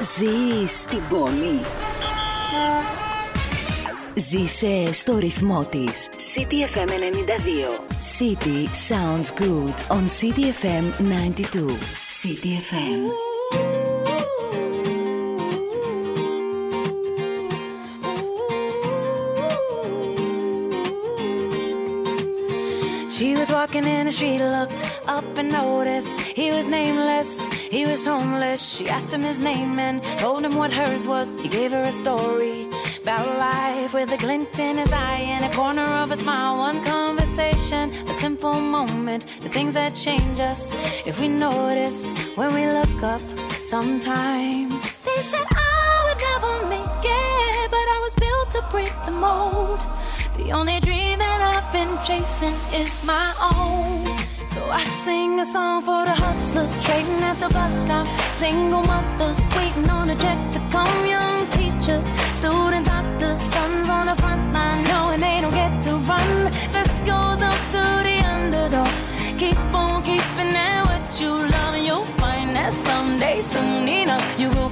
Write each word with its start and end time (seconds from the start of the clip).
Ζει 0.00 0.66
στην 0.66 1.00
πόλη. 1.08 1.60
Ζήσε 4.14 4.92
στο 4.92 5.18
ρυθμό 5.18 5.64
τη. 5.70 5.84
City 6.34 6.76
FM 6.76 6.88
92. 6.88 7.86
City 8.18 8.66
sounds 8.88 9.30
good 9.40 9.74
on 9.88 10.08
City 10.20 10.52
FM 10.62 10.84
92. 10.98 11.78
City 12.10 12.52
FM. 12.68 13.00
She 23.16 23.34
was 23.34 23.50
walking 23.50 23.86
in 23.86 24.06
the 24.06 24.12
street, 24.12 24.40
looked 24.40 24.82
up 25.06 25.24
and 25.38 25.50
noticed 25.50 26.20
he 26.20 26.50
was 26.50 26.66
nameless. 26.68 27.30
He 27.71 27.85
was 27.85 28.05
homeless. 28.05 28.61
She 28.61 28.89
asked 28.89 29.13
him 29.13 29.21
his 29.21 29.39
name 29.39 29.79
and 29.79 30.03
told 30.19 30.43
him 30.43 30.55
what 30.57 30.73
hers 30.73 31.07
was. 31.07 31.37
He 31.39 31.47
gave 31.47 31.71
her 31.71 31.83
a 31.83 31.91
story 31.91 32.67
about 33.01 33.25
life 33.37 33.93
with 33.93 34.11
a 34.11 34.17
glint 34.17 34.59
in 34.59 34.77
his 34.77 34.91
eye 34.91 35.23
and 35.35 35.45
a 35.45 35.55
corner 35.55 35.85
of 36.03 36.11
a 36.11 36.17
smile. 36.17 36.57
One 36.57 36.83
conversation, 36.83 37.89
a 38.09 38.13
simple 38.13 38.59
moment, 38.59 39.25
the 39.39 39.47
things 39.47 39.73
that 39.75 39.95
change 39.95 40.37
us 40.41 40.73
if 41.07 41.21
we 41.21 41.29
notice 41.29 42.11
when 42.35 42.53
we 42.53 42.67
look 42.67 43.03
up 43.03 43.21
sometimes. 43.51 45.03
They 45.03 45.21
said 45.21 45.45
I 45.49 46.03
would 46.05 46.19
never 46.29 46.53
make 46.75 47.05
it, 47.05 47.71
but 47.71 47.87
I 47.95 47.99
was 48.03 48.13
built 48.15 48.51
to 48.51 48.61
break 48.69 48.93
the 49.05 49.11
mold. 49.11 49.79
The 50.35 50.51
only 50.51 50.81
dream 50.81 51.19
that 51.19 51.39
I've 51.41 51.71
been 51.71 51.97
chasing 52.03 52.55
is 52.73 53.01
my 53.05 53.33
own. 53.55 54.20
So 54.51 54.61
I 54.65 54.83
sing 54.83 55.39
a 55.39 55.45
song 55.45 55.81
for 55.81 56.03
the 56.03 56.11
hustlers 56.11 56.77
trading 56.85 57.23
at 57.23 57.37
the 57.39 57.47
bus 57.53 57.83
stop. 57.83 58.05
Single 58.33 58.83
mothers 58.83 59.39
waiting 59.55 59.89
on 59.89 60.09
a 60.09 60.15
check 60.17 60.39
to 60.51 60.59
come. 60.69 61.05
Young 61.07 61.47
teachers, 61.51 62.07
student 62.33 62.85
doctors, 62.85 63.39
sons 63.39 63.87
on 63.89 64.07
the 64.07 64.15
front 64.21 64.51
line 64.51 64.83
knowing 64.83 65.21
they 65.21 65.39
don't 65.39 65.53
get 65.53 65.81
to 65.83 65.93
run. 66.11 66.51
This 66.75 66.91
goes 67.11 67.41
up 67.49 67.61
to 67.75 67.83
the 68.07 68.17
underdog. 68.33 68.91
Keep 69.39 69.59
on 69.73 70.03
keeping 70.03 70.53
at 70.67 70.83
what 70.83 71.21
you 71.21 71.31
love, 71.31 71.73
and 71.75 71.85
you'll 71.85 72.11
find 72.19 72.53
that 72.57 72.73
someday, 72.73 73.41
soon 73.41 73.87
enough, 73.87 74.37
you 74.37 74.49
will 74.49 74.71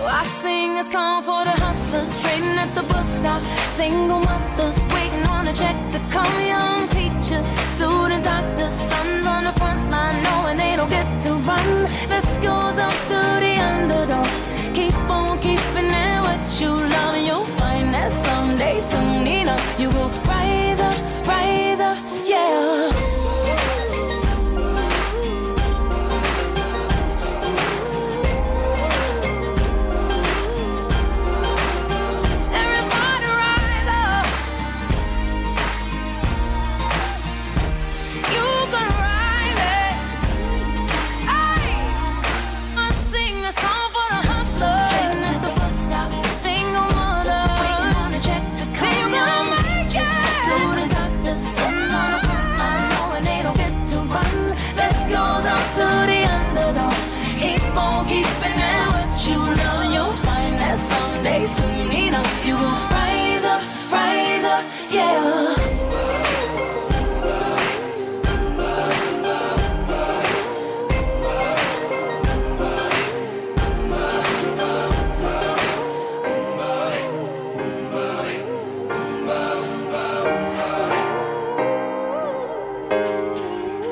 So 0.00 0.06
I 0.06 0.24
sing 0.24 0.78
a 0.78 0.84
song 0.84 1.22
for 1.22 1.44
the 1.44 1.50
hustlers 1.50 2.22
trading 2.22 2.56
at 2.56 2.74
the 2.74 2.82
bus 2.84 3.06
stop. 3.18 3.42
Single 3.68 4.20
mothers 4.20 4.80
waiting 4.94 5.26
on 5.26 5.46
a 5.46 5.52
check 5.52 5.76
to 5.90 5.98
come. 6.08 6.34
Young 6.40 6.88
teachers, 6.88 7.44
student 7.76 8.24
doctors, 8.24 8.72
sons 8.72 9.26
on 9.26 9.44
the 9.44 9.52
front 9.60 9.90
line 9.90 10.16
knowing 10.22 10.56
they 10.56 10.74
don't 10.74 10.88
get 10.88 11.20
to 11.24 11.34
run. 11.34 11.68
This 12.08 12.28
goes 12.40 12.78
up 12.78 12.96
to 13.10 13.39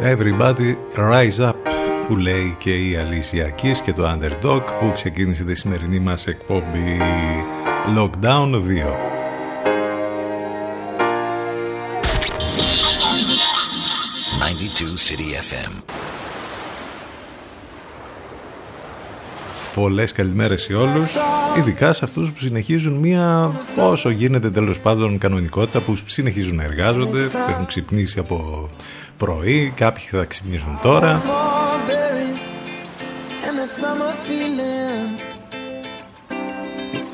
Everybody 0.00 0.76
Rise 0.96 1.38
Up 1.40 1.54
που 2.08 2.16
λέει 2.16 2.56
και 2.58 2.88
η 2.88 2.96
Αλήσια 2.96 3.54
Keys 3.62 3.76
και 3.84 3.92
το 3.92 4.12
Underdog 4.12 4.62
που 4.80 4.92
ξεκίνησε 4.92 5.44
τη 5.44 5.54
σημερινή 5.54 5.98
μας 5.98 6.26
εκπομπή 6.26 6.98
Lockdown 7.96 8.54
2. 8.54 8.58
92 14.40 14.96
City 14.96 15.30
FM. 15.48 15.82
Πολλές 19.74 20.12
καλημέρες 20.12 20.62
σε 20.62 20.74
όλους, 20.74 21.14
ειδικά 21.58 21.92
σε 21.92 22.04
αυτούς 22.04 22.30
που 22.30 22.38
συνεχίζουν 22.38 22.92
μία 22.92 23.52
όσο 23.80 24.10
γίνεται 24.10 24.50
τέλος 24.50 24.78
πάντων 24.78 25.18
κανονικότητα 25.18 25.80
που 25.80 25.96
συνεχίζουν 26.04 26.56
να 26.56 26.64
εργάζονται, 26.64 27.22
που 27.22 27.50
έχουν 27.50 27.66
ξυπνήσει 27.66 28.18
από 28.18 28.68
πρωί, 29.18 29.72
κάποιοι 29.76 30.04
θα 30.10 30.24
ξυπνήσουν 30.24 30.78
τώρα. 30.82 31.22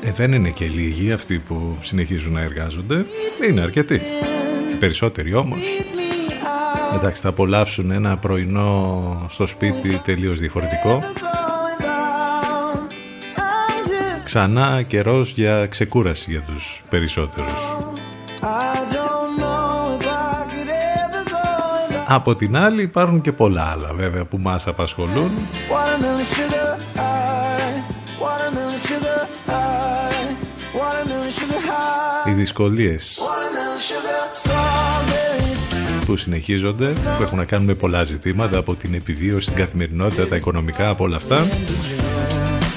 Ε, 0.03 0.11
δεν 0.11 0.33
είναι 0.33 0.49
και 0.49 0.65
λίγοι 0.65 1.11
αυτοί 1.11 1.39
που 1.39 1.77
συνεχίζουν 1.81 2.33
να 2.33 2.41
εργάζονται, 2.41 3.05
είναι 3.49 3.61
αρκετοί. 3.61 4.01
Οι 4.71 4.75
περισσότεροι 4.79 5.33
όμως 5.33 5.59
Εντάξει, 6.95 7.21
θα 7.21 7.29
απολαύσουν 7.29 7.91
ένα 7.91 8.17
πρωινό 8.17 9.25
στο 9.29 9.47
σπίτι 9.47 10.01
τελείως 10.03 10.39
διαφορετικό. 10.39 10.99
Ξανά 14.25 14.81
καιρός 14.81 15.31
για 15.31 15.67
ξεκούραση 15.67 16.31
για 16.31 16.41
τους 16.41 16.83
περισσότερους. 16.89 17.61
Από 22.07 22.35
την 22.35 22.57
άλλη 22.57 22.81
υπάρχουν 22.81 23.21
και 23.21 23.31
πολλά 23.31 23.63
άλλα 23.71 23.93
βέβαια 23.93 24.25
που 24.25 24.37
μας 24.37 24.67
απασχολούν. 24.67 25.31
Οι 32.27 32.31
δυσκολίες 32.31 33.19
που 36.05 36.15
συνεχίζονται, 36.17 36.93
που 37.17 37.23
έχουν 37.23 37.37
να 37.37 37.45
κάνουν 37.45 37.65
με 37.65 37.73
πολλά 37.73 38.03
ζητήματα 38.03 38.57
από 38.57 38.75
την 38.75 38.93
επιβίωση, 38.93 39.47
την 39.47 39.55
καθημερινότητα, 39.55 40.27
τα 40.27 40.35
οικονομικά, 40.35 40.89
από 40.89 41.03
όλα 41.03 41.15
αυτά. 41.15 41.47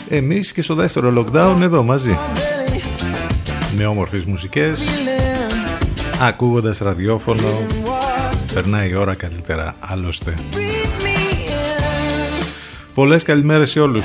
Εμείς 0.08 0.52
και 0.52 0.62
στο 0.62 0.74
δεύτερο 0.74 1.12
lockdown 1.16 1.60
εδώ 1.60 1.82
μαζί. 1.82 2.18
Με 3.76 3.86
όμορφες 3.86 4.24
μουσικές, 4.24 4.80
ακούγοντας 6.20 6.78
ραδιόφωνο, 6.78 7.48
περνάει 8.62 8.90
η 8.90 8.94
ώρα 8.94 9.14
καλύτερα 9.14 9.74
άλλωστε. 9.78 10.34
Πολλές 12.94 13.22
καλημέρες 13.22 13.70
σε 13.70 13.80
όλους. 13.80 14.04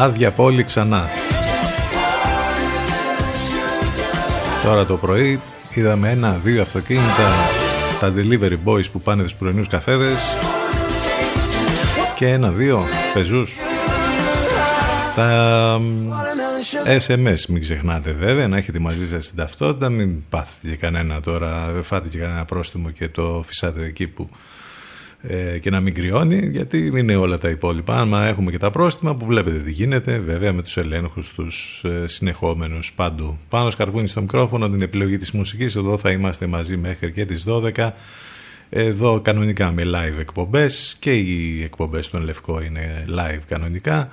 Άδεια 0.00 0.30
πόλη 0.30 0.64
ξανά. 0.64 1.08
Τώρα 4.64 4.86
το 4.86 4.96
πρωί 4.96 5.40
είδαμε 5.74 6.10
ένα-δύο 6.10 6.62
αυτοκίνητα, 6.62 7.32
τα 8.00 8.12
delivery 8.16 8.58
boys 8.64 8.90
που 8.92 9.00
πάνε 9.00 9.22
τους 9.22 9.34
πρωινούς 9.34 9.68
καφέδες 9.68 10.20
και 12.16 12.28
ένα-δύο 12.28 12.86
πεζούς. 13.14 13.56
Τα 15.16 15.80
SMS 16.86 17.46
μην 17.48 17.60
ξεχνάτε 17.60 18.10
βέβαια, 18.10 18.48
να 18.48 18.56
έχετε 18.56 18.78
μαζί 18.78 19.08
σας 19.08 19.26
την 19.26 19.36
ταυτότητα, 19.36 19.88
μην 19.88 20.28
πάθετε 20.28 20.76
κανένα 20.76 21.20
τώρα, 21.20 21.70
δεν 21.72 21.82
φάτε 21.82 22.08
και 22.08 22.18
κανένα 22.18 22.44
πρόστιμο 22.44 22.90
και 22.90 23.08
το 23.08 23.44
φυσάτε 23.46 23.84
εκεί 23.84 24.06
που 24.06 24.28
ε, 25.22 25.58
και 25.58 25.70
να 25.70 25.80
μην 25.80 25.94
κρυώνει, 25.94 26.48
γιατί 26.52 26.86
είναι 26.86 27.16
όλα 27.16 27.38
τα 27.38 27.48
υπόλοιπα. 27.48 28.00
Άμα 28.00 28.26
έχουμε 28.26 28.50
και 28.50 28.58
τα 28.58 28.70
πρόστιμα 28.70 29.14
που 29.14 29.24
βλέπετε 29.24 29.58
τι 29.58 29.72
γίνεται, 29.72 30.18
βέβαια 30.18 30.52
με 30.52 30.62
τους 30.62 30.76
ελέγχους 30.76 31.32
τους 31.32 31.84
ε, 31.84 32.06
συνεχόμενους 32.06 32.92
παντού. 32.92 33.38
Πάνω 33.48 33.70
σκαρβούνι 33.70 34.08
στο 34.08 34.20
μικρόφωνο, 34.20 34.70
την 34.70 34.82
επιλογή 34.82 35.16
της 35.16 35.30
μουσικής, 35.30 35.76
εδώ 35.76 35.98
θα 35.98 36.10
είμαστε 36.10 36.46
μαζί 36.46 36.76
μέχρι 36.76 37.12
και 37.12 37.24
τις 37.24 37.44
12. 37.48 37.90
Εδώ 38.70 39.20
κανονικά 39.20 39.72
με 39.72 39.82
live 39.86 40.18
εκπομπές 40.18 40.96
και 40.98 41.12
οι 41.12 41.62
εκπομπές 41.62 42.10
των 42.10 42.22
Λευκό 42.22 42.62
είναι 42.62 43.04
live 43.08 43.42
κανονικά. 43.48 44.10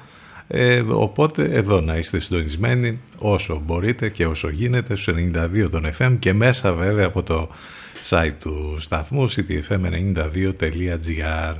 Ε, 0.47 0.79
οπότε 0.79 1.43
εδώ 1.43 1.81
να 1.81 1.97
είστε 1.97 2.19
συντονισμένοι 2.19 2.99
όσο 3.17 3.61
μπορείτε 3.65 4.09
και 4.09 4.25
όσο 4.25 4.49
γίνεται 4.49 4.95
στους 4.95 5.15
92 5.17 5.69
των 5.71 5.85
FM 5.97 6.15
και 6.19 6.33
μέσα 6.33 6.73
βέβαια 6.73 7.05
από 7.05 7.23
το 7.23 7.49
site 8.09 8.33
του 8.39 8.77
σταθμού 8.79 9.29
ctfm92.gr 9.29 11.55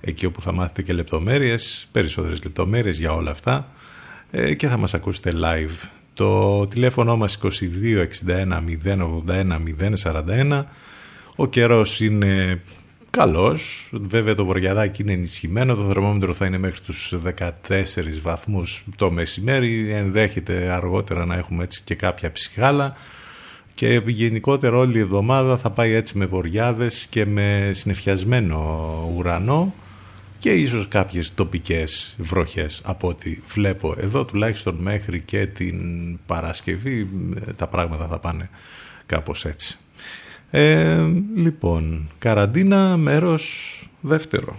εκεί 0.00 0.26
όπου 0.26 0.40
θα 0.40 0.52
μάθετε 0.52 0.82
και 0.82 0.92
λεπτομέρειες, 0.92 1.88
περισσότερες 1.92 2.42
λεπτομέρειες 2.42 2.98
για 2.98 3.12
όλα 3.12 3.30
αυτά 3.30 3.68
ε, 4.30 4.54
και 4.54 4.68
θα 4.68 4.76
μας 4.76 4.94
ακούσετε 4.94 5.32
live. 5.34 5.88
Το 6.14 6.66
τηλέφωνο 6.66 7.16
μας 7.16 7.38
2261 7.42 7.48
081 9.26 9.58
041 10.02 10.64
ο 11.36 11.46
καιρός 11.46 12.00
είναι 12.00 12.62
καλός, 13.10 13.88
βέβαια 13.92 14.34
το 14.34 14.44
βοριαδάκι 14.44 15.02
είναι 15.02 15.12
ενισχυμένο, 15.12 15.74
το 15.74 15.86
θερμόμετρο 15.86 16.34
θα 16.34 16.46
είναι 16.46 16.58
μέχρι 16.58 16.80
τους 16.80 17.14
14 17.38 17.50
βαθμούς 18.22 18.84
το 18.96 19.10
μεσημέρι, 19.10 19.90
ενδέχεται 19.90 20.70
αργότερα 20.70 21.24
να 21.24 21.34
έχουμε 21.34 21.64
έτσι 21.64 21.82
και 21.84 21.94
κάποια 21.94 22.32
ψυχάλα 22.32 22.96
και 23.74 24.02
γενικότερα 24.06 24.76
όλη 24.76 24.96
η 24.96 25.00
εβδομάδα 25.00 25.56
θα 25.56 25.70
πάει 25.70 25.92
έτσι 25.92 26.18
με 26.18 26.26
βοριάδες 26.26 27.06
και 27.10 27.26
με 27.26 27.70
συνεφιασμένο 27.72 29.12
ουρανό 29.16 29.74
και 30.38 30.52
ίσως 30.52 30.88
κάποιες 30.88 31.34
τοπικές 31.34 32.16
βροχές 32.18 32.80
από 32.84 33.08
ό,τι 33.08 33.38
βλέπω 33.48 33.94
εδώ 33.98 34.24
τουλάχιστον 34.24 34.74
μέχρι 34.74 35.20
και 35.20 35.46
την 35.46 35.78
Παρασκευή 36.26 37.08
τα 37.56 37.66
πράγματα 37.66 38.06
θα 38.06 38.18
πάνε 38.18 38.50
κάπως 39.06 39.44
έτσι. 39.44 39.78
Ε, 40.50 41.06
λοιπόν, 41.34 42.08
καραντίνα 42.18 42.96
μέρος 42.96 43.76
δεύτερο. 44.00 44.58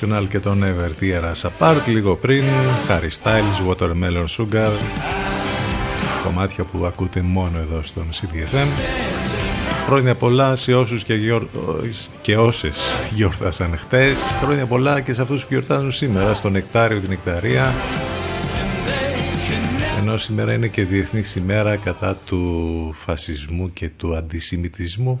National 0.00 0.24
και 0.28 0.40
τον 0.40 0.62
Ever 0.64 1.02
Tear 1.02 1.32
Apart 1.42 1.80
λίγο 1.86 2.16
πριν 2.16 2.42
Harry 2.88 3.22
Styles, 3.22 3.70
Watermelon 3.70 4.26
Sugar 4.36 4.70
κομμάτια 6.24 6.64
που 6.64 6.86
ακούτε 6.86 7.20
μόνο 7.20 7.58
εδώ 7.58 7.80
στον 7.82 8.08
CDFM 8.12 8.66
Χρόνια 9.86 10.14
πολλά 10.14 10.56
σε 10.56 10.74
όσους 10.74 11.04
και, 11.04 11.14
γιορ... 11.14 11.46
και 12.22 12.36
όσες 12.36 12.96
γιορτάσαν 13.14 13.76
χτες. 13.78 14.18
Χρόνια 14.42 14.66
πολλά 14.66 15.00
και 15.00 15.12
σε 15.12 15.22
αυτούς 15.22 15.42
που 15.42 15.46
γιορτάζουν 15.50 15.92
σήμερα 15.92 16.34
στο 16.34 16.50
Νεκτάριο 16.50 16.98
την 16.98 17.08
Νεκταρία. 17.08 17.74
Ενώ 20.00 20.16
σήμερα 20.16 20.52
είναι 20.52 20.68
και 20.68 20.84
Διεθνής 20.84 21.36
ημέρα 21.36 21.76
κατά 21.76 22.16
του 22.26 22.94
φασισμού 23.04 23.72
και 23.72 23.88
του 23.96 24.16
αντισημιτισμού 24.16 25.20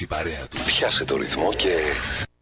η 0.00 0.06
παρέα 0.06 0.46
του. 0.50 0.56
Πιάσε 0.66 1.04
το 1.04 1.16
ρυθμό 1.16 1.52
και 1.52 1.74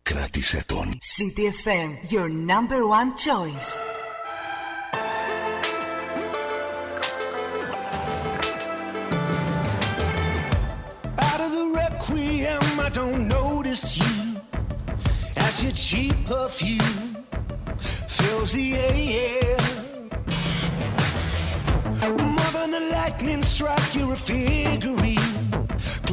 κράτησε 0.03 0.65
τον. 0.67 0.99
CTFM, 1.15 2.13
your 2.13 2.29
number 2.29 2.81
one 2.99 3.11
choice. 3.27 3.69
Out 11.29 11.41
of 11.47 11.51
the 11.59 11.67
requiem, 11.83 12.65
I 12.87 12.89
don't 13.01 13.23
notice 13.39 13.85
you 14.01 14.15
as 15.47 15.55
your 15.65 15.75
cheap 15.87 16.17
perfume 16.29 17.03
fills 18.17 18.51
the 18.53 18.67
air. 18.89 19.59
More 22.39 22.53
than 22.59 22.71
a 22.81 22.83
lightning 22.97 23.43
strike, 23.43 23.91
you're 23.97 24.13
a 24.13 24.21
figurine. 24.29 25.28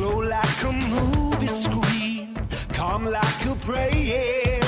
Glow 0.06 0.20
like 0.20 0.62
a 0.62 0.72
movie 0.72 1.46
screen, 1.46 2.38
calm 2.72 3.06
like 3.06 3.44
a 3.44 3.56
prayer. 3.56 4.60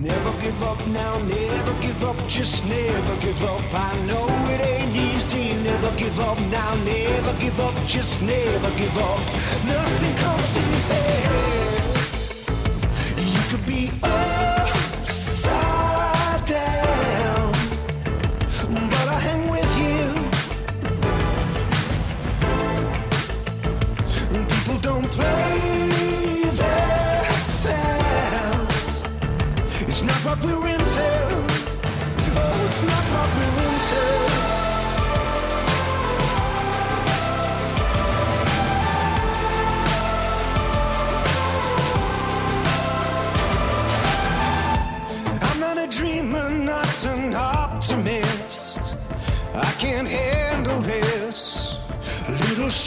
Never 0.00 0.32
give 0.40 0.62
up 0.62 0.86
now, 0.86 1.18
never 1.18 1.74
give 1.82 2.02
up, 2.04 2.16
just 2.26 2.66
never 2.66 3.16
give 3.20 3.44
up. 3.44 3.62
I 3.74 4.00
know 4.06 4.26
it 4.52 4.60
ain't 4.72 4.96
easy, 4.96 5.52
never 5.62 5.90
give 5.96 6.18
up 6.20 6.40
now, 6.58 6.74
never 6.84 7.34
give 7.38 7.60
up, 7.60 7.74
just 7.86 8.22
never 8.22 8.70
give 8.78 8.96
up. 8.96 9.20
Nothing 9.74 10.14
comes 10.24 10.56
easy. 10.66 11.04
You 13.34 13.42
could 13.50 13.66
be 13.66 13.90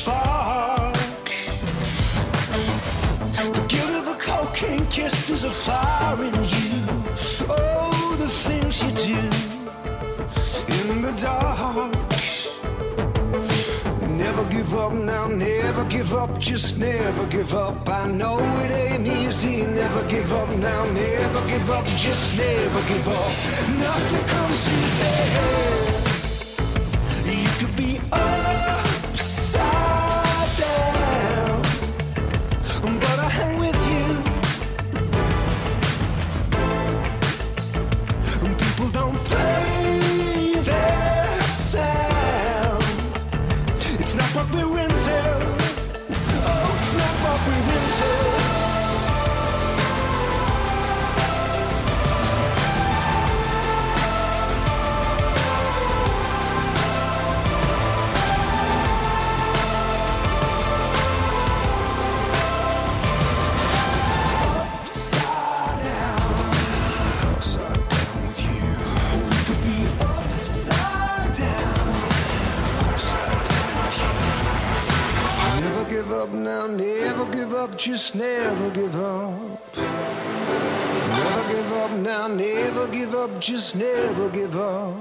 spark. 0.08 0.96
The 3.56 3.64
guilt 3.68 3.94
of 4.02 4.08
a 4.16 4.18
cocaine 4.30 4.88
kiss 4.88 5.30
is 5.30 5.44
a 5.44 5.52
fire 5.52 6.24
in 6.28 6.34
you. 6.56 6.76
Oh, 7.50 8.16
the 8.18 8.30
things 8.46 8.76
you 8.84 8.92
do 9.08 9.20
in 10.78 11.02
the 11.02 11.14
dark. 11.24 11.92
Never 14.24 14.44
give 14.56 14.74
up 14.76 14.94
now, 14.94 15.28
never 15.28 15.84
give 15.86 16.14
up, 16.14 16.40
just 16.40 16.80
never 16.80 17.26
give 17.28 17.54
up. 17.54 17.88
I 17.90 18.08
know 18.08 18.40
it 18.64 18.72
ain't 18.72 19.08
easy, 19.08 19.66
never 19.82 20.04
give 20.08 20.32
up 20.32 20.50
now, 20.58 20.86
never 20.92 21.42
give 21.48 21.70
up, 21.70 21.86
just 22.06 22.38
never 22.38 22.82
give 22.92 23.08
up. 23.08 23.32
Nothing 23.88 24.26
comes 24.34 24.62
easy. 24.78 25.16
You 27.44 27.50
could 27.60 27.76
be 27.76 28.00
With 33.38 33.77
now, 76.48 76.66
never 76.66 77.26
give 77.36 77.54
up, 77.54 77.78
just 77.78 78.16
never 78.16 78.70
give 78.70 78.96
up. 78.96 79.76
Never 81.20 81.44
give 81.54 81.74
up 81.74 81.92
now, 81.92 82.28
never 82.28 82.88
give 82.88 83.14
up, 83.16 83.32
just 83.42 83.76
never 83.76 84.30
give 84.30 84.56
up. 84.56 84.96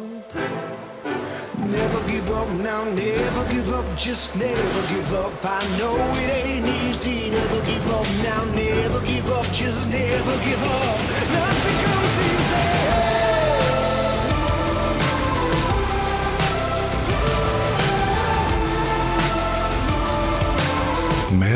Never 1.77 2.01
give 2.09 2.31
up 2.33 2.49
now, 2.69 2.83
never 2.85 3.45
give 3.53 3.73
up, 3.73 3.87
just 3.97 4.35
never 4.37 4.83
give 4.93 5.13
up. 5.15 5.33
I 5.45 5.63
know 5.79 5.95
it 6.23 6.31
ain't 6.41 6.69
easy, 6.81 7.31
never 7.31 7.61
give 7.71 7.87
up 7.99 8.09
now, 8.25 8.43
never 8.47 9.01
give 9.07 9.31
up, 9.31 9.47
just 9.53 9.89
never 9.89 10.37
give 10.45 10.63
up. 10.65 10.99
Nothing 11.37 11.96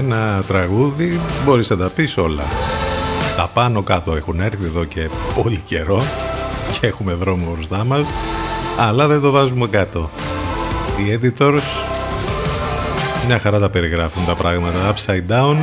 ένα 0.01 0.43
τραγούδι 0.47 1.21
μπορείς 1.45 1.71
να 1.71 1.77
τα 1.77 1.89
πεις 1.89 2.17
όλα. 2.17 2.43
Τα 3.37 3.51
πάνω 3.55 3.83
κάτω 3.83 4.17
έχουν 4.17 4.41
έρθει 4.41 4.65
εδώ 4.65 4.85
και 4.85 5.09
πολύ 5.43 5.63
καιρό 5.65 6.03
και 6.81 6.87
έχουμε 6.87 7.13
δρόμο 7.13 7.53
μπροστά 7.55 7.85
μας, 7.85 8.09
αλλά 8.79 9.07
δεν 9.07 9.21
το 9.21 9.31
βάζουμε 9.31 9.67
κάτω. 9.67 10.11
Οι 10.99 11.19
editors 11.23 11.63
μια 13.27 13.39
χαρά 13.39 13.59
τα 13.59 13.71
περιγράφουν 13.71 14.27
τα 14.27 14.35
πράγματα. 14.35 14.95
Upside 14.95 15.33
down, 15.33 15.57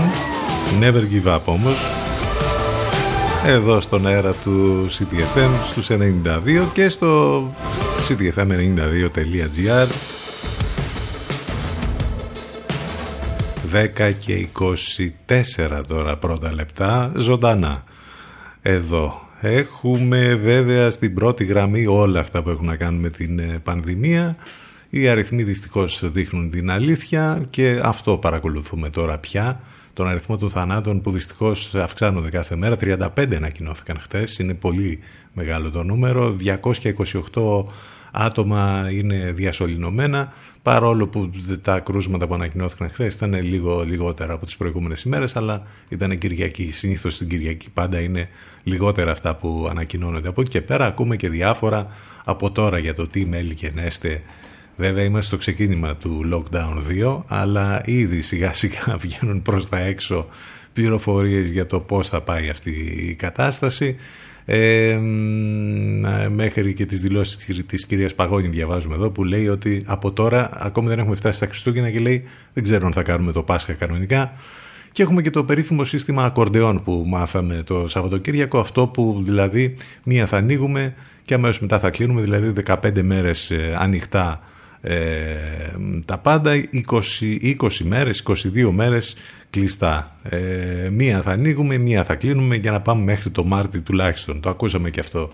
never 0.82 1.04
give 1.14 1.36
up 1.36 1.40
όμως. 1.46 1.78
Εδώ 3.46 3.82
στον 3.82 4.08
αέρα 4.08 4.34
του 4.44 4.88
CTFM 4.90 5.50
στους 5.66 5.88
92 5.90 6.68
και 6.74 6.90
στο 6.90 7.44
ctfm92.gr 8.08 10.17
10 13.74 14.14
και 14.20 14.48
24 15.78 15.84
τώρα 15.88 16.18
πρώτα 16.18 16.54
λεπτά 16.54 17.12
ζωντανά. 17.16 17.84
Εδώ. 18.62 19.22
Έχουμε 19.42 20.36
βέβαια 20.36 20.90
στην 20.90 21.14
πρώτη 21.14 21.46
γραμμή 21.46 21.86
όλα 21.86 22.20
αυτά 22.20 22.44
που 22.44 22.50
έχουν 22.50 22.66
να 22.66 22.76
κάνουν 22.76 23.00
με 23.00 23.10
την 23.10 23.40
ε, 23.40 23.60
πανδημία. 23.64 24.36
Οι 24.90 25.08
αριθμοί 25.08 25.44
δυστυχώς 25.44 26.12
δείχνουν 26.12 26.50
την 26.50 26.72
αλήθεια 26.72 27.46
και 27.50 27.80
αυτό 27.84 28.18
παρακολουθούμε 28.18 28.90
τώρα 28.90 29.18
πια. 29.18 29.62
Τον 29.94 30.08
αριθμό 30.08 30.38
των 30.38 30.50
θανάτων 30.50 31.02
που 31.02 31.12
δυστυχώς 31.12 31.76
αυξάνονται 31.76 32.30
κάθε 32.30 32.56
μέρα. 32.56 32.76
35 32.82 33.36
ανακοινώθηκαν 33.36 34.00
χτες. 34.00 34.40
Είναι 34.40 34.54
πολύ 34.54 35.00
μεγάλο 35.34 35.70
το 35.70 35.84
νούμερο. 35.84 36.36
228 37.34 37.64
άτομα 38.12 38.90
είναι 38.92 39.32
διασωληνωμένα 39.36 40.34
παρόλο 40.68 41.08
που 41.08 41.30
τα 41.62 41.80
κρούσματα 41.80 42.28
που 42.28 42.34
ανακοινώθηκαν 42.34 42.90
χθες 42.90 43.14
ήταν 43.14 43.34
λίγο 43.44 43.84
λιγότερα 43.84 44.34
από 44.34 44.46
τις 44.46 44.58
προηγούμενες 44.58 45.04
ημέρες 45.04 45.36
αλλά 45.36 45.64
ήταν 45.90 46.18
Κυριακή, 46.18 46.72
συνήθως 46.72 47.18
την 47.18 47.28
Κυριακή 47.28 47.70
πάντα 47.70 48.00
είναι 48.00 48.30
λιγότερα 48.64 49.12
αυτά 49.12 49.36
που 49.36 49.68
ανακοινώνονται. 49.70 50.28
Από 50.28 50.42
εκεί 50.42 50.50
και 50.50 50.62
πέρα 50.62 50.86
ακούμε 50.86 51.16
και 51.16 51.30
διάφορα 51.30 51.88
από 52.26 52.52
τώρα 52.52 52.78
για 52.78 52.94
το 52.94 53.08
τι 53.08 53.26
μέλη 53.26 53.54
γενέστε 53.54 54.22
Βέβαια 54.78 55.04
είμαστε 55.04 55.28
στο 55.28 55.38
ξεκίνημα 55.38 55.96
του 55.96 56.30
Lockdown 56.34 57.06
2 57.06 57.22
αλλά 57.28 57.82
ήδη 57.86 58.22
σιγά 58.22 58.54
σιγά 58.54 58.96
βγαίνουν 59.02 59.42
προς 59.42 59.70
τα 59.70 59.80
έξω 59.80 60.28
πληροφορίες 60.74 61.50
για 61.50 61.66
το 61.66 61.80
πώς 61.80 62.10
θα 62.10 62.22
πάει 62.22 62.50
αυτή 62.50 62.72
η 63.10 63.14
κατάσταση 63.14 63.96
ε, 64.50 65.00
μέχρι 66.30 66.74
και 66.74 66.86
τις 66.86 67.02
δηλώσεις 67.02 67.66
της 67.66 67.86
κυρίας 67.86 68.16
Παγώνη 68.16 68.48
διαβάζουμε 68.48 68.96
εδώ 68.96 69.10
που 69.10 69.24
λέει 69.24 69.48
ότι 69.48 69.84
από 69.86 70.12
τώρα 70.12 70.50
ακόμη 70.54 70.88
δεν 70.88 71.00
έχουμε 71.00 71.16
φτάσει 71.16 71.38
στα 71.38 71.46
Χριστούγεννα 71.46 71.92
και 71.92 72.00
λέει 72.00 72.24
δεν 72.54 72.64
ξέρω 72.64 72.86
αν 72.86 72.94
θα 72.94 73.02
κάνουμε 73.04 73.32
το 73.32 73.44
Πάσχα 73.44 73.74
κανονικά. 73.74 74.32
Και 74.92 75.04
έχουμε 75.04 75.22
και 75.22 75.30
το 75.30 75.44
περίφημο 75.44 75.84
σύστημα 75.84 76.24
ακορντεών 76.24 76.84
που 76.84 77.04
μάθαμε 77.08 77.64
το 77.66 77.88
Σαββατοκύριακο. 77.88 78.60
Αυτό 78.60 78.88
που 78.88 79.22
δηλαδή 79.26 79.76
μία 80.04 80.26
θα 80.26 80.38
ανοίγουμε 80.38 80.94
και 81.24 81.34
αμέσως 81.34 81.60
μετά 81.60 81.80
θα 81.80 81.90
κλείνουμε 81.90 82.22
δηλαδή 82.22 82.54
15 82.66 83.02
μέρες 83.02 83.52
ανοιχτά 83.78 84.42
ε, 84.82 84.96
τα 86.06 86.18
πάντα 86.18 86.52
20, 86.52 87.56
20 87.60 87.78
μέρες, 87.84 88.24
22 88.28 88.70
μέρες 88.72 89.16
κλειστά. 89.58 90.16
Ε, 90.24 90.90
μία 90.92 91.22
θα 91.22 91.32
ανοίγουμε, 91.32 91.78
μία 91.78 92.04
θα 92.04 92.16
κλείνουμε 92.16 92.56
για 92.56 92.72
να 92.72 92.82
πάμε 92.82 93.04
μέχρι 93.04 93.30
το 93.30 93.44
Μάρτι 93.44 93.82
τουλάχιστον. 93.82 94.40
Το 94.40 94.50
ακούσαμε 94.50 94.90
και 94.90 95.00
αυτό 95.00 95.32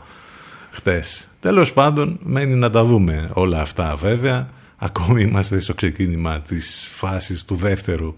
χτες. 0.71 1.29
Τέλος 1.39 1.73
πάντων, 1.73 2.19
μένει 2.23 2.55
να 2.55 2.69
τα 2.69 2.83
δούμε 2.83 3.29
όλα 3.33 3.61
αυτά 3.61 3.95
βέβαια. 3.95 4.49
Ακόμη 4.77 5.21
είμαστε 5.21 5.59
στο 5.59 5.73
ξεκίνημα 5.73 6.41
της 6.41 6.89
φάσης 6.91 7.45
του 7.45 7.55
δεύτερου 7.55 8.15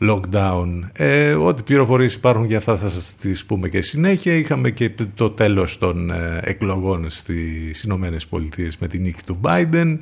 lockdown. 0.00 0.80
Ε, 0.92 1.32
ό,τι 1.32 1.62
πληροφορίες 1.62 2.14
υπάρχουν 2.14 2.44
για 2.44 2.58
αυτά 2.58 2.76
θα 2.76 2.90
σας 2.90 3.14
τις 3.16 3.44
πούμε 3.44 3.68
και 3.68 3.80
συνέχεια. 3.80 4.34
Είχαμε 4.34 4.70
και 4.70 4.90
το 5.14 5.30
τέλος 5.30 5.78
των 5.78 6.10
ε, 6.10 6.40
εκλογών 6.42 7.10
στις 7.10 7.82
Ηνωμένες 7.82 8.26
Πολιτείες 8.26 8.78
με 8.78 8.88
την 8.88 9.00
νίκη 9.02 9.22
του 9.26 9.40
Biden. 9.42 9.98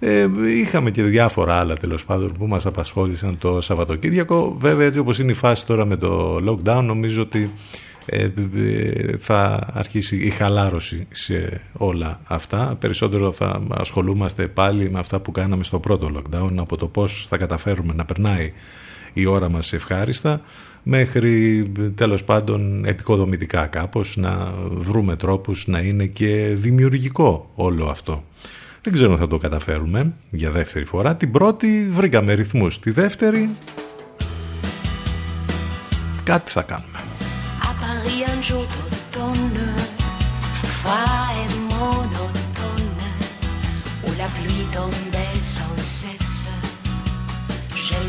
Ε, 0.00 0.28
είχαμε 0.58 0.90
και 0.90 1.02
διάφορα 1.02 1.54
άλλα 1.54 1.76
τέλος 1.76 2.04
πάντων 2.04 2.32
που 2.32 2.46
μας 2.46 2.66
απασχόλησαν 2.66 3.38
το 3.38 3.60
Σαββατοκύριακο. 3.60 4.56
Βέβαια 4.58 4.86
έτσι 4.86 4.98
όπως 4.98 5.18
είναι 5.18 5.30
η 5.30 5.34
φάση 5.34 5.66
τώρα 5.66 5.84
με 5.84 5.96
το 5.96 6.36
lockdown 6.46 6.82
νομίζω 6.84 7.22
ότι 7.22 7.50
ε, 8.06 8.22
ε, 8.22 9.16
θα 9.18 9.68
αρχίσει 9.72 10.16
η 10.16 10.30
χαλάρωση 10.30 11.06
σε 11.10 11.60
όλα 11.72 12.20
αυτά. 12.24 12.76
Περισσότερο 12.80 13.32
θα 13.32 13.62
ασχολούμαστε 13.70 14.46
πάλι 14.48 14.90
με 14.90 14.98
αυτά 14.98 15.20
που 15.20 15.32
κάναμε 15.32 15.64
στο 15.64 15.80
πρώτο 15.80 16.10
lockdown 16.16 16.52
από 16.56 16.76
το 16.76 16.88
πώς 16.88 17.26
θα 17.28 17.36
καταφέρουμε 17.36 17.92
να 17.94 18.04
περνάει 18.04 18.52
η 19.12 19.26
ώρα 19.26 19.48
μας 19.48 19.72
ευχάριστα 19.72 20.40
μέχρι 20.82 21.62
τέλος 21.94 22.24
πάντων 22.24 22.84
επικοδομητικά 22.84 23.66
κάπως 23.66 24.16
να 24.16 24.54
βρούμε 24.70 25.16
τρόπους 25.16 25.66
να 25.66 25.78
είναι 25.78 26.06
και 26.06 26.54
δημιουργικό 26.56 27.50
όλο 27.54 27.86
αυτό. 27.86 28.24
Δεν 28.84 28.92
ξέρω 28.92 29.12
αν 29.12 29.18
θα 29.18 29.26
το 29.26 29.38
καταφέρουμε 29.38 30.12
για 30.30 30.50
δεύτερη 30.50 30.84
φορά. 30.84 31.16
Την 31.16 31.30
πρώτη 31.30 31.88
βρήκαμε 31.90 32.32
ρυθμούς. 32.32 32.78
Τη 32.78 32.90
δεύτερη. 32.90 33.50
Κάτι 36.24 36.50
θα 36.50 36.62
κάνουμε. 36.62 36.98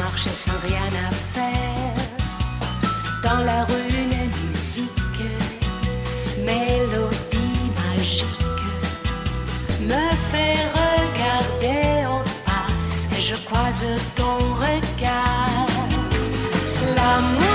marchais 0.06 0.38
sans 0.46 0.60
rien 0.68 0.90
à 1.08 1.12
faire 1.34 1.96
dans 3.24 3.42
la 3.52 3.60
rue 3.66 4.06
musique 4.46 5.24
mais 6.46 6.95
me 9.86 10.06
fait 10.32 10.58
regarder 10.82 12.06
au 12.14 12.22
pas, 12.46 12.68
et 13.18 13.22
je 13.22 13.36
croise 13.48 13.86
ton 14.16 14.38
regard. 14.64 15.68
L'amour 16.96 17.55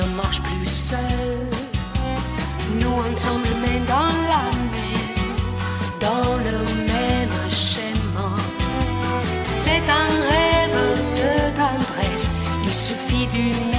ne 0.00 0.14
marche 0.16 0.40
plus 0.42 0.66
seul. 0.66 1.38
Nous 2.80 2.96
ensemble 3.10 3.48
main 3.62 3.80
dans 3.94 4.12
la 4.32 4.44
main 4.72 5.00
dans 6.00 6.36
le 6.46 6.58
même 6.92 7.38
schéma. 7.50 8.30
C'est 9.42 9.84
un 10.00 10.10
rêve 10.30 10.78
de 11.20 11.32
tendresse. 11.60 12.28
Il 12.64 12.74
suffit 12.74 13.26
d'une 13.34 13.69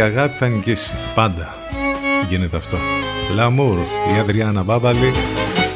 η 0.00 0.02
αγάπη 0.02 0.36
θα 0.36 0.48
νικήσει. 0.48 0.94
Πάντα 1.14 1.54
γίνεται 2.28 2.56
αυτό. 2.56 2.76
Λαμούρ, 3.34 3.78
η 3.78 4.18
Αδριάννα 4.20 4.62
Μπάμπαλη 4.62 5.12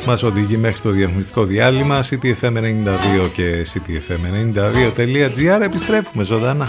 μας 0.07 0.23
οδηγεί 0.23 0.57
μέχρι 0.57 0.81
το 0.81 0.91
διαφημιστικό 0.91 1.45
διάλειμμα 1.45 2.03
ctfm92 2.03 3.31
και 3.33 3.67
ctfm92.gr 3.73 5.61
επιστρέφουμε 5.61 6.25
ζωντανά. 6.25 6.69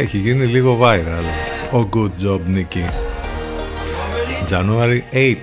Έχει 0.00 0.18
γίνει 0.18 0.44
λίγο 0.44 0.78
viral. 0.82 1.24
Ο 1.72 1.88
Good 1.92 2.24
Job 2.24 2.40
Nicky. 2.56 2.90
January 4.50 5.00
8th. 5.12 5.34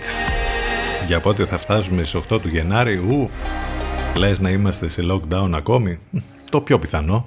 Για 1.07 1.19
πότε 1.19 1.45
θα 1.45 1.57
φτάσουμε 1.57 2.03
στις 2.03 2.21
8 2.29 2.41
του 2.41 2.47
Γενάρη. 2.47 2.95
Ου, 2.95 3.29
λες 4.17 4.39
να 4.39 4.49
είμαστε 4.49 4.87
σε 4.87 5.03
lockdown 5.11 5.49
ακόμη; 5.53 5.99
Το 6.51 6.61
πιο 6.61 6.79
πιθανό. 6.79 7.25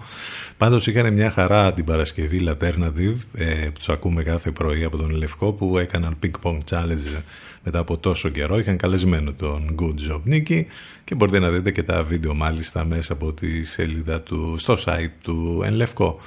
Πάντως 0.57 0.87
είχαν 0.87 1.13
μια 1.13 1.31
χαρά 1.31 1.73
την 1.73 1.85
Παρασκευή 1.85 2.49
Alternative 2.49 3.17
ε, 3.35 3.45
που 3.45 3.73
τους 3.79 3.89
ακούμε 3.89 4.23
κάθε 4.23 4.51
πρωί 4.51 4.85
από 4.85 4.97
τον 4.97 5.11
Λευκό 5.11 5.53
που 5.53 5.79
έκαναν 5.79 6.17
ping 6.23 6.31
pong 6.43 6.59
challenge 6.71 7.23
μετά 7.63 7.79
από 7.79 7.99
τόσο 7.99 8.29
καιρό. 8.29 8.59
Είχαν 8.59 8.77
καλεσμένο 8.77 9.33
τον 9.33 9.75
Good 9.81 10.13
Job 10.13 10.35
Nicky 10.35 10.63
και 11.05 11.15
μπορείτε 11.15 11.39
να 11.39 11.49
δείτε 11.51 11.71
και 11.71 11.83
τα 11.83 12.03
βίντεο 12.03 12.35
μάλιστα 12.35 12.85
μέσα 12.85 13.13
από 13.13 13.33
τη 13.33 13.65
σελίδα 13.65 14.21
του 14.21 14.55
στο 14.59 14.77
site 14.85 15.13
του 15.23 15.63
Εν 15.65 15.75
Λευκό. 15.75 16.21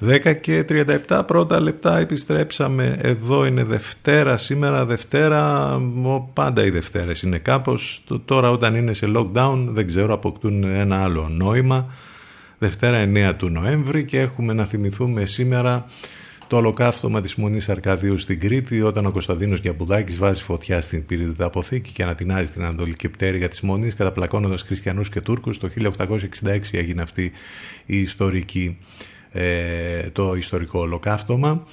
10 0.00 0.34
και 0.40 0.64
37 1.08 1.22
πρώτα 1.26 1.60
λεπτά 1.60 1.98
επιστρέψαμε. 1.98 2.96
Εδώ 3.02 3.46
είναι 3.46 3.64
Δευτέρα, 3.64 4.36
σήμερα 4.36 4.84
Δευτέρα, 4.84 5.74
ο- 6.04 6.20
πάντα 6.32 6.64
οι 6.64 6.70
Δευτέρες 6.70 7.22
είναι 7.22 7.38
κάπως. 7.38 8.02
Το- 8.06 8.18
Τώρα 8.20 8.50
όταν 8.50 8.74
είναι 8.74 8.94
σε 8.94 9.06
lockdown 9.16 9.64
δεν 9.68 9.86
ξέρω 9.86 10.14
αποκτούν 10.14 10.64
ένα 10.64 11.02
άλλο 11.02 11.28
νόημα. 11.28 11.86
Δευτέρα 12.58 12.96
9 12.98 13.34
του 13.36 13.48
Νοέμβρη 13.48 14.04
και 14.04 14.20
έχουμε 14.20 14.52
να 14.52 14.64
θυμηθούμε 14.64 15.24
σήμερα 15.24 15.86
το 16.48 16.56
ολοκαύτωμα 16.56 17.20
της 17.20 17.34
Μονής 17.34 17.68
Αρκαδίου 17.68 18.18
στην 18.18 18.40
Κρήτη 18.40 18.82
όταν 18.82 19.06
ο 19.06 19.10
Κωνσταντίνος 19.10 19.60
Γιαμπουδάκης 19.60 20.16
βάζει 20.18 20.42
φωτιά 20.42 20.80
στην 20.80 21.06
πυρηνική 21.06 21.42
αποθήκη 21.42 21.90
και 21.92 22.02
ανατινάζει 22.02 22.50
την 22.50 22.62
ανατολική 22.62 23.08
πτέρυγα 23.08 23.48
της 23.48 23.60
Μονής 23.60 23.94
καταπλακώνοντας 23.94 24.62
χριστιανούς 24.62 25.08
και 25.08 25.20
Τούρκους. 25.20 25.58
Το 25.58 25.68
1866 25.68 26.78
έγινε 26.78 27.02
αυτή 27.02 27.32
η 27.86 28.00
ιστορική, 28.00 28.78
ε, 29.32 30.10
το 30.10 30.34
ιστορικό 30.34 30.80
ολοκαύτωμα. 30.80 31.66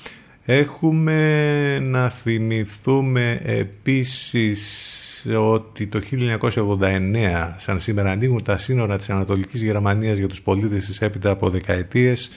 Έχουμε 0.46 1.80
να 1.80 2.10
θυμηθούμε 2.10 3.40
επίσης 3.44 4.92
ότι 5.38 5.88
το 5.88 6.02
1989 6.50 7.56
σαν 7.58 7.80
σήμερα 7.80 8.12
ανοίγουν 8.12 8.44
τα 8.44 8.58
σύνορα 8.58 8.98
της 8.98 9.10
Ανατολικής 9.10 9.62
Γερμανίας 9.62 10.18
για 10.18 10.28
τους 10.28 10.42
πολίτες 10.42 10.86
της 10.86 11.02
έπειτα 11.02 11.30
από 11.30 11.50
δεκαετίες 11.50 12.32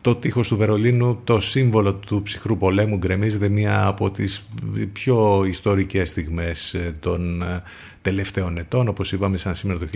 το 0.00 0.16
τείχος 0.16 0.48
του 0.48 0.56
Βερολίνου, 0.56 1.20
το 1.24 1.40
σύμβολο 1.40 1.94
του 1.94 2.22
ψυχρού 2.22 2.56
πολέμου 2.56 2.96
γκρεμίζεται 2.96 3.48
μία 3.48 3.86
από 3.86 4.10
τις 4.10 4.48
πιο 4.92 5.44
ιστορικές 5.44 6.08
στιγμές 6.08 6.74
ε, 6.74 6.92
των 7.00 7.42
ε, 7.42 7.62
τελευταίων 8.02 8.58
ετών 8.58 8.88
όπως 8.88 9.12
είπαμε 9.12 9.36
σαν 9.36 9.54
σήμερα 9.54 9.78
το 9.78 9.86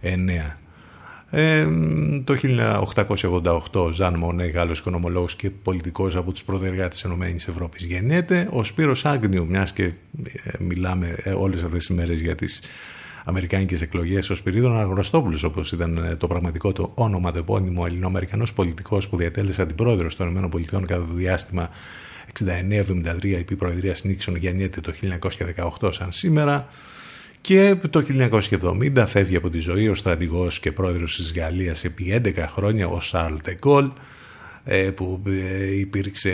1989 0.00 0.63
ε, 1.36 1.66
το 2.24 2.34
1888 3.02 3.60
ο 3.72 3.92
Ζαν 3.92 4.16
Μονέ, 4.18 4.44
Γάλλος 4.44 4.78
οικονομολόγος 4.78 5.34
και 5.34 5.50
πολιτικός 5.50 6.16
από 6.16 6.32
τους 6.32 6.42
πρωτεργάτες 6.42 6.88
της 6.88 7.04
Ενωμένης 7.04 7.48
Ευρώπης 7.48 7.84
γεννιέται. 7.84 8.48
Ο 8.50 8.64
Σπύρος 8.64 9.04
Άγνιου, 9.04 9.46
μιας 9.46 9.72
και 9.72 9.82
ε, 9.82 9.92
μιλάμε 10.58 11.16
ε, 11.22 11.30
όλες 11.30 11.62
αυτές 11.62 11.86
τις 11.86 11.96
μέρες 11.96 12.20
για 12.20 12.34
τις 12.34 12.62
Αμερικάνικες 13.24 13.82
εκλογές, 13.82 14.30
ο 14.30 14.34
Σπυρίδων 14.34 14.78
Αγνωστόπουλος, 14.78 15.42
όπως 15.42 15.72
ήταν 15.72 15.96
ε, 15.96 16.16
το 16.16 16.26
πραγματικό 16.26 16.72
του 16.72 16.92
όνομα, 16.94 17.32
το 17.32 17.38
επώνυμο 17.38 17.84
Ελληνοαμερικανός 17.86 18.52
πολιτικός 18.52 19.08
που 19.08 19.16
διατέλεσε 19.16 19.62
αντιπρόεδρος 19.62 20.16
των 20.16 20.50
ΗΠΑ 20.54 20.80
κατά 20.80 21.06
το 21.06 21.12
διάστημα 21.12 21.70
69-73 23.22 23.32
επί 23.32 23.56
Προεδρίας 23.56 24.04
Νίξον 24.04 24.36
γεννιέται 24.36 24.80
το 24.80 24.92
1918 25.80 25.92
σαν 25.92 26.12
σήμερα 26.12 26.68
Και 27.44 27.76
το 27.90 28.04
1970 28.94 29.04
φεύγει 29.06 29.36
από 29.36 29.50
τη 29.50 29.58
ζωή 29.58 29.88
ο 29.88 29.94
στρατηγός 29.94 30.58
και 30.58 30.72
πρόεδρος 30.72 31.16
της 31.16 31.32
Γαλλίας 31.32 31.84
επί 31.84 32.22
11 32.24 32.44
χρόνια 32.48 32.88
ο 32.88 33.00
Σαρλ 33.00 33.34
Τεκόλ 33.42 33.90
που 34.94 35.22
ε, 35.26 35.78
υπήρξε 35.78 36.32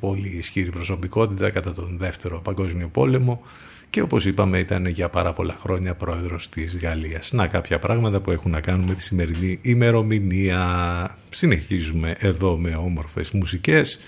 πολύ 0.00 0.28
ισχυρή 0.28 0.70
προσωπικότητα 0.70 1.50
κατά 1.50 1.72
τον 1.72 1.96
δεύτερο 1.98 2.40
παγκόσμιο 2.40 2.88
πόλεμο 2.88 3.42
και 3.90 4.00
όπως 4.00 4.24
είπαμε 4.24 4.58
ήταν 4.58 4.86
για 4.86 5.08
πάρα 5.08 5.32
πολλά 5.32 5.56
χρόνια 5.60 5.94
πρόεδρος 5.94 6.48
της 6.48 6.78
Γαλλίας. 6.78 7.32
Να 7.32 7.46
κάποια 7.46 7.78
πράγματα 7.78 8.20
που 8.20 8.30
έχουν 8.30 8.50
να 8.50 8.60
κάνουν 8.60 8.86
με 8.88 8.94
τη 8.94 9.02
σημερινή 9.02 9.58
ημερομηνία. 9.62 11.18
Συνεχίζουμε 11.30 12.16
εδώ 12.18 12.56
με 12.56 12.74
όμορφες 12.74 13.30
μουσικές. 13.30 14.00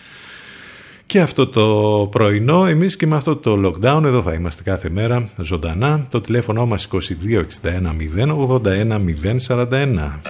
Και 1.06 1.20
αυτό 1.20 1.46
το 1.48 2.08
πρωινό, 2.10 2.66
εμείς 2.66 2.96
και 2.96 3.06
με 3.06 3.16
αυτό 3.16 3.36
το 3.36 3.52
lockdown, 3.64 4.02
εδώ 4.04 4.22
θα 4.22 4.32
είμαστε 4.32 4.62
κάθε 4.62 4.88
μέρα 4.88 5.28
ζωντανά. 5.36 6.06
Το 6.10 6.20
τηλέφωνο 6.20 6.66
μας 6.66 6.88
2261 6.92 7.96
081 7.96 9.00
041. 9.48 10.20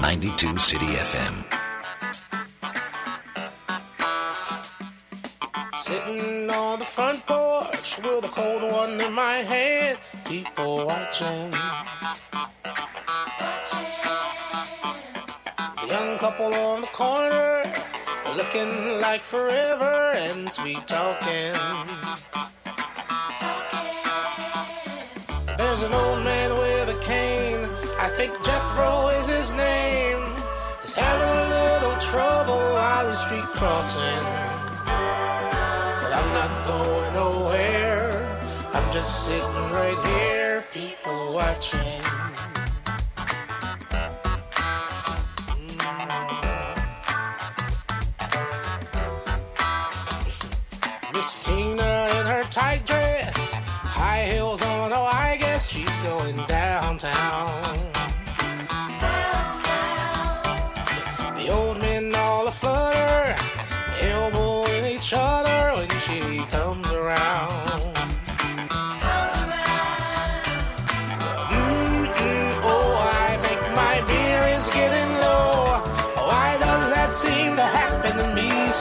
92 0.00 0.58
City 0.68 0.90
FM. 1.10 1.34
Sitting 5.86 6.50
on 6.62 6.78
the 6.82 6.88
front 6.96 7.20
porch 7.30 7.88
with 8.04 8.30
a 8.30 8.32
cold 8.38 8.62
one 8.80 8.94
in 9.06 9.12
my 9.24 9.36
hand, 9.52 9.94
people 10.30 10.72
watching. 10.90 11.50
Couple 16.24 16.54
on 16.54 16.80
the 16.80 16.86
corner 16.86 17.70
looking 18.34 18.98
like 19.02 19.20
forever 19.20 20.14
and 20.16 20.50
sweet 20.50 20.80
talking. 20.86 21.52
There's 25.58 25.82
an 25.82 25.92
old 25.92 26.24
man 26.24 26.50
with 26.54 26.96
a 26.96 26.98
cane, 27.04 27.68
I 28.00 28.08
think 28.16 28.32
Jethro 28.42 29.08
is 29.20 29.26
his 29.28 29.52
name. 29.52 30.24
He's 30.80 30.94
having 30.94 31.28
a 31.28 31.48
little 31.58 31.98
trouble 32.00 32.72
while 32.72 33.06
he's 33.06 33.20
street 33.20 33.50
crossing. 33.60 34.24
But 34.86 36.10
I'm 36.20 36.30
not 36.40 36.66
going 36.66 37.12
nowhere. 37.12 38.48
I'm 38.72 38.90
just 38.90 39.26
sitting 39.26 39.70
right 39.76 40.00
here, 40.06 40.64
people 40.72 41.34
watching. 41.34 42.13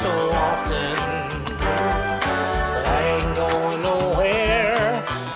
So 0.04 0.12
often? 0.52 0.96
But 2.74 2.86
I 2.98 3.02
ain't 3.16 3.34
going 3.38 3.82
nowhere. 3.82 4.76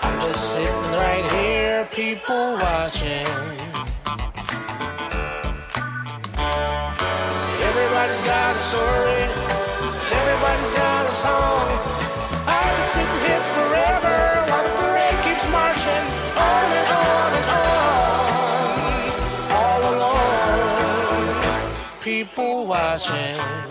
I'm 0.04 0.20
just 0.20 0.42
sitting 0.54 0.92
right 1.06 1.26
here, 1.40 1.88
people 2.02 2.46
watching. 2.60 3.28
Everybody's 7.70 8.24
got 8.34 8.52
a 8.60 8.64
story. 8.72 9.24
Everybody's 10.20 10.74
got 10.84 11.02
a 11.12 11.16
song. 11.26 11.68
I 12.60 12.68
could 12.76 12.90
sit 12.96 13.10
here 13.24 13.44
forever 13.56 14.20
while 14.50 14.66
the 14.68 14.76
parade 14.84 15.20
keeps 15.24 15.46
marching 15.60 16.06
on 16.52 16.68
and 16.80 16.90
on 17.08 17.30
and 17.40 17.48
on. 17.64 18.68
All 19.62 19.82
alone, 19.94 21.40
people 22.02 22.66
watching. 22.66 23.67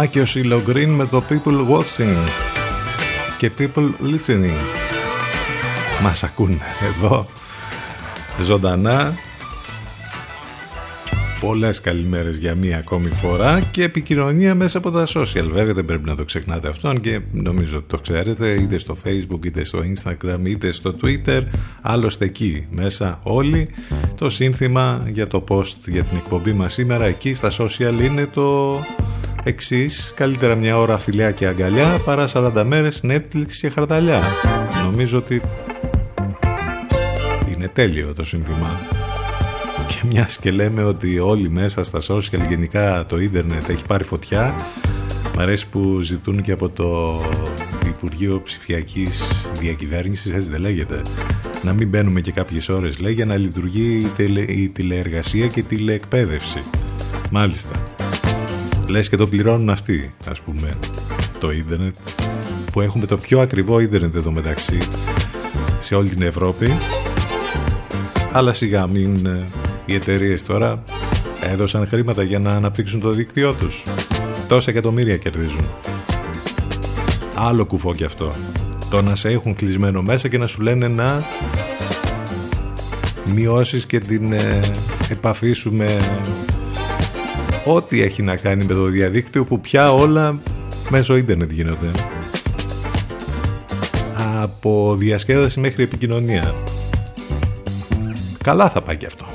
Να 0.00 0.06
και 0.06 0.20
ο 0.20 0.26
Σίλο 0.26 0.62
Green 0.68 0.86
με 0.86 1.06
το 1.06 1.22
People 1.28 1.68
Watching 1.70 2.16
και 3.38 3.50
People 3.58 3.90
Listening. 4.02 4.56
Μας 6.02 6.24
ακούν 6.24 6.60
εδώ 6.88 7.26
ζωντανά. 8.42 9.14
Πολλές 11.40 11.80
καλημέρες 11.80 12.36
για 12.36 12.54
μία 12.54 12.78
ακόμη 12.78 13.08
φορά 13.08 13.60
και 13.60 13.82
επικοινωνία 13.82 14.54
μέσα 14.54 14.78
από 14.78 14.90
τα 14.90 15.06
social. 15.06 15.48
Βέβαια 15.52 15.74
δεν 15.74 15.84
πρέπει 15.84 16.08
να 16.08 16.16
το 16.16 16.24
ξεχνάτε 16.24 16.68
αυτό, 16.68 16.88
αν 16.88 17.00
και 17.00 17.20
νομίζω 17.32 17.76
ότι 17.76 17.86
το 17.88 17.98
ξέρετε 17.98 18.48
είτε 18.48 18.78
στο 18.78 18.96
facebook, 19.04 19.44
είτε 19.44 19.64
στο 19.64 19.78
instagram, 19.78 20.38
είτε 20.42 20.72
στο 20.72 20.94
twitter. 21.02 21.42
Άλλωστε 21.80 22.24
εκεί 22.24 22.66
μέσα 22.70 23.20
όλοι. 23.22 23.68
Το 24.16 24.30
σύνθημα 24.30 25.06
για 25.08 25.26
το 25.26 25.44
post 25.48 25.76
για 25.86 26.02
την 26.02 26.16
εκπομπή 26.16 26.52
μας 26.52 26.72
σήμερα 26.72 27.04
εκεί 27.04 27.32
στα 27.32 27.50
social 27.58 28.00
είναι 28.02 28.26
το 28.26 28.78
εξής. 29.44 30.12
Καλύτερα 30.16 30.54
μια 30.54 30.78
ώρα 30.78 30.98
φιλιά 30.98 31.30
και 31.30 31.46
αγκαλιά 31.46 32.00
παρά 32.04 32.24
40 32.32 32.64
μέρες 32.66 33.00
Netflix 33.04 33.50
και 33.60 33.70
χαρταλιά. 33.70 34.22
Νομίζω 34.82 35.18
ότι 35.18 35.42
είναι 37.52 37.68
τέλειο 37.68 38.12
το 38.12 38.24
σύνθημα. 38.24 38.80
Και 39.86 40.06
μιας 40.06 40.38
και 40.38 40.50
λέμε 40.50 40.82
ότι 40.82 41.18
όλοι 41.18 41.50
μέσα 41.50 41.84
στα 41.84 41.98
social 42.08 42.48
γενικά 42.48 43.06
το 43.08 43.20
ίντερνετ 43.20 43.68
έχει 43.68 43.84
πάρει 43.86 44.04
φωτιά 44.04 44.54
Μ' 45.36 45.40
αρέσει 45.40 45.68
που 45.68 46.00
ζητούν 46.00 46.42
και 46.42 46.52
από 46.52 46.68
το 46.68 47.20
Υπουργείο 47.86 48.40
Ψηφιακής 48.44 49.44
Διακυβέρνησης, 49.58 50.34
έτσι 50.34 50.50
δεν 50.50 50.60
λέγεται 50.60 51.02
να 51.62 51.72
μην 51.72 51.88
μπαίνουμε 51.88 52.20
και 52.20 52.32
κάποιες 52.32 52.68
ώρες 52.68 52.98
λέει 52.98 53.12
για 53.12 53.24
να 53.24 53.36
λειτουργεί 53.36 53.98
η, 53.98 54.10
τελε, 54.16 54.40
η 54.40 54.68
τηλεεργασία 54.68 55.46
και 55.46 55.60
η 55.60 55.62
τηλεεκπαίδευση 55.62 56.62
Μάλιστα. 57.30 57.82
Λες 58.90 59.08
και 59.08 59.16
το 59.16 59.26
πληρώνουν 59.26 59.70
αυτοί, 59.70 60.12
ας 60.30 60.40
πούμε, 60.40 60.78
το 61.38 61.50
ίντερνετ, 61.50 61.94
που 62.72 62.80
έχουμε 62.80 63.06
το 63.06 63.16
πιο 63.16 63.40
ακριβό 63.40 63.80
ίντερνετ 63.80 64.14
εδώ 64.14 64.30
μεταξύ 64.30 64.78
σε 65.80 65.94
όλη 65.94 66.08
την 66.08 66.22
Ευρώπη. 66.22 66.78
Αλλά 68.32 68.52
σιγά 68.52 68.86
μην 68.86 69.26
ε, 69.26 69.46
οι 69.86 69.94
εταιρείες 69.94 70.42
τώρα 70.42 70.82
έδωσαν 71.42 71.86
χρήματα 71.86 72.22
για 72.22 72.38
να 72.38 72.54
αναπτύξουν 72.54 73.00
το 73.00 73.10
δίκτυό 73.10 73.52
τους. 73.52 73.84
Τόσα 74.48 74.70
εκατομμύρια 74.70 75.16
κερδίζουν. 75.16 75.68
Άλλο 77.34 77.64
κουφό 77.64 77.94
κι 77.94 78.04
αυτό. 78.04 78.32
Το 78.90 79.02
να 79.02 79.14
σε 79.14 79.28
έχουν 79.28 79.54
κλεισμένο 79.54 80.02
μέσα 80.02 80.28
και 80.28 80.38
να 80.38 80.46
σου 80.46 80.62
λένε 80.62 80.88
να 80.88 81.24
μειώσεις 83.34 83.86
και 83.86 84.00
την 84.00 84.32
ε, 84.32 84.60
επαφή 85.08 85.52
σου 85.52 85.72
με 85.72 85.98
ό,τι 87.64 88.02
έχει 88.02 88.22
να 88.22 88.36
κάνει 88.36 88.64
με 88.64 88.74
το 88.74 88.84
διαδίκτυο 88.84 89.44
που 89.44 89.60
πια 89.60 89.92
όλα 89.92 90.38
μέσω 90.88 91.16
ίντερνετ 91.16 91.50
γίνονται. 91.50 91.90
Από 94.42 94.94
διασκέδαση 94.98 95.60
μέχρι 95.60 95.82
επικοινωνία. 95.82 96.54
Καλά 98.44 98.70
θα 98.70 98.80
πάει 98.80 98.96
και 98.96 99.06
αυτό. 99.06 99.29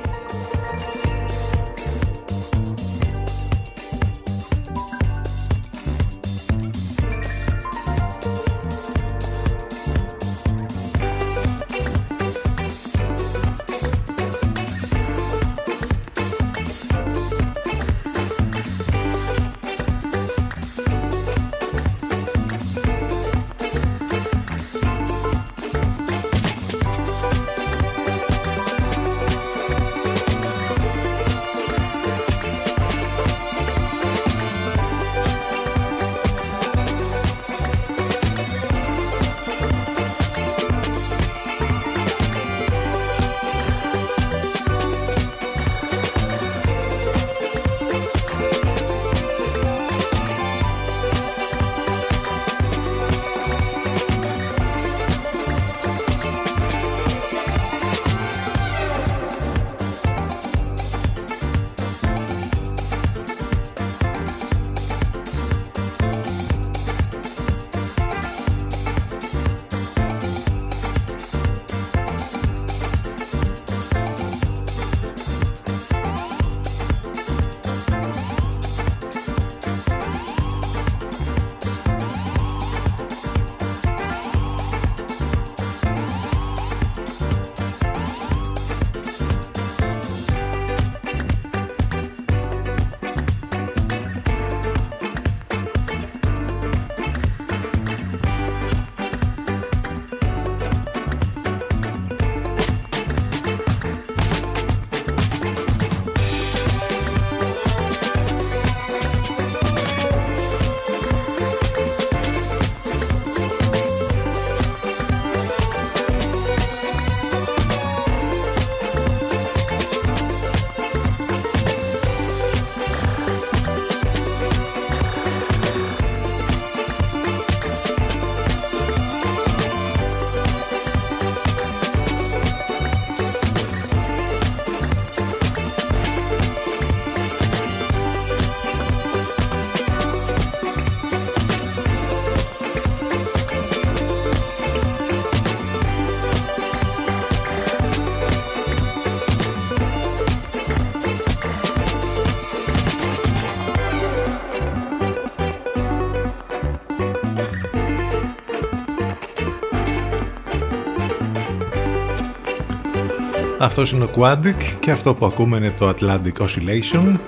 Αυτός 163.66 163.92
είναι 163.92 164.04
ο 164.04 164.10
Quantic 164.16 164.56
και 164.80 164.92
αυτό 164.92 165.14
που 165.16 165.26
ακούμε 165.26 165.58
είναι 165.58 165.72
το 165.78 165.90
Atlantic 165.90 166.32
Oscillation. 166.40 167.20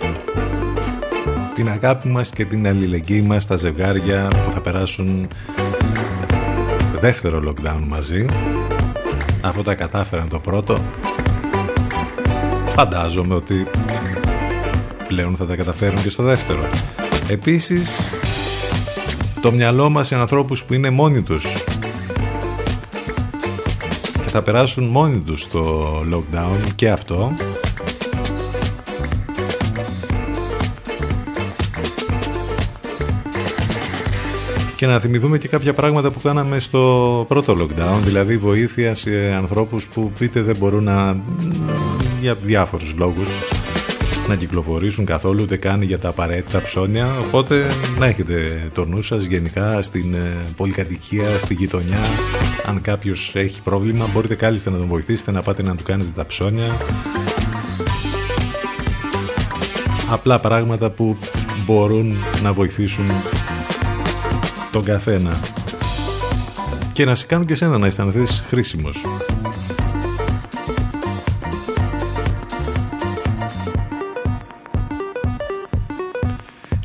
Την 1.54 1.70
αγάπη 1.70 2.08
μας 2.08 2.30
και 2.30 2.46
την 2.46 2.68
αλληλεγγύη 2.68 3.24
μας 3.28 3.44
στα 3.44 3.58
ζευγάρια 3.58 4.28
που 4.28 4.52
θα 4.52 4.62
περάσουν 4.62 5.28
δεύτερο 7.00 7.44
lockdown 7.48 7.82
μαζί. 7.88 8.26
Αφού 9.42 9.64
τα 9.64 9.76
κατάφεραν 9.76 10.28
το 10.28 10.40
πρώτο, 10.40 10.80
φαντάζομαι 12.68 13.36
ότι 13.36 13.68
πλέον 15.08 15.36
θα 15.36 15.46
τα 15.46 15.56
καταφέρουν 15.56 16.02
και 16.02 16.10
στο 16.10 16.24
δεύτερο. 16.24 16.70
Επίσης, 17.30 18.00
το 19.42 19.52
μυαλό 19.52 19.90
μας 19.90 20.08
σε 20.08 20.16
ανθρώπους 20.16 20.64
που 20.64 20.74
είναι 20.74 20.90
μόνοι 20.90 21.22
τους 21.22 21.46
θα 24.38 24.44
περάσουν 24.44 24.84
μόνοι 24.84 25.20
τους 25.20 25.48
το 25.48 25.88
lockdown 26.14 26.72
και 26.76 26.90
αυτό. 26.90 27.34
Και 34.76 34.86
να 34.86 35.00
θυμηθούμε 35.00 35.38
και 35.38 35.48
κάποια 35.48 35.74
πράγματα 35.74 36.12
που 36.12 36.20
κάναμε 36.22 36.60
στο 36.60 37.26
πρώτο 37.28 37.56
lockdown 37.60 38.00
δηλαδή 38.04 38.38
βοήθεια 38.38 38.96
σε 38.96 39.34
ανθρώπους 39.38 39.88
που 39.88 40.12
πείτε 40.20 40.42
δεν 40.42 40.56
μπορούν 40.56 40.84
να 40.84 41.22
για 42.22 42.36
διάφορους 42.36 42.94
λόγους 42.98 43.30
να 44.28 44.36
κυκλοφορήσουν 44.36 45.06
καθόλου 45.06 45.42
ούτε 45.44 45.58
καν 45.58 45.82
για 45.82 46.00
τα 46.00 46.10
απαραίτητα 46.10 46.62
ψώνια. 46.62 47.18
Οπότε 47.18 47.68
να 48.00 48.06
έχετε 48.06 48.68
το 48.74 48.86
νου 48.86 49.02
σας 49.02 49.24
γενικά 49.24 49.82
στην 49.82 50.14
ε, 50.14 50.32
πολυκατοικία, 50.56 51.40
στη 51.40 51.54
γειτονιά. 51.54 52.02
Αν 52.66 52.82
κάποιος 52.82 53.32
έχει 53.36 53.62
πρόβλημα 53.62 54.10
μπορείτε 54.14 54.36
κάλλιστα 54.36 54.70
να 54.70 54.78
τον 54.78 54.88
βοηθήσετε 54.88 55.32
να 55.32 55.42
πάτε 55.42 55.64
να 55.64 55.76
του 55.76 55.84
κάνετε 55.84 56.10
τα 56.16 56.26
ψώνια. 56.26 56.78
Απλά 60.10 60.40
πράγματα 60.40 60.90
που 60.90 61.18
μπορούν 61.66 62.16
να 62.44 62.54
βοηθήσουν 62.54 63.06
τον 64.72 64.84
καθένα. 64.84 65.40
Και 66.94 67.06
να 67.06 67.16
σε 67.16 67.26
κάνουν 67.26 67.46
και 67.46 67.56
σένα 67.56 67.78
να 67.78 67.88
αισθανθείς 67.88 68.44
χρήσιμος. 68.48 69.06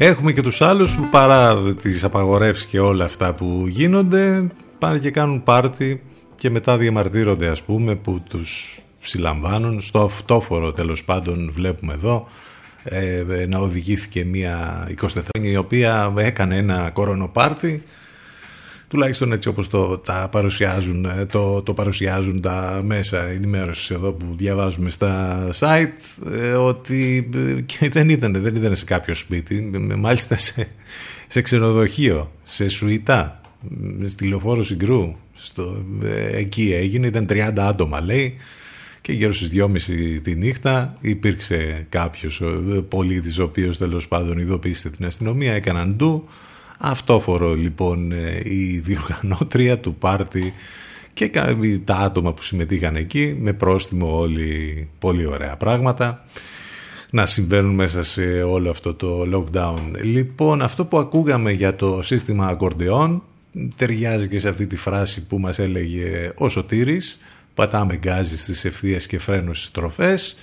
Έχουμε 0.04 0.32
και 0.32 0.42
τους 0.42 0.60
άλλους 0.60 0.96
που 0.96 1.08
παρά 1.10 1.72
τις 1.82 2.04
απαγορεύσεις 2.04 2.66
και 2.66 2.80
όλα 2.80 3.04
αυτά 3.04 3.34
που 3.34 3.64
γίνονται 3.68 4.46
πάνε 4.78 4.98
και 4.98 5.10
κάνουν 5.10 5.42
πάρτι 5.42 6.02
και 6.34 6.50
μετά 6.50 6.76
διαμαρτύρονται 6.76 7.48
ας 7.48 7.62
πούμε 7.62 7.94
που 7.94 8.22
τους 8.28 8.80
συλλαμβάνουν. 9.00 9.80
Στο 9.80 10.00
αυτόφορο 10.02 10.72
τέλος 10.72 11.04
πάντων 11.04 11.50
βλέπουμε 11.54 11.92
εδώ 11.92 12.26
ε, 12.84 13.24
να 13.48 13.58
οδηγήθηκε 13.58 14.24
μια 14.24 14.86
24 15.00 15.20
η 15.40 15.56
οποία 15.56 16.12
έκανε 16.16 16.56
ένα 16.56 16.90
κορονοπάρτι 16.90 17.82
τουλάχιστον 18.92 19.32
έτσι 19.32 19.48
όπως 19.48 19.68
το, 19.68 19.98
τα 19.98 20.28
παρουσιάζουν, 20.30 21.04
ε, 21.04 21.26
το, 21.26 21.62
το 21.62 21.74
παρουσιάζουν 21.74 22.40
τα 22.40 22.82
μέσα 22.84 23.24
ενημέρωσης 23.24 23.90
εδώ 23.90 24.12
που 24.12 24.26
διαβάζουμε 24.36 24.90
στα 24.90 25.48
site 25.58 25.88
ε, 26.32 26.52
ότι 26.52 27.30
ε, 27.34 27.60
και 27.60 27.88
δεν 27.88 28.08
ήταν, 28.08 28.32
δεν 28.32 28.56
ήταν 28.56 28.76
σε 28.76 28.84
κάποιο 28.84 29.14
σπίτι 29.14 29.70
μάλιστα 29.96 30.36
σε, 30.36 30.68
σε 31.26 31.40
ξενοδοχείο, 31.40 32.32
σε 32.42 32.68
σουητά 32.68 33.40
στη 34.06 34.26
λεωφόρο 34.26 34.62
Συγκρού 34.62 35.14
στο, 35.32 35.84
εκεί 36.32 36.72
έγινε, 36.72 37.06
ήταν 37.06 37.26
30 37.30 37.52
άτομα 37.56 38.00
λέει 38.00 38.36
και 39.00 39.12
γύρω 39.12 39.32
στις 39.32 39.50
2.30 39.54 40.20
τη 40.22 40.34
νύχτα 40.34 40.96
υπήρξε 41.00 41.86
κάποιος 41.88 42.42
πολίτης 42.88 43.38
ο 43.38 43.42
οποίος 43.42 43.78
τέλος 43.78 44.08
πάντων 44.08 44.38
ειδοποίησε 44.38 44.90
την 44.90 45.04
αστυνομία, 45.04 45.52
έκαναν 45.52 45.96
ντου 45.96 46.28
αυτόφορο 46.84 47.54
λοιπόν 47.54 48.12
ε, 48.12 48.40
η 48.44 48.78
διοργανώτρια 48.78 49.78
του 49.78 49.94
πάρτι 49.94 50.52
και 51.12 51.30
τα 51.84 51.96
άτομα 51.96 52.32
που 52.32 52.42
συμμετείχαν 52.42 52.96
εκεί 52.96 53.36
με 53.40 53.52
πρόστιμο 53.52 54.18
όλοι 54.18 54.88
πολύ 54.98 55.26
ωραία 55.26 55.56
πράγματα 55.56 56.24
να 57.10 57.26
συμβαίνουν 57.26 57.74
μέσα 57.74 58.02
σε 58.02 58.42
όλο 58.42 58.70
αυτό 58.70 58.94
το 58.94 59.22
lockdown. 59.34 59.80
Λοιπόν, 60.02 60.62
αυτό 60.62 60.84
που 60.84 60.98
ακούγαμε 60.98 61.52
για 61.52 61.76
το 61.76 62.02
σύστημα 62.02 62.46
ακορντεών 62.46 63.22
ταιριάζει 63.76 64.28
και 64.28 64.38
σε 64.38 64.48
αυτή 64.48 64.66
τη 64.66 64.76
φράση 64.76 65.26
που 65.26 65.38
μας 65.38 65.58
έλεγε 65.58 66.32
ο 66.34 66.48
Σωτήρης 66.48 67.20
πατάμε 67.54 67.96
γκάζι 67.96 68.38
στις 68.38 68.64
ευθείες 68.64 69.06
και 69.06 69.18
φρένος 69.18 69.58
στις 69.58 69.70
τροφές 69.70 70.36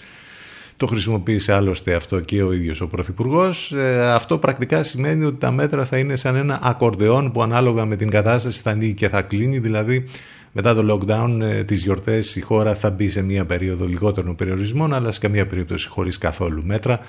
το 0.80 0.88
χρησιμοποίησε 0.88 1.54
άλλωστε 1.54 1.94
αυτό 1.94 2.20
και 2.20 2.44
ο 2.44 2.52
ίδιος 2.52 2.82
ο 2.82 2.88
Πρωθυπουργός. 2.88 3.72
Ε, 3.72 4.12
αυτό 4.12 4.38
πρακτικά 4.38 4.84
σημαίνει 4.84 5.26
ότι 5.26 5.38
τα 5.38 5.52
μέτρα 5.52 5.86
θα 5.86 5.98
είναι 5.98 6.16
σαν 6.16 6.36
ένα 6.36 6.60
ακορντεόν 6.64 7.32
που 7.32 7.42
ανάλογα 7.42 7.86
με 7.86 7.96
την 7.96 8.10
κατάσταση 8.10 8.62
θα 8.62 8.72
ανοίγει 8.72 8.94
και 8.94 9.10
θα 9.10 9.22
κλείνει. 9.22 9.60
Δηλαδή 9.60 10.04
μετά 10.52 10.76
το 10.76 10.94
lockdown 10.94 11.40
ε, 11.42 11.64
τις 11.64 11.84
γιορτές 11.84 12.36
η 12.36 12.42
χώρα 12.42 12.76
θα 12.76 12.90
μπει 12.90 13.10
σε 13.10 13.22
μια 13.22 13.46
περίοδο 13.46 13.86
λιγότερων 13.86 14.36
περιορισμών 14.36 14.94
αλλά 14.94 15.12
σε 15.12 15.20
καμία 15.20 15.48
περίπτωση 15.48 15.88
χωρίς 15.88 16.18
καθόλου 16.18 16.64
μέτρα 16.66 17.00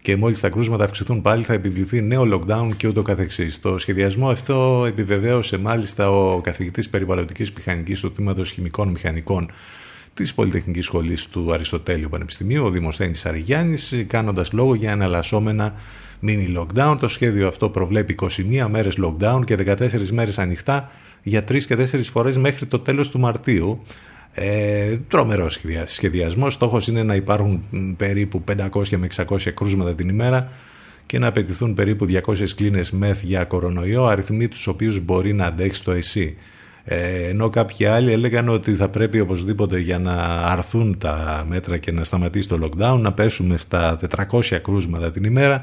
και 0.00 0.16
μόλις 0.16 0.40
τα 0.40 0.48
κρούσματα 0.48 0.84
αυξηθούν 0.84 1.22
πάλι 1.22 1.42
θα 1.42 1.52
επιβληθεί 1.52 2.02
νέο 2.02 2.22
lockdown 2.32 2.68
και 2.76 2.88
ούτω 2.88 3.02
καθεξής. 3.02 3.60
Το 3.60 3.78
σχεδιασμό 3.78 4.30
αυτό 4.30 4.84
επιβεβαίωσε 4.88 5.58
μάλιστα 5.58 6.10
ο 6.10 6.40
καθηγητής 6.40 6.88
περιβαλλοντικής 6.88 7.52
μηχανικής 7.52 8.00
του 8.00 8.12
Τμήματος 8.12 8.50
Χημικών 8.50 8.88
Μηχανικών 8.88 9.50
της 10.14 10.34
Πολυτεχνικής 10.34 10.84
Σχολής 10.84 11.26
του 11.26 11.52
Αριστοτέλειου 11.52 12.08
Πανεπιστημίου, 12.08 12.64
ο 12.64 12.70
Δημοσθένη 12.70 13.20
Αριγιάννη, 13.24 13.76
κάνοντας 14.06 14.52
λόγο 14.52 14.74
για 14.74 14.90
εναλλασσόμενα 14.90 15.74
mini 16.26 16.56
lockdown. 16.56 16.96
Το 17.00 17.08
σχέδιο 17.08 17.48
αυτό 17.48 17.68
προβλέπει 17.68 18.12
21 18.12 18.66
μέρες 18.70 18.98
lockdown 19.04 19.40
και 19.44 19.56
14 19.56 20.08
μέρες 20.10 20.38
ανοιχτά 20.38 20.90
για 21.22 21.44
3 21.44 21.64
και 21.64 21.76
4 21.76 22.02
φορές 22.02 22.36
μέχρι 22.36 22.66
το 22.66 22.78
τέλος 22.78 23.10
του 23.10 23.18
Μαρτίου. 23.18 23.82
Ε, 24.34 24.96
τρομερό 25.08 25.48
σχεδιασμός. 25.84 26.54
Στόχος 26.54 26.86
είναι 26.86 27.02
να 27.02 27.14
υπάρχουν 27.14 27.64
περίπου 27.96 28.44
500 28.72 28.96
με 28.96 29.06
600 29.16 29.50
κρούσματα 29.54 29.94
την 29.94 30.08
ημέρα 30.08 30.52
και 31.06 31.18
να 31.18 31.26
απαιτηθούν 31.26 31.74
περίπου 31.74 32.06
200 32.06 32.54
κλίνες 32.56 32.90
μεθ 32.90 33.22
για 33.22 33.44
κορονοϊό, 33.44 34.06
αριθμοί 34.06 34.48
τους 34.48 34.66
οποίους 34.66 35.00
μπορεί 35.00 35.32
να 35.32 35.46
αντέξει 35.46 35.84
το 35.84 35.92
ΕΣΥ. 35.92 36.36
Ε, 36.84 37.28
ενώ 37.28 37.50
κάποιοι 37.50 37.86
άλλοι 37.86 38.12
έλεγαν 38.12 38.48
ότι 38.48 38.74
θα 38.74 38.88
πρέπει 38.88 39.20
οπωσδήποτε 39.20 39.78
για 39.78 39.98
να 39.98 40.14
αρθούν 40.36 40.98
τα 40.98 41.44
μέτρα 41.48 41.78
και 41.78 41.92
να 41.92 42.04
σταματήσει 42.04 42.48
το 42.48 42.58
lockdown 42.62 42.98
να 43.00 43.12
πέσουμε 43.12 43.56
στα 43.56 43.98
400 44.30 44.58
κρούσματα 44.62 45.10
την 45.10 45.24
ημέρα 45.24 45.62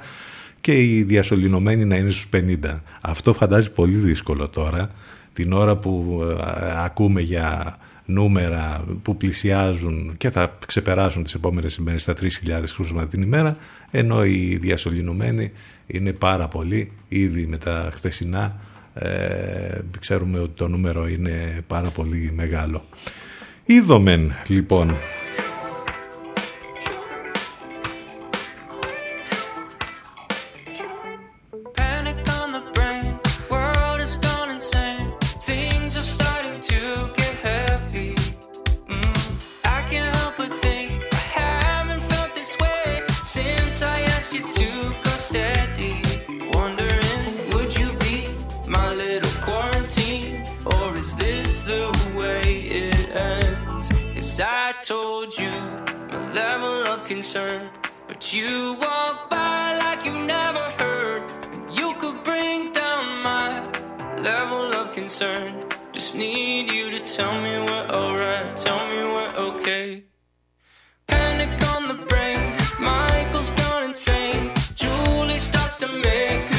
και 0.62 0.84
οι 0.84 1.04
διασωληνωμένοι 1.04 1.86
να 1.86 1.96
είναι 1.96 2.10
στους 2.10 2.30
50. 2.34 2.80
Αυτό 3.02 3.34
φαντάζει 3.34 3.72
πολύ 3.72 3.96
δύσκολο 3.96 4.50
τώρα 4.50 4.90
την 5.34 5.54
ώρα 5.54 5.76
που 5.76 6.22
ε, 6.30 6.36
ακούμε 6.84 7.22
για 7.22 7.78
νούμερα 8.06 8.84
που 9.02 9.18
πλησιάζουν 9.18 10.14
και 10.18 10.30
θα 10.30 10.58
ξεπεράσουν 10.68 11.24
τις 11.24 11.34
επόμενες 11.34 11.76
ημέρες 11.76 12.02
στα 12.02 12.14
3.000 12.22 12.28
κρούσματα 12.76 13.08
την 13.08 13.22
ημέρα 13.22 13.58
ενώ 13.92 14.26
οι 14.26 14.58
διασωληνωμένοι 14.62 15.52
είναι 15.88 16.14
πάρα 16.14 16.48
πολλοί 16.48 16.92
ήδη 17.08 17.46
με 17.46 17.58
τα 17.58 17.90
χθεσινά 17.94 18.60
ε, 18.94 19.80
ξέρουμε 20.00 20.40
ότι 20.40 20.54
το 20.56 20.68
νούμερο 20.68 21.08
είναι 21.08 21.64
πάρα 21.68 21.90
πολύ 21.90 22.32
μεγάλο. 22.36 22.84
Είδομεν 23.66 24.32
λοιπόν 24.48 24.96
you 58.34 58.78
walk 58.82 59.30
by 59.30 59.78
like 59.80 60.06
you 60.06 60.14
never 60.26 60.64
heard. 60.80 61.24
You 61.72 61.96
could 61.96 62.24
bring 62.24 62.72
down 62.72 63.24
my 63.24 63.64
level 64.18 64.72
of 64.76 64.92
concern. 64.92 65.66
Just 65.92 66.14
need 66.14 66.72
you 66.72 66.92
to 66.92 67.00
tell 67.00 67.34
me 67.42 67.50
we're 67.60 67.88
alright, 67.92 68.56
tell 68.56 68.88
me 68.90 68.98
we're 68.98 69.34
okay. 69.50 70.04
Panic 71.08 71.50
on 71.74 71.88
the 71.88 72.06
brain, 72.06 72.56
Michael's 72.80 73.50
gone 73.52 73.90
insane. 73.90 74.52
Julie 74.76 75.40
starts 75.40 75.78
to 75.78 75.88
make 75.88 76.59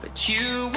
but 0.00 0.28
you 0.28 0.68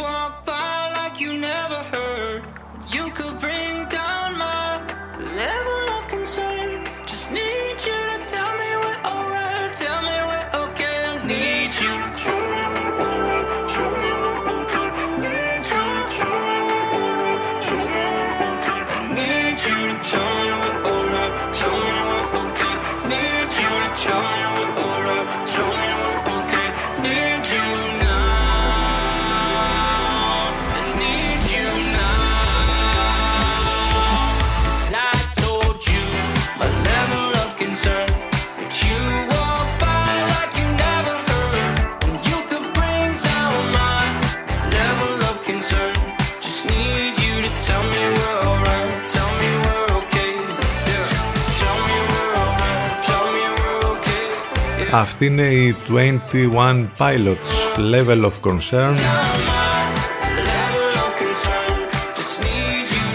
Αυτή 54.92 55.26
είναι 55.26 55.42
η 55.42 55.76
21 55.90 56.86
Pilots 56.98 57.78
Level 57.94 58.24
of 58.24 58.32
Concern. 58.42 58.94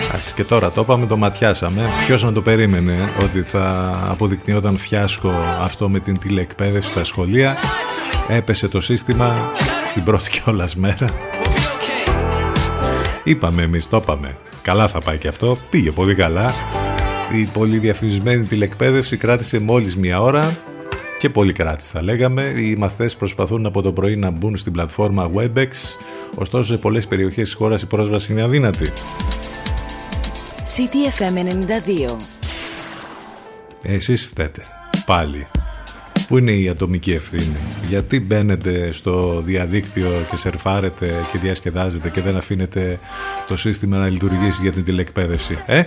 Εντάξει, 0.08 0.34
και 0.34 0.44
τώρα 0.44 0.70
το 0.70 0.80
είπαμε, 0.80 1.06
το 1.06 1.16
ματιάσαμε. 1.16 1.88
Ποιος 2.06 2.22
να 2.22 2.32
το 2.32 2.42
περίμενε 2.42 3.12
ότι 3.22 3.42
θα 3.42 3.94
αποδεικνύονταν 4.08 4.76
φιάσκο 4.76 5.32
αυτό 5.60 5.88
με 5.88 6.00
την 6.00 6.18
τηλεεκπαίδευση 6.18 6.90
στα 6.90 7.04
σχολεία. 7.04 7.56
Έπεσε 8.28 8.68
το 8.68 8.80
σύστημα 8.80 9.52
στην 9.86 10.02
πρώτη 10.02 10.30
κιόλας 10.30 10.76
μέρα. 10.76 11.08
Είπαμε 13.24 13.62
εμείς, 13.62 13.88
το 13.88 13.96
είπαμε. 13.96 14.36
Καλά 14.62 14.88
θα 14.88 15.00
πάει 15.00 15.18
και 15.18 15.28
αυτό. 15.28 15.58
Πήγε 15.70 15.90
πολύ 15.90 16.14
καλά. 16.14 16.52
Η 17.32 17.44
πολύ 17.44 17.78
διαφημισμένη 17.78 18.44
τηλεκπαίδευση 18.44 19.16
κράτησε 19.16 19.58
μόλις 19.58 19.96
μία 19.96 20.20
ώρα 20.20 20.56
και 21.20 21.30
πολύ 21.30 21.52
κράτησε 21.52 21.90
θα 21.92 22.02
λέγαμε. 22.02 22.42
Οι 22.42 22.76
μαθητές 22.76 23.16
προσπαθούν 23.16 23.66
από 23.66 23.82
το 23.82 23.92
πρωί 23.92 24.16
να 24.16 24.30
μπουν 24.30 24.56
στην 24.56 24.72
πλατφόρμα 24.72 25.30
WebEx 25.36 25.68
ωστόσο 26.34 26.64
σε 26.64 26.76
πολλές 26.76 27.06
περιοχές 27.06 27.44
της 27.44 27.54
χώρας 27.54 27.82
η 27.82 27.86
πρόσβαση 27.86 28.32
είναι 28.32 28.42
αδύνατη. 28.42 28.92
CTFM 30.74 31.36
92. 32.10 32.16
Εσείς 33.82 34.26
φταίτε. 34.26 34.62
Πάλι. 35.06 35.46
Πού 36.28 36.38
είναι 36.38 36.52
η 36.52 36.68
ατομική 36.68 37.12
ευθύνη; 37.12 37.56
Γιατί 37.88 38.20
μπαίνετε 38.20 38.92
στο 38.92 39.42
διαδίκτυο 39.44 40.08
και 40.30 40.36
σερφάρετε 40.36 41.24
και 41.32 41.38
διασκεδάζετε 41.38 42.10
και 42.10 42.20
δεν 42.20 42.36
αφήνετε 42.36 42.98
το 43.48 43.56
σύστημα 43.56 43.96
να 43.96 44.08
λειτουργήσει 44.08 44.62
για 44.62 44.72
την 44.72 44.84
τηλεκπαίδευση. 44.84 45.58
Ε; 45.66 45.82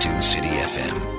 to 0.00 0.22
City 0.22 0.48
FM. 0.48 1.17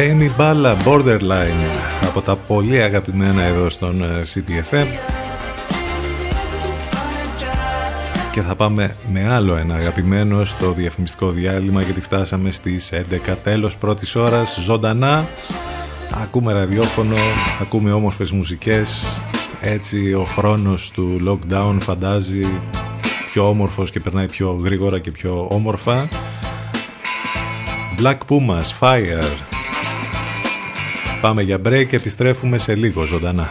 Τέιμι 0.00 0.30
Μπάλα 0.36 0.76
Borderline 0.84 1.80
από 2.06 2.20
τα 2.20 2.36
πολύ 2.36 2.82
αγαπημένα 2.82 3.42
εδώ 3.42 3.70
στον 3.70 4.02
ε, 4.02 4.22
CTFM 4.34 4.86
busy, 6.30 6.62
running 6.92 7.42
dry. 7.42 8.32
Και 8.32 8.40
θα 8.40 8.54
πάμε 8.54 8.96
με 9.12 9.28
άλλο 9.28 9.56
ένα 9.56 9.74
αγαπημένο 9.74 10.44
στο 10.44 10.72
διαφημιστικό 10.72 11.30
διάλειμμα 11.30 11.82
γιατί 11.82 12.00
φτάσαμε 12.00 12.50
στις 12.50 12.92
11 12.92 13.34
τέλος 13.42 13.76
πρώτης 13.76 14.16
ώρας 14.16 14.58
ζωντανά. 14.62 15.26
Ακούμε 16.22 16.52
ραδιόφωνο, 16.52 17.16
ακούμε 17.60 17.92
όμορφες 17.92 18.30
μουσικές. 18.30 19.04
Έτσι 19.60 20.12
ο 20.12 20.24
χρόνος 20.24 20.90
του 20.90 21.20
lockdown 21.26 21.76
φαντάζει 21.80 22.60
πιο 23.32 23.48
όμορφος 23.48 23.90
και 23.90 24.00
περνάει 24.00 24.28
πιο 24.28 24.60
γρήγορα 24.64 24.98
και 24.98 25.10
πιο 25.10 25.46
όμορφα. 25.50 26.08
Black 28.02 28.18
Pumas, 28.28 28.78
Fire 28.80 29.49
Πάμε 31.20 31.42
για 31.42 31.60
break 31.64 31.86
και 31.88 31.96
επιστρέφουμε 31.96 32.58
σε 32.58 32.74
λίγο 32.74 33.04
ζωντανά 33.04 33.50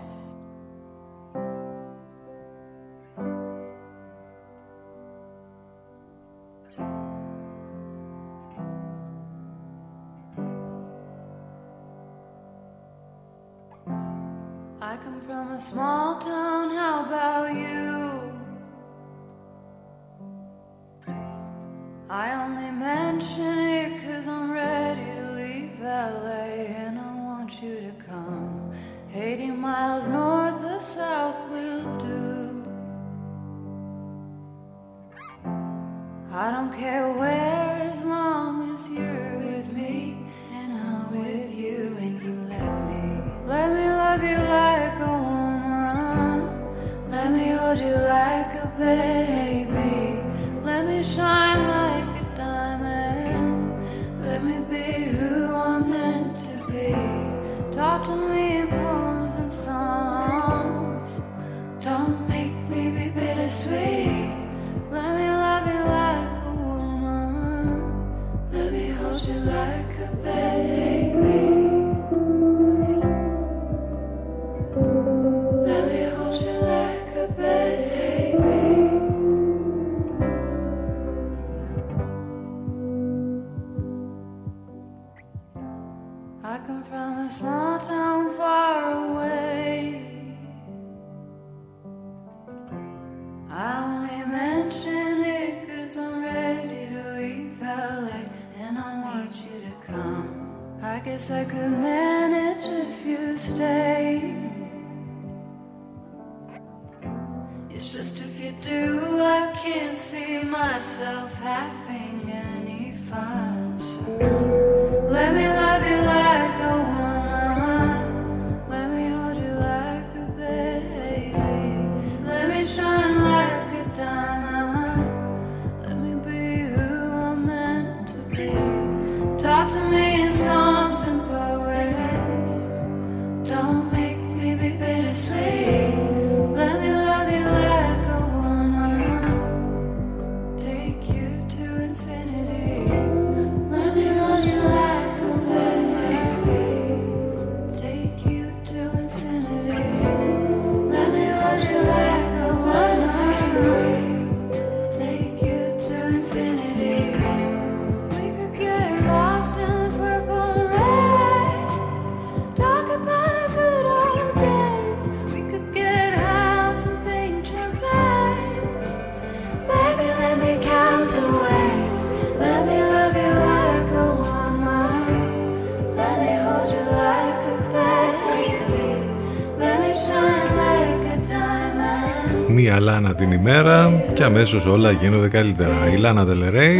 Την 183.21 183.31
ημέρα 183.31 184.03
και 184.13 184.23
αμέσως 184.23 184.65
όλα 184.65 184.91
γίνονται 184.91 185.27
καλύτερα. 185.27 185.91
Η 185.93 185.97
Λάνα 185.97 186.25
Del 186.27 186.53
Rey, 186.53 186.77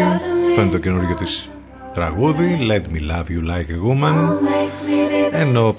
αυτό 0.47 0.61
είναι 0.61 0.71
το 0.71 0.77
καινούργιο 0.77 1.15
της 1.15 1.49
τραγούδι, 1.93 2.57
Let 2.69 2.95
me 2.95 3.11
love 3.11 3.25
you 3.29 3.41
like 3.49 3.69
a 3.69 3.79
woman, 3.87 4.13
Make 4.13 4.87
me 4.87 5.33
be 5.33 5.39
ενώ 5.39 5.75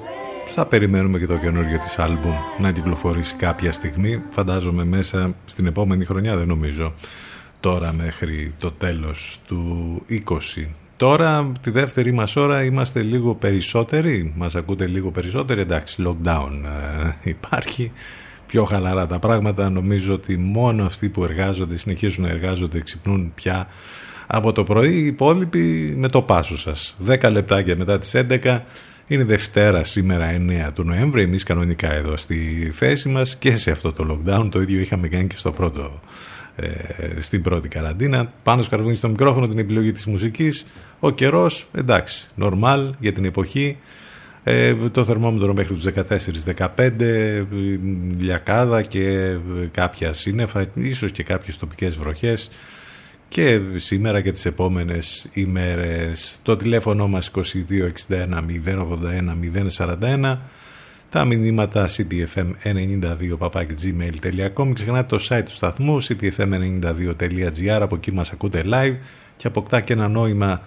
θα 0.47 0.67
περιμένουμε 0.67 1.19
και 1.19 1.27
το 1.27 1.37
καινούργιο 1.37 1.79
της 1.79 1.99
άλμπουμ 1.99 2.33
να 2.59 2.73
κυκλοφορήσει 2.73 3.35
κάποια 3.35 3.73
στιγμή, 3.73 4.23
φαντάζομαι 4.31 4.85
μέσα 4.85 5.35
στην 5.45 5.67
επόμενη 5.67 6.05
χρονιά, 6.05 6.37
δεν 6.37 6.47
νομίζω, 6.47 6.95
τώρα 7.61 7.93
μέχρι 7.93 8.55
το 8.59 8.71
τέλος 8.73 9.39
του 9.47 10.03
20. 10.11 10.67
Τώρα, 10.97 11.53
τη 11.61 11.71
δεύτερη 11.71 12.13
μας 12.13 12.37
ώρα, 12.37 12.65
είμαστε 12.65 13.03
λίγο 13.03 13.35
περισσότεροι, 13.35 14.33
μας 14.37 14.55
ακούτε 14.55 14.87
λίγο 14.87 15.11
περισσότεροι, 15.11 15.61
εντάξει, 15.61 16.03
lockdown 16.07 16.51
ε, 16.65 17.31
υπάρχει, 17.31 17.93
πιο 18.53 18.65
χαλαρά 18.65 19.07
τα 19.07 19.19
πράγματα, 19.19 19.71
νομίζω 19.71 20.13
ότι 20.13 20.37
μόνο 20.37 20.85
αυτοί 20.85 21.09
που 21.09 21.25
εργάζονται, 21.25 21.77
συνεχίζουν 21.77 22.25
να 22.25 22.31
εργάζονται, 22.31 22.81
ξυπνούν 22.81 23.33
πια 23.35 23.67
από 24.27 24.53
το 24.53 24.65
πρωί, 24.65 24.95
οι 24.95 25.07
υπόλοιποι 25.07 25.95
με 25.97 26.09
το 26.09 26.23
πάσο 26.23 26.59
σας. 26.59 26.97
10 27.07 27.31
λεπτάκια 27.31 27.77
μετά 27.77 27.99
τις 27.99 28.15
11 28.15 28.61
είναι 29.07 29.25
Δευτέρα 29.25 29.85
σήμερα 29.85 30.31
9 30.69 30.73
του 30.75 30.85
Νοέμβρη. 30.85 31.23
Εμείς 31.23 31.43
κανονικά 31.43 31.93
εδώ 31.93 32.17
στη 32.17 32.71
θέση 32.73 33.09
μας 33.09 33.37
και 33.37 33.57
σε 33.57 33.71
αυτό 33.71 33.93
το 33.93 34.07
lockdown. 34.11 34.49
Το 34.51 34.61
ίδιο 34.61 34.81
είχαμε 34.81 35.09
κάνει 35.09 35.27
και 35.27 35.37
στο 35.37 35.53
πρώτο, 35.53 36.01
ε, 36.57 36.71
στην 37.19 37.43
πρώτη 37.43 37.69
καραντίνα. 37.69 38.33
Πάνω 38.43 38.63
σκαρβούνι 38.63 38.95
στο 38.95 39.09
μικρόφωνο 39.09 39.49
την 39.49 39.59
επιλογή 39.59 39.93
της 39.93 40.07
μουσικής. 40.07 40.67
Ο 41.01 41.11
καιρός, 41.11 41.67
εντάξει, 41.73 42.29
normal 42.41 42.91
για 42.99 43.13
την 43.13 43.25
εποχή. 43.25 43.77
Ε, 44.45 44.75
το 44.75 45.05
θερμόμετρο 45.05 45.55
μέχρι 45.55 45.75
τους 45.75 45.85
14-15, 46.55 47.47
λιακάδα 48.19 48.83
και 48.83 49.37
κάποια 49.71 50.13
σύννεφα, 50.13 50.67
ίσως 50.75 51.13
και 51.13 51.23
κάποιες 51.23 51.59
τοπικές 51.59 51.97
βροχές. 51.97 52.51
Και 53.29 53.61
σήμερα 53.77 54.21
και 54.21 54.33
τις 54.33 54.45
επόμενες 54.45 55.29
ημέρες. 55.33 56.39
Το 56.43 56.57
τηλέφωνο 56.57 57.09
μας 57.09 57.31
2261 57.31 58.45
081 58.47 59.37
041 59.41 60.39
τα 61.13 61.25
μηνύματα 61.25 61.89
ctfm92 61.89 63.37
gmail.com 63.83 64.73
ξεχνάτε 64.73 65.17
το 65.17 65.27
site 65.29 65.43
του 65.45 65.51
σταθμού 65.53 66.03
ctfm92.gr 66.03 67.81
από 67.81 67.95
εκεί 67.95 68.13
μας 68.13 68.31
ακούτε 68.31 68.65
live 68.67 68.97
και 69.37 69.47
αποκτά 69.47 69.81
και 69.81 69.93
ένα 69.93 70.09
νόημα 70.09 70.63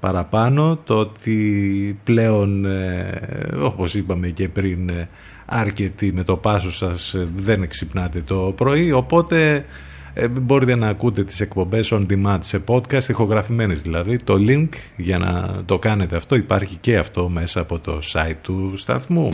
παραπάνω 0.00 0.78
το 0.84 0.94
ότι 0.94 1.98
πλέον 2.04 2.64
ε, 2.64 3.20
όπως 3.62 3.94
είπαμε 3.94 4.28
και 4.28 4.48
πριν 4.48 4.88
ε, 4.88 5.08
αρκετοί 5.46 6.12
με 6.12 6.24
το 6.24 6.36
πάσος 6.36 6.76
σας 6.76 7.14
ε, 7.14 7.28
δεν 7.36 7.68
ξυπνάτε 7.68 8.20
το 8.20 8.52
πρωί. 8.56 8.92
Οπότε 8.92 9.64
ε, 10.14 10.28
μπορείτε 10.28 10.74
να 10.74 10.88
ακούτε 10.88 11.24
τις 11.24 11.40
εκπομπές 11.40 11.92
on 11.92 12.06
demand 12.10 12.38
σε 12.40 12.62
podcast 12.66 13.08
ηχογραφημένες 13.08 13.82
δηλαδή. 13.82 14.16
Το 14.16 14.34
link 14.38 14.68
για 14.96 15.18
να 15.18 15.62
το 15.66 15.78
κάνετε 15.78 16.16
αυτό 16.16 16.34
υπάρχει 16.36 16.76
και 16.76 16.98
αυτό 16.98 17.28
μέσα 17.28 17.60
από 17.60 17.78
το 17.78 17.98
site 18.12 18.36
του 18.42 18.72
σταθμού 18.76 19.30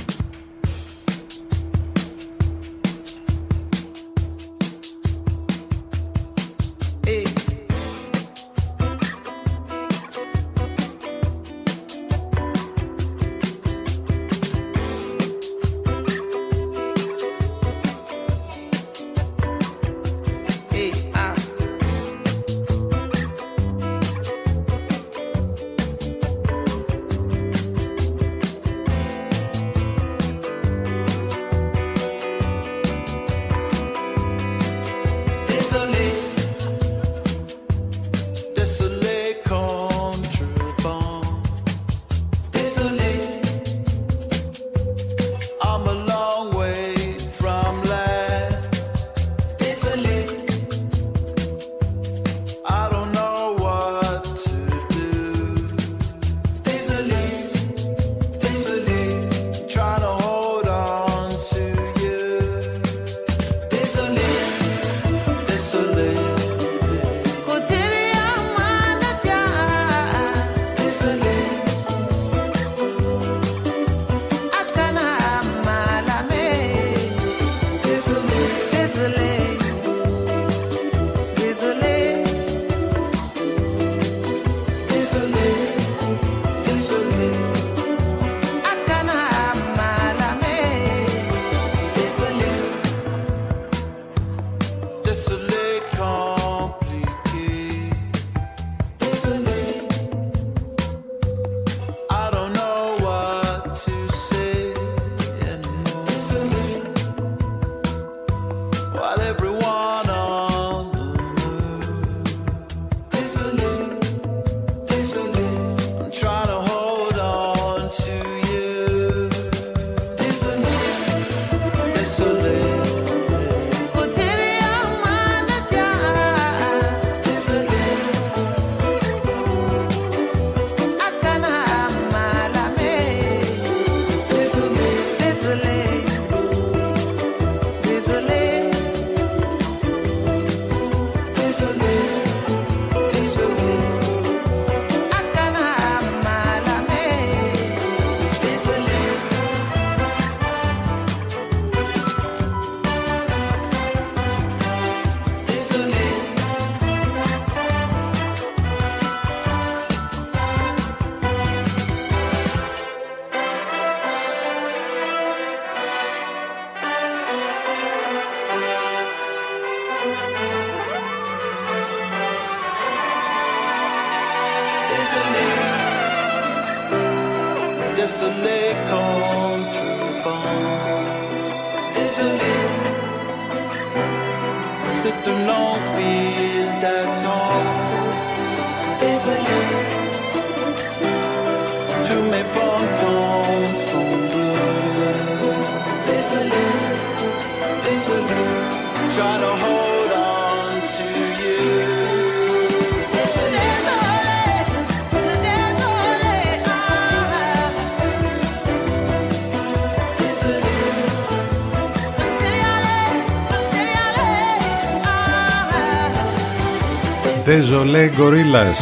Desolé 217.47 218.11
Gorillas 218.19 218.81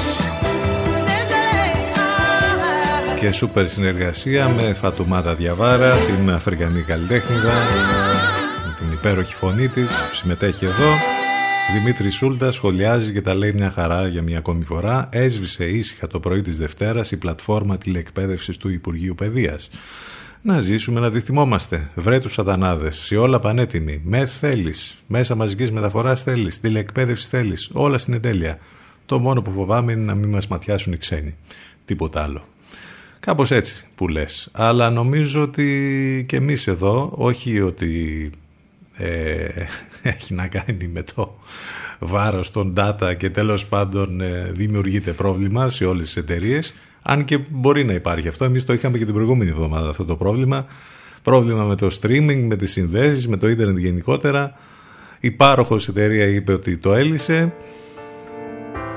και 3.20 3.32
σούπερ 3.32 3.68
συνεργασία 3.68 4.48
με 4.48 4.72
Φατουμάτα 4.80 5.34
Διαβάρα, 5.34 5.96
την 5.96 6.30
Αφρικανή 6.30 6.82
καλλιτέχνηδα, 6.82 7.52
με 8.66 8.74
την 8.78 8.92
υπέροχη 8.92 9.34
φωνή 9.34 9.68
της 9.68 9.88
που 10.08 10.14
συμμετέχει 10.14 10.64
εδώ. 10.64 10.90
Δημήτρη 11.72 12.10
Σούλτα 12.10 12.52
σχολιάζει 12.52 13.12
και 13.12 13.20
τα 13.20 13.34
λέει 13.34 13.52
μια 13.52 13.70
χαρά 13.70 14.08
για 14.08 14.22
μια 14.22 14.38
ακόμη 14.38 14.64
φορά. 14.64 15.08
Έσβησε 15.12 15.64
ήσυχα 15.64 16.06
το 16.06 16.20
πρωί 16.20 16.42
της 16.42 16.58
Δευτέρας 16.58 17.10
η 17.10 17.16
πλατφόρμα 17.16 17.78
τηλεκπαίδευσης 17.78 18.56
του 18.56 18.68
Υπουργείου 18.68 19.14
Παιδείας. 19.14 19.70
Να 20.46 20.60
ζήσουμε 20.60 21.00
να 21.00 21.10
τη 21.10 21.20
θυμόμαστε. 21.20 21.90
Βρε 21.94 22.20
τους 22.20 22.32
σατανάδες. 22.32 22.96
Σε 22.96 23.16
όλα 23.16 23.38
πανέτοιμοι. 23.38 24.00
Με 24.04 24.26
θέλεις. 24.26 25.02
Μέσα 25.06 25.34
μαζικής 25.34 25.72
μεταφοράς 25.72 26.22
θέλεις. 26.22 26.60
Τηλεκπαίδευση 26.60 27.28
θέλεις. 27.28 27.70
Όλα 27.72 27.98
στην 27.98 28.14
εντέλεια. 28.14 28.58
Το 29.06 29.18
μόνο 29.18 29.42
που 29.42 29.50
φοβάμαι 29.50 29.92
είναι 29.92 30.04
να 30.04 30.14
μην 30.14 30.28
μας 30.28 30.46
ματιάσουν 30.46 30.92
οι 30.92 30.96
ξένοι. 30.96 31.36
Τίποτα 31.84 32.22
άλλο. 32.22 32.44
Κάπως 33.20 33.50
έτσι 33.50 33.86
που 33.94 34.08
λες. 34.08 34.48
Αλλά 34.52 34.90
νομίζω 34.90 35.42
ότι 35.42 36.24
και 36.28 36.36
εμείς 36.36 36.66
εδώ, 36.66 37.12
όχι 37.16 37.60
ότι 37.60 38.30
ε, 38.96 39.46
έχει 40.02 40.34
να 40.34 40.48
κάνει 40.48 40.88
με 40.92 41.02
το 41.02 41.38
βάρος 41.98 42.50
των 42.50 42.74
data 42.76 43.14
και 43.18 43.30
τέλος 43.30 43.66
πάντων 43.66 44.20
ε, 44.20 44.50
δημιουργείται 44.54 45.12
πρόβλημα 45.12 45.68
σε 45.68 45.84
όλες 45.84 46.04
τις 46.04 46.16
εταιρείες. 46.16 46.74
Αν 47.06 47.24
και 47.24 47.38
μπορεί 47.48 47.84
να 47.84 47.92
υπάρχει 47.92 48.28
αυτό. 48.28 48.44
Εμείς 48.44 48.64
το 48.64 48.72
είχαμε 48.72 48.98
και 48.98 49.04
την 49.04 49.14
προηγούμενη 49.14 49.50
εβδομάδα 49.50 49.88
αυτό 49.88 50.04
το 50.04 50.16
πρόβλημα. 50.16 50.66
Πρόβλημα 51.22 51.64
με 51.64 51.74
το 51.74 51.88
streaming, 52.00 52.44
με 52.46 52.56
τις 52.56 52.72
συνδέσεις, 52.72 53.28
με 53.28 53.36
το 53.36 53.48
ίντερνετ 53.48 53.78
γενικότερα. 53.78 54.54
Η 55.20 55.30
πάροχος 55.30 55.88
εταιρεία 55.88 56.26
είπε 56.26 56.52
ότι 56.52 56.76
το 56.76 56.94
έλυσε. 56.94 57.54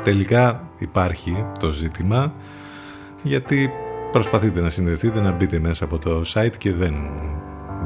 Τελικά 0.04 0.70
υπάρχει 0.78 1.46
το 1.60 1.72
ζήτημα 1.72 2.34
γιατί 3.24 3.70
προσπαθείτε 4.12 4.62
να 4.62 4.70
συνδεθείτε, 4.70 5.22
να 5.22 5.32
μπείτε 5.32 5.60
μέσα 5.60 5.86
από 5.86 6.00
το 6.00 6.22
site 6.34 6.58
και 6.58 6.74
δεν 6.74 6.94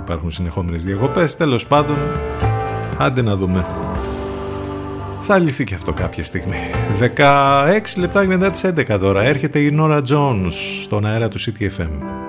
υπάρχουν 0.01 0.32
συνεχόμενες 0.32 0.84
διακοπές. 0.84 1.36
Τέλος 1.36 1.67
πάντων, 1.67 1.97
άντε 2.97 3.22
να 3.22 3.36
δούμε. 3.36 3.65
Θα 5.24 5.39
λυθεί 5.39 5.65
αυτό 5.74 5.93
κάποια 5.93 6.24
στιγμή. 6.24 6.55
16 6.99 7.80
λεπτά 7.97 8.26
μετά 8.26 8.51
τι 8.51 8.61
11 8.89 8.99
τώρα 8.99 9.22
έρχεται 9.22 9.59
η 9.59 9.72
Νόρα 9.72 10.01
Jones 10.09 10.53
στον 10.84 11.05
αέρα 11.05 11.28
του 11.28 11.39
CTFM. 11.39 12.22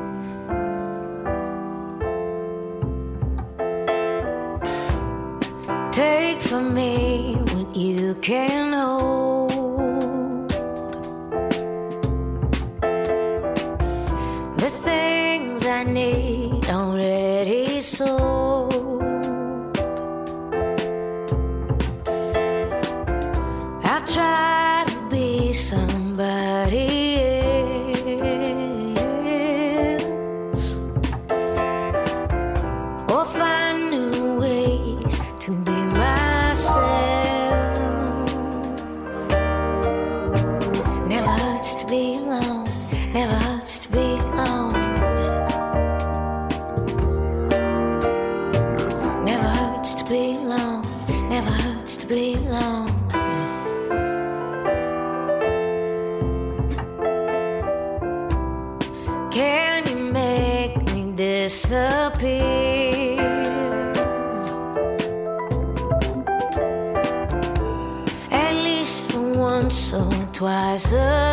Twice 70.42 71.31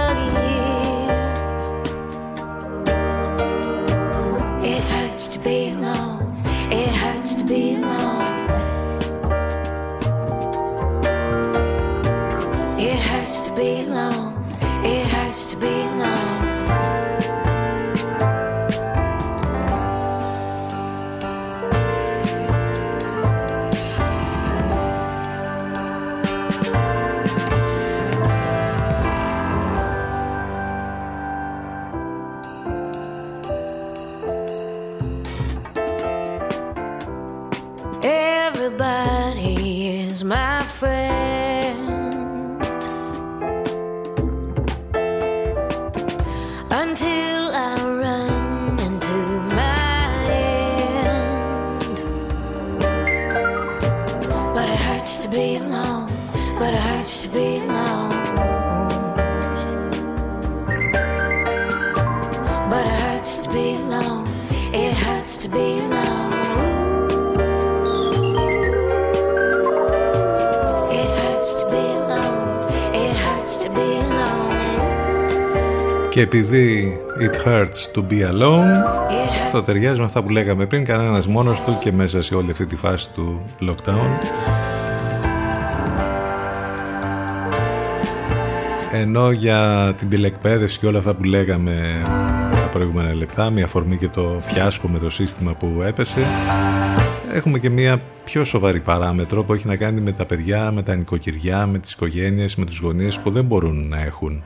Και 76.19 76.25
επειδή 76.25 76.97
it 77.19 77.47
hurts 77.47 77.91
to 77.93 78.01
be 78.11 78.31
alone, 78.31 78.71
αυτό 79.45 79.61
ταιριάζει 79.61 79.99
με 79.99 80.05
αυτά 80.05 80.23
που 80.23 80.29
λέγαμε 80.29 80.65
πριν, 80.65 80.85
κανένας 80.85 81.27
μόνος 81.27 81.61
του 81.61 81.77
και 81.83 81.91
μέσα 81.91 82.21
σε 82.21 82.35
όλη 82.35 82.51
αυτή 82.51 82.65
τη 82.65 82.75
φάση 82.75 83.09
του 83.11 83.43
lockdown. 83.61 84.09
Ενώ 88.91 89.31
για 89.31 89.93
την 89.97 90.09
τηλεκπαίδευση 90.09 90.79
και 90.79 90.87
όλα 90.87 90.97
αυτά 90.97 91.13
που 91.13 91.23
λέγαμε 91.23 92.01
τα 92.51 92.69
προηγούμενα 92.71 93.13
λεπτά, 93.13 93.49
μια 93.49 93.65
αφορμή 93.65 93.97
και 93.97 94.07
το 94.07 94.37
φιάσκο 94.41 94.87
με 94.87 94.99
το 94.99 95.09
σύστημα 95.09 95.53
που 95.53 95.81
έπεσε, 95.85 96.19
έχουμε 97.33 97.59
και 97.59 97.69
μια 97.69 98.01
πιο 98.23 98.43
σοβαρή 98.43 98.79
παράμετρο 98.79 99.43
που 99.43 99.53
έχει 99.53 99.67
να 99.67 99.75
κάνει 99.75 100.01
με 100.01 100.11
τα 100.11 100.25
παιδιά, 100.25 100.71
με 100.71 100.83
τα 100.83 100.95
νοικοκυριά, 100.95 101.65
με 101.65 101.79
τις 101.79 101.91
οικογένειες, 101.91 102.55
με 102.55 102.65
τους 102.65 102.79
γονείς 102.79 103.19
που 103.19 103.29
δεν 103.31 103.45
μπορούν 103.45 103.87
να 103.87 104.01
έχουν 104.01 104.43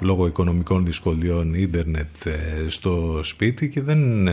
λόγω 0.00 0.26
οικονομικών 0.26 0.84
δυσκολιών 0.84 1.54
ίντερνετ 1.54 2.26
ε, 2.26 2.68
στο 2.68 3.20
σπίτι 3.22 3.68
και 3.68 3.82
δεν 3.82 4.28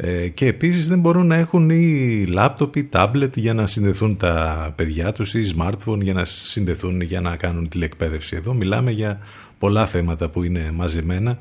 ε, 0.00 0.28
και 0.28 0.46
επίσης 0.46 0.88
δεν 0.88 1.00
μπορούν 1.00 1.26
να 1.26 1.36
έχουν 1.36 1.70
ή 1.70 2.24
λάπτοπ 2.28 2.76
ή 2.76 2.84
τάμπλετ 2.84 3.36
για 3.36 3.54
να 3.54 3.66
συνδεθούν 3.66 4.16
τα 4.16 4.72
παιδιά 4.76 5.12
τους 5.12 5.34
ή 5.34 5.54
smartphone 5.56 6.00
για 6.00 6.12
να 6.12 6.24
συνδεθούν 6.24 7.00
για 7.00 7.20
να 7.20 7.36
κάνουν 7.36 7.68
τηλεκπαίδευση. 7.68 8.36
Εδώ 8.36 8.52
μιλάμε 8.54 8.90
για 8.90 9.18
πολλά 9.58 9.86
θέματα 9.86 10.28
που 10.28 10.42
είναι 10.42 10.70
μαζεμένα 10.74 11.38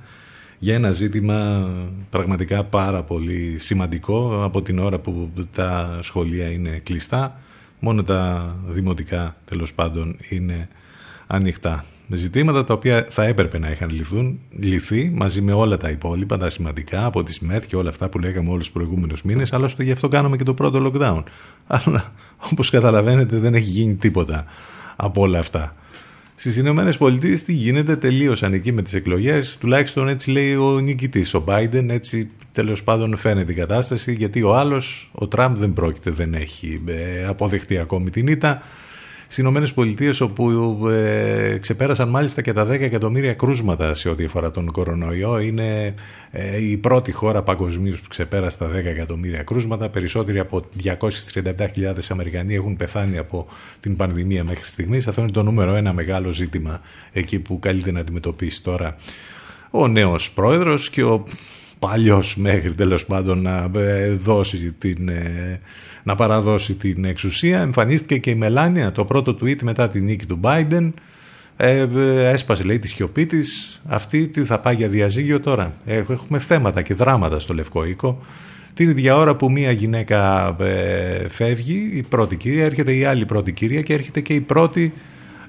για 0.59 0.75
ένα 0.75 0.91
ζήτημα 0.91 1.69
πραγματικά 2.09 2.63
πάρα 2.63 3.03
πολύ 3.03 3.55
σημαντικό 3.59 4.43
από 4.43 4.61
την 4.61 4.79
ώρα 4.79 4.99
που 4.99 5.31
τα 5.53 5.99
σχολεία 6.01 6.51
είναι 6.51 6.79
κλειστά 6.83 7.39
μόνο 7.79 8.03
τα 8.03 8.55
δημοτικά 8.67 9.35
τέλος 9.45 9.73
πάντων 9.73 10.15
είναι 10.29 10.67
ανοιχτά. 11.27 11.85
Ζητήματα 12.09 12.63
τα 12.63 12.73
οποία 12.73 13.05
θα 13.09 13.23
έπρεπε 13.23 13.59
να 13.59 13.71
είχαν 13.71 13.89
λυθούν, 13.89 14.39
λυθεί 14.59 15.11
μαζί 15.15 15.41
με 15.41 15.53
όλα 15.53 15.77
τα 15.77 15.89
υπόλοιπα, 15.89 16.37
τα 16.37 16.49
σημαντικά 16.49 17.05
από 17.05 17.23
τις 17.23 17.39
ΜΕΘ 17.39 17.65
και 17.65 17.75
όλα 17.75 17.89
αυτά 17.89 18.09
που 18.09 18.19
λέγαμε 18.19 18.49
όλους 18.49 18.63
τους 18.63 18.71
προηγούμενους 18.71 19.23
μήνες, 19.23 19.53
άλλωστε 19.53 19.83
γι' 19.83 19.91
αυτό 19.91 20.07
κάναμε 20.07 20.35
και 20.35 20.43
το 20.43 20.53
πρώτο 20.53 20.91
lockdown. 20.91 21.23
Αλλά 21.67 22.13
όπως 22.51 22.69
καταλαβαίνετε 22.69 23.37
δεν 23.37 23.53
έχει 23.53 23.69
γίνει 23.69 23.95
τίποτα 23.95 24.45
από 24.95 25.21
όλα 25.21 25.39
αυτά. 25.39 25.75
Στις 26.39 26.57
Ηνωμένες 26.57 26.97
Πολιτείες 26.97 27.43
τι 27.43 27.53
γίνεται, 27.53 27.95
τελείωσαν 27.95 28.53
εκεί 28.53 28.71
με 28.71 28.81
τις 28.81 28.93
εκλογές. 28.93 29.57
Τουλάχιστον 29.57 30.07
έτσι 30.07 30.31
λέει 30.31 30.55
ο 30.55 30.79
νικητής, 30.79 31.33
ο 31.33 31.43
Biden. 31.47 31.85
Έτσι 31.89 32.29
τέλος 32.51 32.83
πάντων 32.83 33.17
φαίνεται 33.17 33.51
η 33.51 33.55
κατάσταση. 33.55 34.13
Γιατί 34.13 34.41
ο 34.41 34.55
άλλος, 34.55 35.09
ο 35.11 35.27
Τραμπ, 35.27 35.57
δεν 35.57 35.73
πρόκειται, 35.73 36.11
δεν 36.11 36.33
έχει 36.33 36.81
ε, 36.85 37.25
αποδεχτεί 37.25 37.77
ακόμη 37.77 38.09
την 38.09 38.27
ήττα. 38.27 38.61
Στις 39.29 39.39
Ηνωμένες 39.39 39.73
Πολιτείες, 39.73 40.21
όπου 40.21 40.77
ε, 40.87 41.57
ξεπέρασαν 41.57 42.09
μάλιστα 42.09 42.41
και 42.41 42.53
τα 42.53 42.67
10 42.67 42.69
εκατομμύρια 42.69 43.33
κρούσματα 43.33 43.93
σε 43.93 44.09
ό,τι 44.09 44.25
αφορά 44.25 44.51
τον 44.51 44.71
κορονοϊό, 44.71 45.39
είναι 45.39 45.93
ε, 46.31 46.63
η 46.63 46.77
πρώτη 46.77 47.11
χώρα 47.11 47.43
παγκοσμίως 47.43 48.01
που 48.01 48.07
ξεπέρασε 48.07 48.57
τα 48.57 48.69
10 48.69 48.73
εκατομμύρια 48.73 49.43
κρούσματα. 49.43 49.89
Περισσότεροι 49.89 50.39
από 50.39 50.65
237.000 50.83 51.93
Αμερικανοί 52.09 52.53
έχουν 52.53 52.75
πεθάνει 52.75 53.17
από 53.17 53.47
την 53.79 53.95
πανδημία 53.95 54.43
μέχρι 54.43 54.67
στιγμής. 54.67 55.07
Αυτό 55.07 55.21
είναι 55.21 55.31
το 55.31 55.43
νούμερο 55.43 55.75
ένα 55.75 55.93
μεγάλο 55.93 56.31
ζήτημα 56.31 56.81
εκεί 57.11 57.39
που 57.39 57.59
καλείται 57.59 57.91
να 57.91 57.99
αντιμετωπίσει 57.99 58.63
τώρα 58.63 58.95
ο 59.69 59.87
νέος 59.87 60.31
πρόεδρος 60.31 60.89
και 60.89 61.03
ο 61.03 61.23
παλιός 61.79 62.35
μέχρι 62.35 62.73
τέλος 62.73 63.05
πάντων 63.05 63.41
να 63.41 63.71
ε, 63.75 64.11
δώσει 64.11 64.71
την 64.71 65.09
ε, 65.09 65.61
να 66.07 66.15
παραδώσει 66.15 66.73
την 66.73 67.05
εξουσία. 67.05 67.59
Εμφανίστηκε 67.59 68.17
και 68.17 68.29
η 68.29 68.35
Μελάνια, 68.35 68.91
το 68.91 69.05
πρώτο 69.05 69.37
tweet 69.41 69.61
μετά 69.63 69.89
τη 69.89 70.01
νίκη 70.01 70.25
του 70.25 70.39
Biden. 70.43 70.91
Ε, 71.57 71.87
ε, 71.95 72.29
έσπασε 72.29 72.63
λέει 72.63 72.79
τη 72.79 72.87
σιωπή 72.87 73.25
της. 73.25 73.81
Αυτή 73.87 74.27
τι 74.27 74.43
θα 74.43 74.59
πάει 74.59 74.75
για 74.75 74.87
διαζύγιο 74.87 75.39
τώρα; 75.39 75.73
Ε, 75.85 76.03
έχουμε 76.09 76.39
θέματα 76.39 76.81
και 76.81 76.93
δράματα 76.93 77.39
στο 77.39 77.53
Λευκό 77.53 77.85
Οίκο. 77.85 78.21
Την 78.73 78.89
ίδια 78.89 79.17
ώρα 79.17 79.35
που 79.35 79.51
μία 79.51 79.71
γυναίκα 79.71 80.55
ε, 80.59 81.27
φεύγει, 81.29 81.89
η 81.93 82.03
πρώτη 82.09 82.35
κυρία, 82.35 82.65
έρχεται 82.65 82.95
η 82.95 83.03
άλλη 83.03 83.25
πρώτη 83.25 83.51
κυρία 83.51 83.81
και 83.81 83.93
έρχεται 83.93 84.21
και 84.21 84.33
η 84.33 84.41
πρώτη 84.41 84.93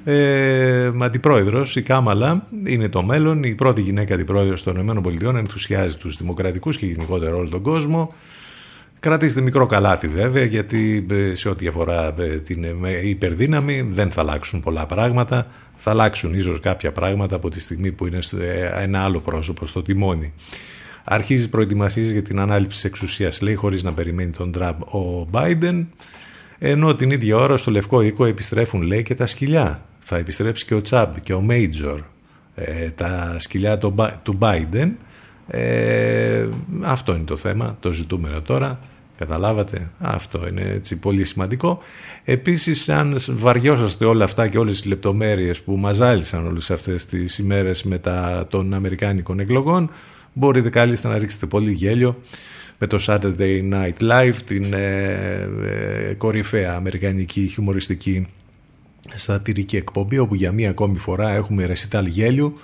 ε, 0.04 0.90
αντιπρόεδρος, 1.00 1.76
η 1.76 1.82
Κάμαλα, 1.82 2.46
είναι 2.64 2.88
το 2.88 3.02
μέλλον. 3.02 3.42
Η 3.42 3.54
πρώτη 3.54 3.80
γυναίκα 3.80 4.14
αντιπρόεδρος 4.14 4.62
των 4.62 5.02
ΗΠΑ 5.06 5.38
ενθουσιάζει 5.38 5.96
τους 5.96 6.16
δημοκρατικούς 6.16 6.76
και 6.76 6.86
γενικότερα 6.86 7.34
όλο 7.34 7.48
τον 7.48 7.62
κόσμο. 7.62 8.08
Κρατήστε 9.00 9.40
μικρό 9.40 9.66
καλάθι 9.66 10.08
βέβαια 10.08 10.44
γιατί 10.44 11.06
ε, 11.10 11.34
σε 11.34 11.48
ό,τι 11.48 11.66
αφορά 11.66 12.14
ε, 12.18 12.38
την 12.38 12.64
ε, 12.64 13.08
υπερδύναμη 13.08 13.80
δεν 13.90 14.10
θα 14.10 14.20
αλλάξουν 14.20 14.60
πολλά 14.60 14.86
πράγματα. 14.86 15.46
Θα 15.76 15.90
αλλάξουν 15.90 16.34
ίσως 16.34 16.60
κάποια 16.60 16.92
πράγματα 16.92 17.36
από 17.36 17.50
τη 17.50 17.60
στιγμή 17.60 17.92
που 17.92 18.06
είναι 18.06 18.18
ένα 18.74 19.04
άλλο 19.04 19.20
πρόσωπο 19.20 19.66
στο 19.66 19.82
τιμόνι. 19.82 20.32
Αρχίζει 21.04 21.48
προετοιμασίες 21.48 22.10
για 22.10 22.22
την 22.22 22.38
ανάληψη 22.38 22.76
της 22.80 22.84
εξουσίας 22.84 23.40
λέει 23.40 23.54
χωρίς 23.54 23.82
να 23.82 23.92
περιμένει 23.92 24.30
τον 24.30 24.52
Τραμπ 24.52 24.82
ο 24.82 25.26
Biden 25.32 25.84
ενώ 26.58 26.94
την 26.94 27.10
ίδια 27.10 27.36
ώρα 27.36 27.56
στο 27.56 27.70
Λευκό 27.70 28.02
Οίκο 28.02 28.24
επιστρέφουν 28.24 28.82
λέει 28.82 29.02
και 29.02 29.14
τα 29.14 29.26
σκυλιά. 29.26 29.82
Θα 29.98 30.16
επιστρέψει 30.16 30.64
και 30.64 30.74
ο 30.74 30.80
Τσάμπ 30.80 31.16
και 31.22 31.32
ο 31.32 31.40
Μέιτζορ 31.40 32.00
τα 32.94 33.36
σκυλιά 33.38 33.78
του 34.22 34.38
Biden 34.40 34.90
ε, 35.50 36.48
αυτό 36.80 37.14
είναι 37.14 37.24
το 37.24 37.36
θέμα, 37.36 37.76
το 37.80 37.92
ζητούμενο 37.92 38.42
τώρα. 38.42 38.80
Καταλάβατε, 39.18 39.90
αυτό 39.98 40.48
είναι 40.48 40.72
έτσι 40.74 40.96
πολύ 40.98 41.24
σημαντικό. 41.24 41.78
Επίσης, 42.24 42.88
αν 42.88 43.18
βαριόσαστε 43.28 44.04
όλα 44.04 44.24
αυτά 44.24 44.48
και 44.48 44.58
όλες 44.58 44.80
τις 44.80 44.88
λεπτομέρειες 44.88 45.60
που 45.60 45.76
μαζάλισαν 45.76 46.46
όλες 46.46 46.70
αυτές 46.70 47.06
τις 47.06 47.38
ημέρες 47.38 47.82
μετά 47.82 48.46
των 48.50 48.74
Αμερικάνικων 48.74 49.40
εκλογών, 49.40 49.90
μπορείτε 50.32 50.68
κάλλιστα 50.70 51.08
να 51.08 51.18
ρίξετε 51.18 51.46
πολύ 51.46 51.72
γέλιο 51.72 52.22
με 52.78 52.86
το 52.86 53.04
Saturday 53.06 53.72
Night 53.72 54.10
Live, 54.10 54.34
την 54.44 54.72
ε, 54.72 55.48
ε, 55.64 56.14
κορυφαία 56.14 56.74
αμερικανική 56.74 57.46
χιουμοριστική 57.46 58.26
σατυρική 59.14 59.76
εκπομπή, 59.76 60.18
όπου 60.18 60.34
για 60.34 60.52
μία 60.52 60.70
ακόμη 60.70 60.98
φορά 60.98 61.30
έχουμε 61.30 61.66
ρεσιτάλ 61.66 62.06
γέλιου 62.06 62.58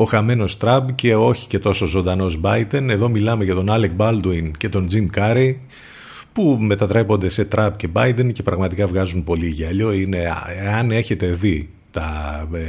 ο 0.00 0.04
χαμένος 0.04 0.56
Τραμπ 0.56 0.90
και 0.94 1.14
όχι 1.14 1.46
και 1.46 1.58
τόσο 1.58 1.86
ζωντανός 1.86 2.36
Μπάιντεν. 2.36 2.90
Εδώ 2.90 3.08
μιλάμε 3.08 3.44
για 3.44 3.54
τον 3.54 3.70
Άλεκ 3.70 3.92
Μπάλντουιν 3.92 4.52
και 4.52 4.68
τον 4.68 4.86
Τζιμ 4.86 5.06
Κάρι 5.06 5.60
που 6.32 6.58
μετατρέπονται 6.60 7.28
σε 7.28 7.44
Τραμπ 7.44 7.74
και 7.76 7.88
Μπάιντεν 7.92 8.32
και 8.32 8.42
πραγματικά 8.42 8.86
βγάζουν 8.86 9.24
πολύ 9.24 9.48
γέλιο. 9.48 9.92
Είναι, 9.92 10.32
αν 10.76 10.90
έχετε 10.90 11.26
δει 11.26 11.70
τα, 11.90 12.48
ε, 12.52 12.60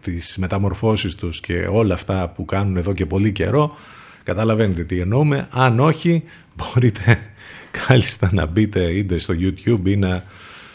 τις 0.00 0.36
μεταμορφώσεις 0.36 1.14
τους 1.14 1.40
και 1.40 1.66
όλα 1.70 1.94
αυτά 1.94 2.32
που 2.34 2.44
κάνουν 2.44 2.76
εδώ 2.76 2.92
και 2.92 3.06
πολύ 3.06 3.32
καιρό, 3.32 3.76
καταλαβαίνετε 4.22 4.84
τι 4.84 5.00
εννοούμε. 5.00 5.48
Αν 5.50 5.80
όχι, 5.80 6.22
μπορείτε 6.54 7.18
κάλλιστα 7.86 8.30
να 8.32 8.46
μπείτε 8.46 8.80
είτε 8.80 9.18
στο 9.18 9.34
YouTube 9.38 9.88
ή 9.88 9.96
να 9.96 10.24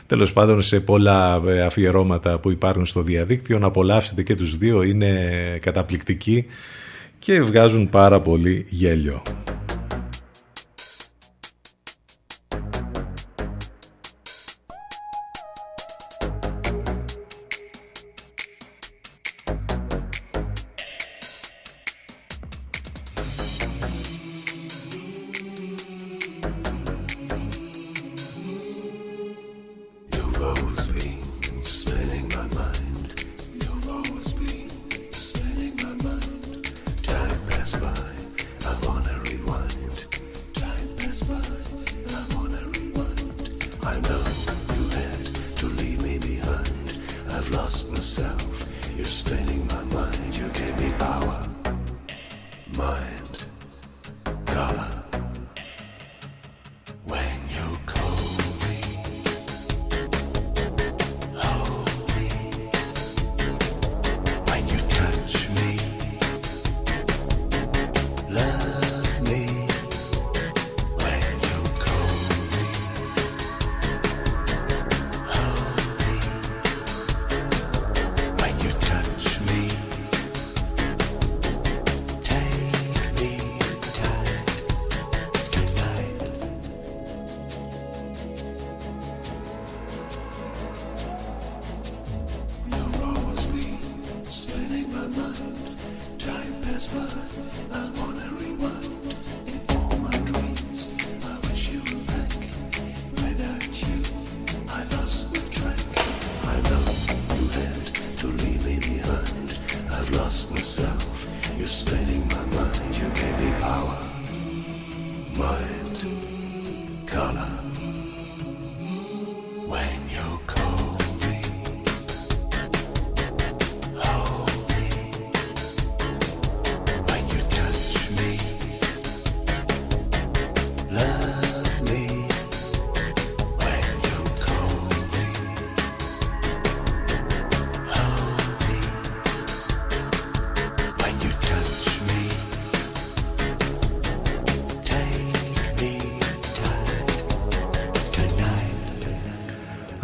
τέλος 0.05 0.34
πάντων 0.34 0.61
σε 0.61 0.80
πολλά 0.80 1.41
ε, 1.47 1.61
αφιερώματα 1.61 2.39
που 2.39 2.51
υπάρχουν 2.51 2.85
στο 2.85 3.01
διαδίκτυο 3.01 3.59
να 3.59 3.67
απολαύσετε 3.67 4.23
και 4.23 4.35
τους 4.35 4.57
δύο 4.57 4.84
είναι 4.84 5.30
καταπληκτικοί 5.61 6.45
και 7.19 7.41
βγάζουν 7.41 7.89
πάρα 7.89 8.21
πολύ 8.21 8.65
γέλιο. 8.69 9.21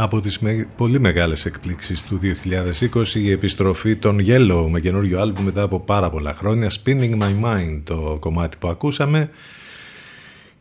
Από 0.01 0.19
τις 0.21 0.39
με- 0.39 0.67
πολύ 0.76 0.99
μεγάλες 0.99 1.45
εκπλήξεις 1.45 2.03
του 2.03 2.17
2020 2.17 3.15
η 3.19 3.31
επιστροφή 3.31 3.95
των 3.95 4.17
Yellow 4.27 4.67
με 4.69 4.80
καινούριο 4.80 5.19
άλμπου 5.21 5.41
μετά 5.41 5.61
από 5.61 5.80
πάρα 5.80 6.09
πολλά 6.09 6.34
χρόνια 6.34 6.69
Spinning 6.69 7.17
My 7.19 7.43
Mind 7.43 7.81
το 7.84 8.17
κομμάτι 8.19 8.57
που 8.57 8.67
ακούσαμε. 8.67 9.30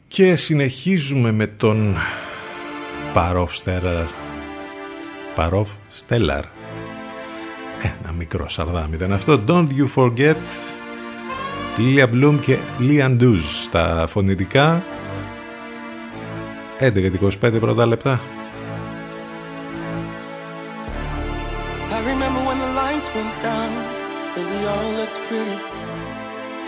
Και 0.09 0.37
συνεχίζουμε 0.37 1.33
με 1.33 1.47
τον 1.47 1.95
Παρόφ 3.13 3.57
Στέλλαρ. 3.57 4.05
Παρόφ 5.35 5.69
Στέλλαρ. 5.89 6.45
Ένα 7.83 8.13
μικρό 8.13 8.49
σαρδάμ 8.49 8.93
ήταν 8.93 9.13
αυτό. 9.13 9.41
Don't 9.49 9.67
You 9.79 9.89
Forget 9.95 10.37
Λίλια 11.79 12.07
Μπλουμ 12.07 12.39
και 12.39 12.59
Λίαν 12.79 13.17
Ντούζ 13.17 13.45
στα 13.45 14.07
φωνητικά. 14.09 14.83
11 16.79 16.93
και 16.93 17.47
25 17.47 17.59
πρώτα 17.61 17.87
λεπτά 17.87 18.21
looked 25.09 25.27
pretty. 25.29 25.59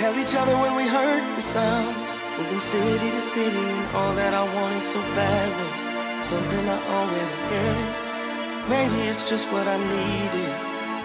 Held 0.00 0.16
each 0.16 0.34
other 0.34 0.56
when 0.56 0.74
we 0.76 0.86
heard 0.86 1.22
the 1.36 1.40
sounds, 1.42 1.96
moving 2.38 2.58
city 2.58 3.10
to 3.10 3.20
city, 3.20 3.56
and 3.56 3.96
all 3.96 4.14
that 4.14 4.32
I 4.32 4.44
wanted 4.56 4.80
so 4.80 5.00
bad 5.18 5.48
was 5.60 5.80
something 6.26 6.64
I 6.68 6.78
already 6.96 7.38
had. 7.52 7.86
Maybe 8.68 8.98
it's 9.10 9.28
just 9.28 9.44
what 9.52 9.66
I 9.68 9.76
needed. 9.76 10.52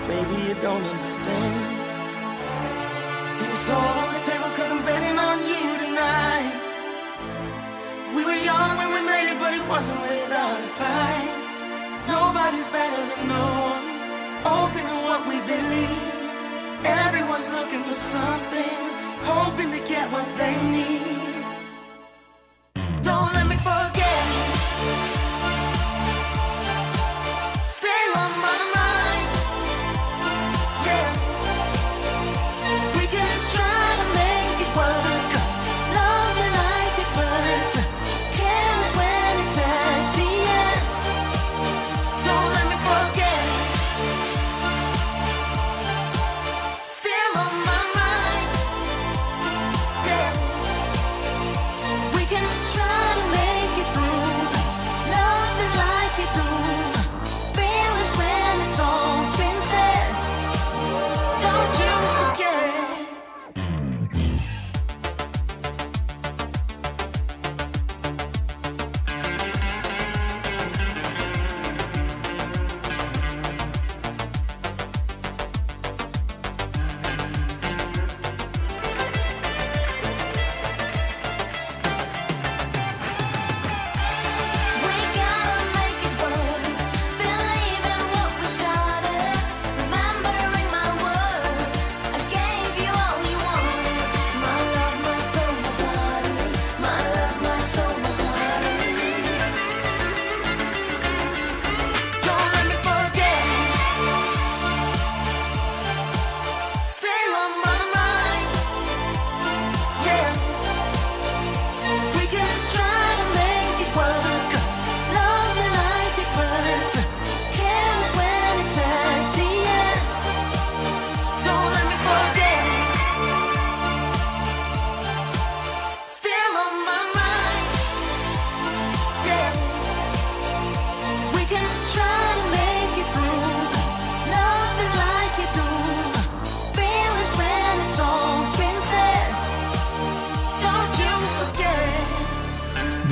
Maybe 0.08 0.36
you 0.48 0.56
don't 0.62 0.86
understand. 0.94 1.66
It 3.44 3.52
all 3.76 3.96
on 4.04 4.10
the 4.16 4.22
table 4.30 4.50
cause 4.56 4.72
I'm 4.72 4.84
betting 4.86 5.18
on 5.20 5.38
you 5.52 5.64
tonight. 5.84 6.56
We 8.16 8.22
were 8.24 8.40
young 8.52 8.78
when 8.80 8.90
we 8.96 9.02
made 9.14 9.28
it, 9.34 9.40
but 9.44 9.52
it 9.54 9.66
wasn't 9.68 10.00
without 10.02 10.60
a 10.68 10.72
fight. 10.80 11.32
Nobody's 12.08 12.68
better 12.68 13.02
than 13.12 13.28
no 13.28 13.46
one. 13.72 13.84
Open 14.60 14.84
to 14.92 14.98
what 15.08 15.22
we 15.28 15.38
believe. 15.52 16.25
Everyone's 16.86 17.50
looking 17.50 17.84
for 17.84 17.94
something, 17.94 18.78
hoping 19.24 19.72
to 19.72 19.80
get 19.88 20.12
what 20.12 20.28
they 20.38 20.56
need. 20.72 21.46
Don't 23.02 23.34
let 23.34 23.48
me 23.48 23.58
forget. 23.58 23.95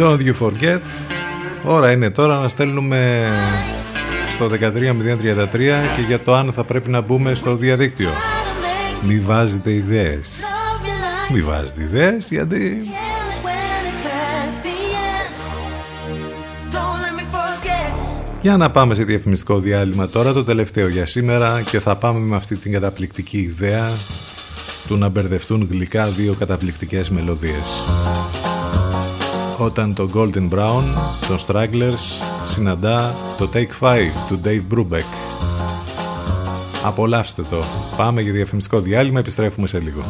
Don't 0.04 0.20
you 0.20 0.34
forget. 0.34 0.82
Ώρα 1.64 1.92
είναι 1.92 2.10
τώρα 2.10 2.40
να 2.40 2.48
στέλνουμε 2.48 3.28
στο 4.30 4.46
13033 4.46 5.58
και 5.96 6.02
για 6.08 6.20
το 6.20 6.36
αν 6.36 6.54
θα 6.54 6.64
πρέπει 6.64 6.90
να 6.90 7.02
μπούμε 7.02 7.34
στο 7.34 7.56
διαδίκτυο. 7.56 8.10
Μη 9.08 9.20
βάζετε 9.20 9.72
ιδέες. 9.72 10.40
Μη 11.34 11.42
βάζετε 11.42 11.82
ιδέες 11.82 12.28
γιατί 12.30 12.78
Για 18.42 18.58
να 18.58 18.72
πάμε 18.72 18.94
σε 18.94 19.04
διαφημιστικό 19.04 19.60
διάλειμμα 19.60 20.08
τώρα, 20.08 20.34
το 20.34 20.44
τελευταίο 20.44 20.88
για 20.88 21.06
σήμερα 21.06 21.62
και 21.62 21.80
θα 21.80 21.96
πάμε 21.96 22.20
με 22.20 22.36
αυτή 22.36 22.56
την 22.56 22.72
καταπληκτική 22.72 23.38
ιδέα 23.38 23.90
του 24.88 24.98
να 24.98 25.10
μπερδευτούν 25.10 25.68
γλυκά 25.72 26.06
δύο 26.06 26.34
καταπληκτικές 26.34 27.10
μελωδίες. 27.10 27.93
Όταν 29.58 29.94
το 29.94 30.10
Golden 30.14 30.50
Brown, 30.50 30.84
των 31.28 31.40
Stragglers, 31.48 32.24
συναντά 32.46 33.16
το 33.38 33.50
Take 33.54 33.88
5 33.88 33.98
του 34.28 34.42
Dave 34.46 34.74
Brubeck. 34.74 35.06
Απολαύστε 36.86 37.42
το. 37.42 37.64
Πάμε 37.98 38.22
για 38.22 38.32
διαφημιστικό 38.32 38.80
διάλειμμα, 38.80 39.20
επιστρέφουμε 39.20 39.68
σε 39.68 39.80
λίγο. 39.80 40.02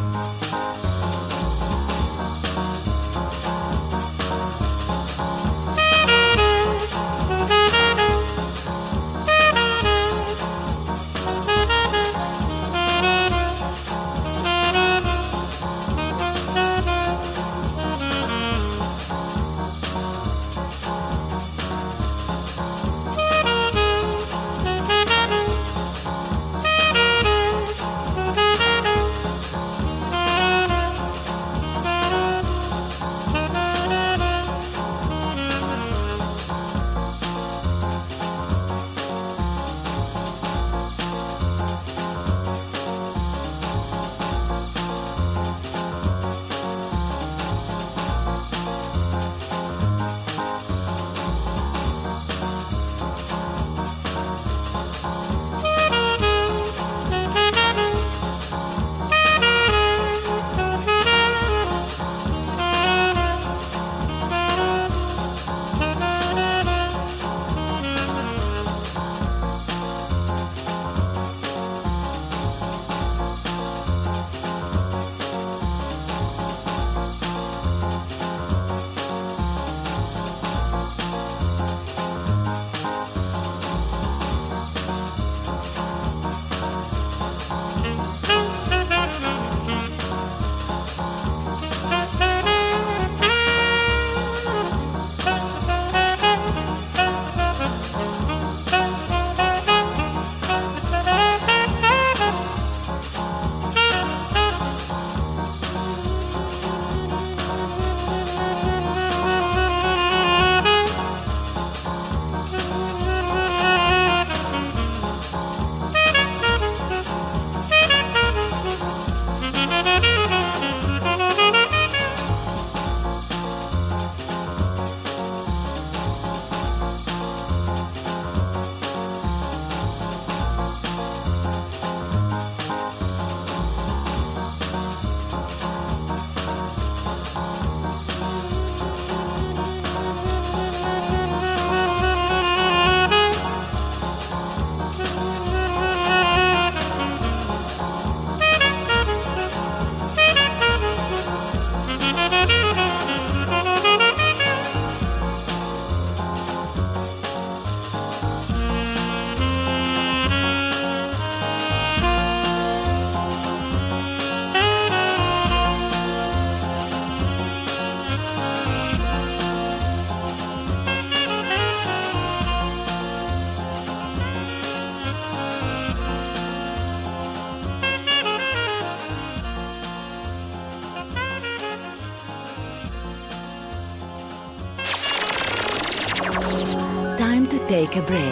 take 187.84 188.24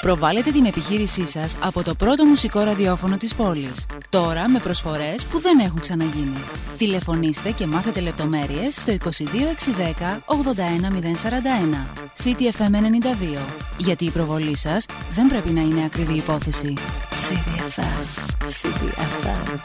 Προβάλετε 0.00 0.50
την 0.50 0.64
επιχείρησή 0.64 1.26
σας 1.26 1.56
από 1.60 1.82
το 1.82 1.94
πρώτο 1.94 2.24
μουσικό 2.24 2.60
ραδιόφωνο 2.60 3.16
της 3.16 3.34
πόλης. 3.34 3.86
Τώρα 4.08 4.48
με 4.48 4.58
προσφορές 4.58 5.24
που 5.24 5.40
δεν 5.40 5.58
έχουν 5.58 5.80
ξαναγίνει. 5.80 6.38
Τηλεφωνήστε 6.78 7.50
και 7.50 7.66
μάθετε 7.66 8.00
λεπτομέρειες 8.00 8.74
στο 8.74 8.92
22610 8.92 10.22
81041. 10.26 11.86
CTFM 12.24 12.74
92 12.74 13.63
γιατί 13.76 14.04
η 14.04 14.10
προβολή 14.10 14.56
σας 14.56 14.86
δεν 15.14 15.28
πρέπει 15.28 15.48
να 15.48 15.60
είναι 15.60 15.84
ακριβή 15.84 16.14
υπόθεση. 16.14 16.72
CDFM, 17.10 18.04
CDFM, 18.44 19.58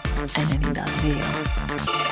92. 2.06 2.09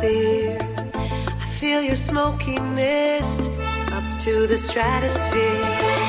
clear. 0.00 0.58
I 0.94 1.46
feel 1.60 1.82
your 1.82 1.94
smoky 1.94 2.58
mist 2.58 3.50
up 3.92 4.04
to 4.20 4.46
the 4.46 4.56
stratosphere. 4.56 5.99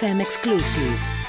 FM 0.00 0.20
exclusive. 0.20 1.27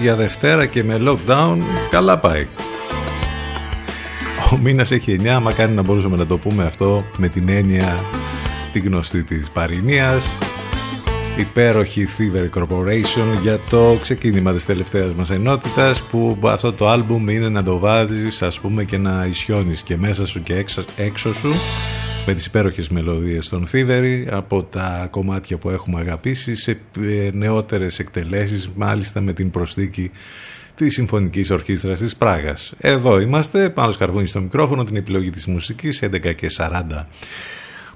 Για 0.00 0.16
Δευτέρα 0.16 0.66
και 0.66 0.84
με 0.84 1.00
lockdown 1.04 1.56
καλά 1.90 2.18
πάει. 2.18 2.46
Ο 4.52 4.56
μήνας 4.56 4.90
έχει 4.90 5.20
9, 5.22 5.38
μα 5.42 5.52
κάνει 5.52 5.74
να 5.74 5.82
μπορούσαμε 5.82 6.16
να 6.16 6.26
το 6.26 6.38
πούμε 6.38 6.64
αυτό 6.64 7.04
με 7.16 7.28
την 7.28 7.48
έννοια 7.48 8.00
τη 8.72 8.78
γνωστή 8.78 9.22
της 9.22 9.50
παροιμίας 9.50 10.38
υπέροχη 11.38 12.08
Thiever 12.18 12.60
Corporation 12.60 13.40
για 13.42 13.58
το 13.70 13.98
ξεκίνημα 14.00 14.52
της 14.52 14.64
τελευταίας 14.64 15.12
μας 15.12 15.30
ενότητας 15.30 16.02
που 16.02 16.38
αυτό 16.42 16.72
το 16.72 16.88
άλμπουμ 16.88 17.28
είναι 17.28 17.48
να 17.48 17.62
το 17.62 17.78
βάζεις 17.78 18.42
ας 18.42 18.60
πούμε 18.60 18.84
και 18.84 18.98
να 18.98 19.26
ισιώνεις 19.28 19.82
και 19.82 19.96
μέσα 19.96 20.26
σου 20.26 20.42
και 20.42 20.56
έξω, 20.56 20.84
έξω 20.96 21.34
σου 21.34 21.52
με 22.28 22.34
τις 22.34 22.46
υπέροχες 22.46 22.88
μελωδίες 22.88 23.48
των 23.48 23.66
Thievery 23.72 24.24
από 24.30 24.62
τα 24.62 25.08
κομμάτια 25.10 25.58
που 25.58 25.70
έχουμε 25.70 26.00
αγαπήσει 26.00 26.56
σε 26.56 26.80
ε, 27.00 27.30
νεότερες 27.32 27.98
εκτελέσεις 27.98 28.70
μάλιστα 28.74 29.20
με 29.20 29.32
την 29.32 29.50
προσθήκη 29.50 30.10
της 30.74 30.94
Συμφωνικής 30.94 31.50
Ορχήστρας 31.50 31.98
της 31.98 32.16
Πράγας. 32.16 32.74
Εδώ 32.78 33.20
είμαστε, 33.20 33.70
πάνω 33.70 33.92
σκαρβούνι 33.92 34.26
στο 34.26 34.40
μικρόφωνο, 34.40 34.84
την 34.84 34.96
επιλογή 34.96 35.30
της 35.30 35.46
μουσικής 35.46 36.02
11 36.02 36.34
και 36.34 36.50
40 36.56 37.06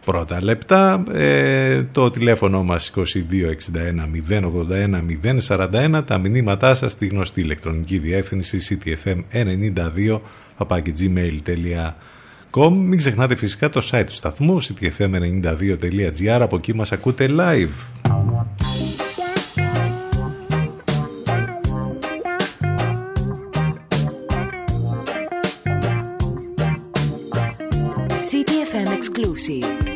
πρώτα 0.04 0.42
λεπτά. 0.42 1.04
Ε, 1.12 1.82
το 1.92 2.10
τηλέφωνο 2.10 2.62
μας 2.62 2.92
2261 2.94 4.06
081 4.28 5.02
041. 5.48 6.02
Τα 6.06 6.18
μηνύματά 6.18 6.74
σας 6.74 6.92
στη 6.92 7.06
γνωστή 7.06 7.40
ηλεκτρονική 7.40 7.98
διεύθυνση 7.98 8.59
ctfm92 8.68 10.20
gmail.com 12.52 12.72
Μην 12.72 12.98
ξεχνάτε 12.98 13.36
φυσικά 13.36 13.68
το 13.68 13.88
site 13.90 14.04
του 14.06 14.12
σταθμού 14.12 14.62
ctfm92.gr 14.62 16.40
Από 16.40 16.56
εκεί 16.56 16.74
μας 16.74 16.92
ακούτε 16.92 17.28
live. 17.30 18.00
CTFM 28.32 28.88
exclusive. 28.98 29.91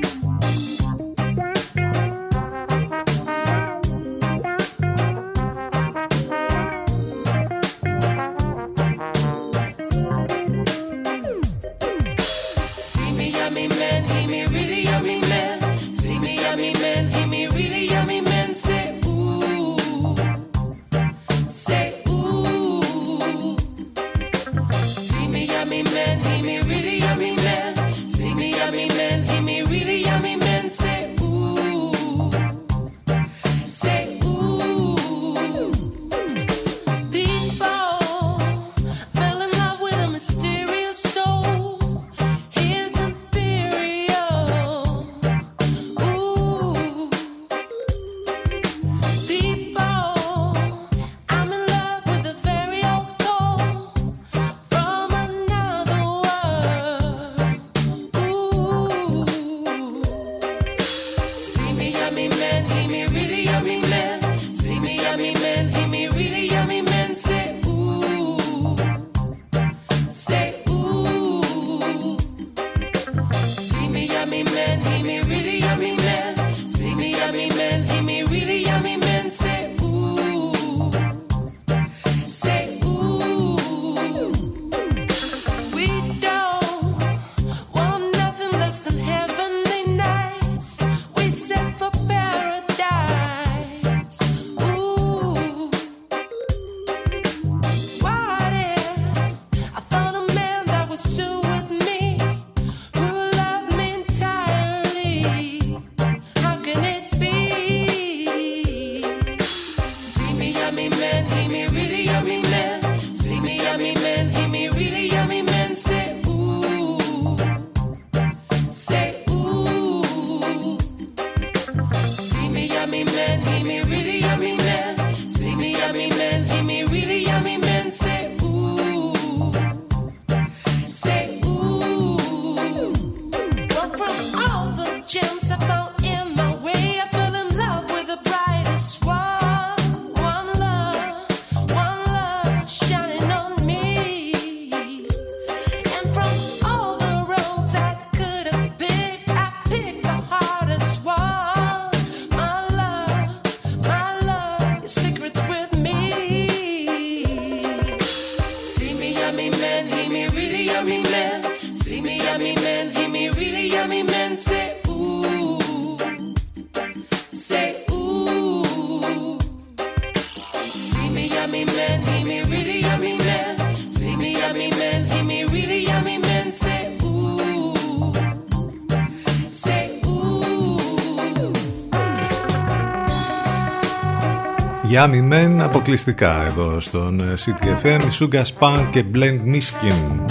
Αποκλειστικά 185.86 186.44
εδώ 186.46 186.80
στον 186.80 187.20
ε, 187.20 187.34
CTFM 187.44 188.00
Sugar 188.18 188.42
Spunk 188.42 188.88
και 188.90 189.04
Blend 189.14 189.54
Miskin. 189.54 190.24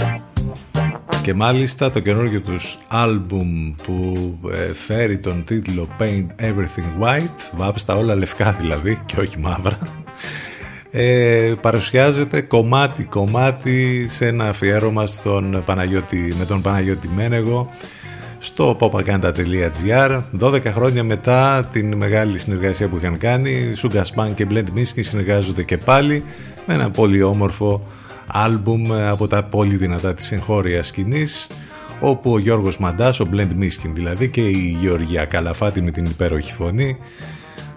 Και 1.22 1.34
μάλιστα 1.34 1.90
το 1.90 2.00
καινούργιο 2.00 2.40
τους 2.40 2.78
άλμπουμ 2.88 3.74
που 3.82 4.14
ε, 4.52 4.72
φέρει 4.74 5.18
τον 5.18 5.44
τίτλο 5.44 5.88
Paint 5.98 6.26
Everything 6.40 7.02
White 7.02 7.50
βάψτα 7.56 7.94
όλα 7.94 8.14
λευκά 8.14 8.52
δηλαδή 8.52 9.02
και 9.06 9.20
όχι 9.20 9.38
μαύρα 9.38 9.78
ε, 10.90 11.54
παρουσιάζεται 11.60 12.40
κομμάτι 12.40 13.04
κομμάτι 13.04 14.06
σε 14.08 14.26
ένα 14.26 14.48
αφιέρωμα 14.48 15.06
στον 15.06 15.62
Παναγιώτη, 15.64 16.34
με 16.38 16.44
τον 16.44 16.62
Παναγιώτη 16.62 17.08
Μένεγο 17.08 17.70
στο 18.38 18.76
popaganda.gr 18.80 20.22
12 20.40 20.64
χρόνια 20.64 21.04
μετά 21.04 21.68
την 21.72 21.96
μεγάλη 21.96 22.38
συνεργασία 22.38 22.88
που 22.88 22.96
είχαν 22.96 23.18
κάνει 23.18 23.72
Sugar 23.82 24.02
Span 24.02 24.30
και 24.34 24.46
Blend 24.50 24.78
Miskin 24.78 25.04
συνεργάζονται 25.04 25.62
και 25.62 25.78
πάλι 25.78 26.24
με 26.66 26.74
ένα 26.74 26.90
πολύ 26.90 27.22
όμορφο 27.22 27.86
άλμπουμ 28.26 28.92
από 28.92 29.28
τα 29.28 29.42
πολύ 29.42 29.76
δυνατά 29.76 30.14
της 30.14 30.32
εγχώριας 30.32 30.86
σκηνής 30.86 31.46
όπου 32.00 32.32
ο 32.32 32.38
Γιώργος 32.38 32.78
Μαντάς, 32.78 33.20
ο 33.20 33.28
Blend 33.32 33.62
Miskin 33.62 33.90
δηλαδή 33.92 34.28
και 34.28 34.40
η 34.40 34.76
Γεωργία 34.80 35.24
Καλαφάτη 35.24 35.82
με 35.82 35.90
την 35.90 36.04
υπέροχη 36.04 36.52
φωνή 36.52 36.96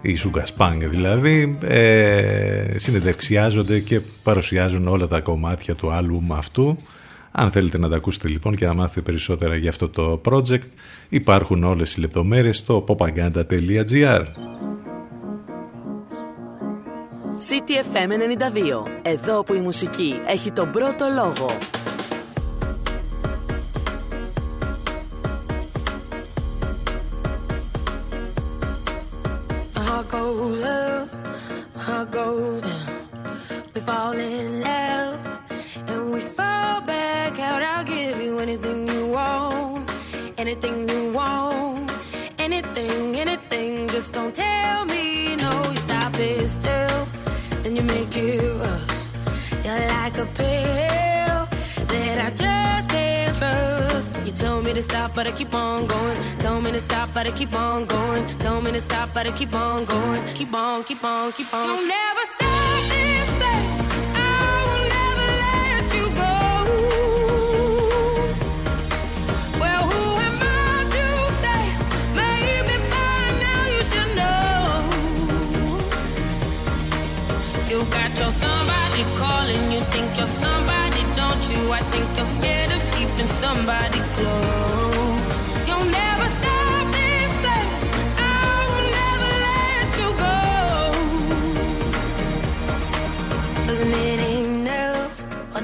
οι 0.02 0.16
Σουγκασπάνγκ 0.16 0.84
δηλαδή 0.84 1.58
ε, 1.62 2.64
συνεντευξιάζονται 2.76 3.80
και 3.80 4.02
παρουσιάζουν 4.24 4.88
όλα 4.88 5.08
τα 5.08 5.20
κομμάτια 5.20 5.76
του 5.76 5.92
άλμπουμ 5.92 6.34
αυτού 6.34 6.78
αν 7.32 7.52
θέλετε 7.52 7.78
να 7.78 7.90
τα 7.90 7.96
ακούσετε 7.96 8.28
λοιπόν 8.28 8.56
και 8.56 8.66
να 8.66 8.74
μάθετε 8.74 9.02
περισσότερα 9.02 9.56
για 9.56 9.70
αυτό 9.70 9.90
το 9.90 10.22
project 10.26 10.68
υπάρχουν 11.10 11.64
όλες 11.64 11.96
οι 11.96 12.00
λεπτομέρειες 12.00 12.58
στο 12.58 12.84
popaganda.gr 12.88 14.26
CTFM 17.40 18.10
92. 18.10 18.90
Εδώ 19.02 19.44
που 19.44 19.54
η 19.54 19.60
μουσική 19.60 20.22
έχει 20.28 20.52
τον 20.52 20.72
πρώτο 20.72 21.06
λόγο. 21.16 21.46
My 29.76 29.82
heart 29.90 30.08
goes 30.12 30.62
up, 30.64 31.08
my 31.76 31.82
heart 31.88 32.12
goes 32.12 32.62
down. 32.62 33.00
We 33.74 33.80
fall 33.88 34.14
in 34.14 34.62
love 34.62 35.09
stop, 55.10 55.16
but 55.16 55.28
I 55.28 55.32
keep 55.38 55.54
on 55.54 55.88
going. 55.88 56.18
Tell 56.40 56.62
me 56.62 56.72
to 56.72 56.80
stop, 56.80 57.10
but 57.14 57.28
I 57.28 57.32
keep 57.32 57.54
on 57.54 57.86
going. 57.86 58.26
Tell 58.40 58.62
me 58.62 58.72
to 58.72 58.80
stop, 58.80 59.10
but 59.14 59.28
I 59.28 59.32
keep 59.32 59.54
on 59.54 59.86
going. 59.86 60.22
Keep 60.36 60.54
on, 60.54 60.84
keep 60.84 61.04
on, 61.04 61.32
keep 61.34 61.54
on. 61.54 61.66
You'll 61.66 61.88
never 61.88 62.26
stop 62.36 62.82
this 62.94 63.30
thing. 63.42 63.66
I 64.16 64.28
will 64.66 64.86
never 64.98 65.28
let 65.44 65.84
you 65.98 66.06
go. 66.22 66.34
Well, 69.62 69.84
who 69.90 70.04
am 70.28 70.40
I 70.42 70.86
to 70.96 71.06
say? 71.42 71.62
Maybe 72.22 72.76
by 72.94 73.20
now 73.46 73.62
you 73.74 73.82
should 73.92 74.12
know. 74.20 74.58
You 77.70 77.78
got 77.96 78.12
your 78.20 78.32
somebody 78.32 78.69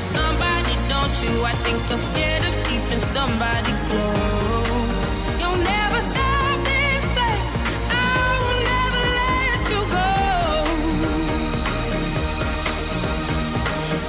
Somebody, 0.00 0.74
don't 0.88 1.14
you? 1.22 1.44
I 1.44 1.52
think 1.64 1.78
you're 1.88 1.98
scared 1.98 2.44
of 2.48 2.54
keeping 2.68 3.00
somebody 3.00 3.72
close. 3.88 5.10
You'll 5.40 5.62
never 5.74 6.00
stop 6.12 6.56
this. 6.70 7.04
I 7.90 8.30
will 8.42 8.60
never 8.72 9.02
let 9.20 9.60
you 9.72 9.82
go. 9.98 10.10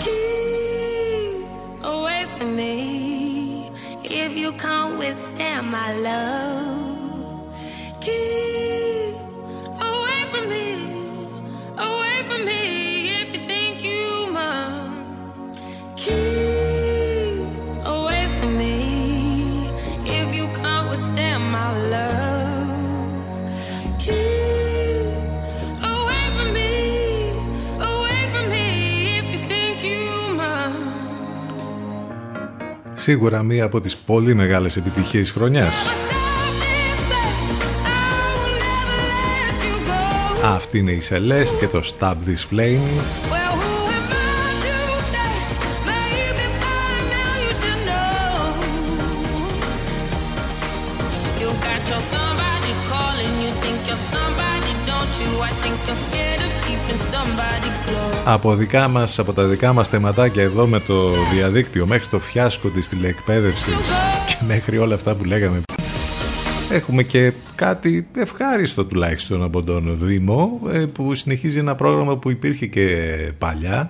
Keep 0.05 1.83
away 1.95 2.25
from 2.37 2.49
me 2.55 3.71
if 4.03 4.37
you 4.37 4.51
can't 4.53 4.97
withstand 4.99 5.71
my 5.71 5.93
love. 6.09 7.41
Keep 8.01 8.46
Σίγουρα 33.07 33.43
μία 33.43 33.65
από 33.65 33.79
τις 33.79 33.97
πολύ 33.97 34.33
μεγάλες 34.33 34.77
επιτυχίες 34.77 35.31
χρονιάς. 35.31 35.75
Αυτή 40.45 40.77
είναι 40.77 40.91
η 40.91 41.01
Celeste 41.09 41.57
και 41.59 41.67
το 41.67 41.83
Stab 41.99 42.13
This 42.13 42.55
Flame. 42.55 43.36
Από, 58.29 58.55
δικά 58.55 58.87
μας, 58.87 59.19
από 59.19 59.33
τα 59.33 59.47
δικά 59.47 59.73
μας 59.73 59.89
θεματάκια 59.89 60.43
εδώ 60.43 60.67
με 60.67 60.79
το 60.79 61.11
διαδίκτυο 61.33 61.87
μέχρι 61.87 62.07
το 62.07 62.19
φιάσκο 62.19 62.69
της 62.69 62.87
τηλεεκπαίδευσης 62.87 63.91
και 64.27 64.35
μέχρι 64.47 64.77
όλα 64.77 64.95
αυτά 64.95 65.15
που 65.15 65.23
λέγαμε 65.23 65.61
Έχουμε 66.71 67.03
και 67.03 67.33
κάτι 67.55 68.07
ευχάριστο 68.17 68.85
τουλάχιστον 68.85 69.43
από 69.43 69.63
τον 69.63 69.97
Δήμο 70.01 70.61
ε, 70.71 70.85
που 70.85 71.15
συνεχίζει 71.15 71.59
ένα 71.59 71.75
πρόγραμμα 71.75 72.17
που 72.17 72.29
υπήρχε 72.29 72.65
και 72.65 73.15
παλιά. 73.37 73.89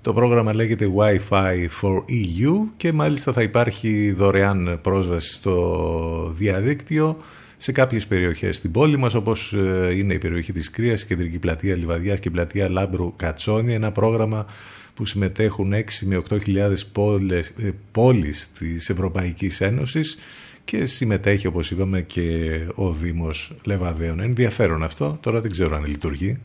Το 0.00 0.12
πρόγραμμα 0.12 0.54
λέγεται 0.54 0.90
Wi-Fi 0.96 1.66
for 1.80 1.96
EU 1.96 2.52
και 2.76 2.92
μάλιστα 2.92 3.32
θα 3.32 3.42
υπάρχει 3.42 4.12
δωρεάν 4.12 4.78
πρόσβαση 4.82 5.34
στο 5.34 6.34
διαδίκτυο 6.36 7.16
σε 7.56 7.72
κάποιες 7.72 8.06
περιοχές 8.06 8.56
στην 8.56 8.70
πόλη 8.70 8.96
μας 8.96 9.14
όπως 9.14 9.52
ε, 9.52 9.94
είναι 9.96 10.14
η 10.14 10.18
περιοχή 10.18 10.52
της 10.52 10.70
Κρίας, 10.70 11.02
η 11.02 11.06
Κεντρική 11.06 11.38
Πλατεία 11.38 11.76
Λιβαδιάς 11.76 12.18
και 12.18 12.28
η 12.28 12.30
Πλατεία 12.30 12.68
Λάμπρου 12.68 13.16
Κατσόνη. 13.16 13.74
Ένα 13.74 13.92
πρόγραμμα 13.92 14.46
που 14.94 15.04
συμμετέχουν 15.04 15.72
6 15.72 15.82
με 16.00 16.22
8 16.30 16.42
χιλιάδες 16.42 16.86
πόλεις, 16.86 17.48
ε, 17.58 17.70
πόλεις 17.92 18.50
της 18.58 18.90
Ευρωπαϊκής 18.90 19.60
Ένωσης 19.60 20.18
και 20.64 20.86
συμμετέχει 20.86 21.46
όπως 21.46 21.70
είπαμε 21.70 22.02
και 22.02 22.60
ο 22.74 22.92
Δήμος 22.92 23.52
Λεβαδέων. 23.64 24.20
Ενδιαφέρον 24.20 24.82
αυτό, 24.82 25.18
τώρα 25.20 25.40
δεν 25.40 25.50
ξέρω 25.50 25.76
αν 25.76 25.84
λειτουργεί. 25.86 26.38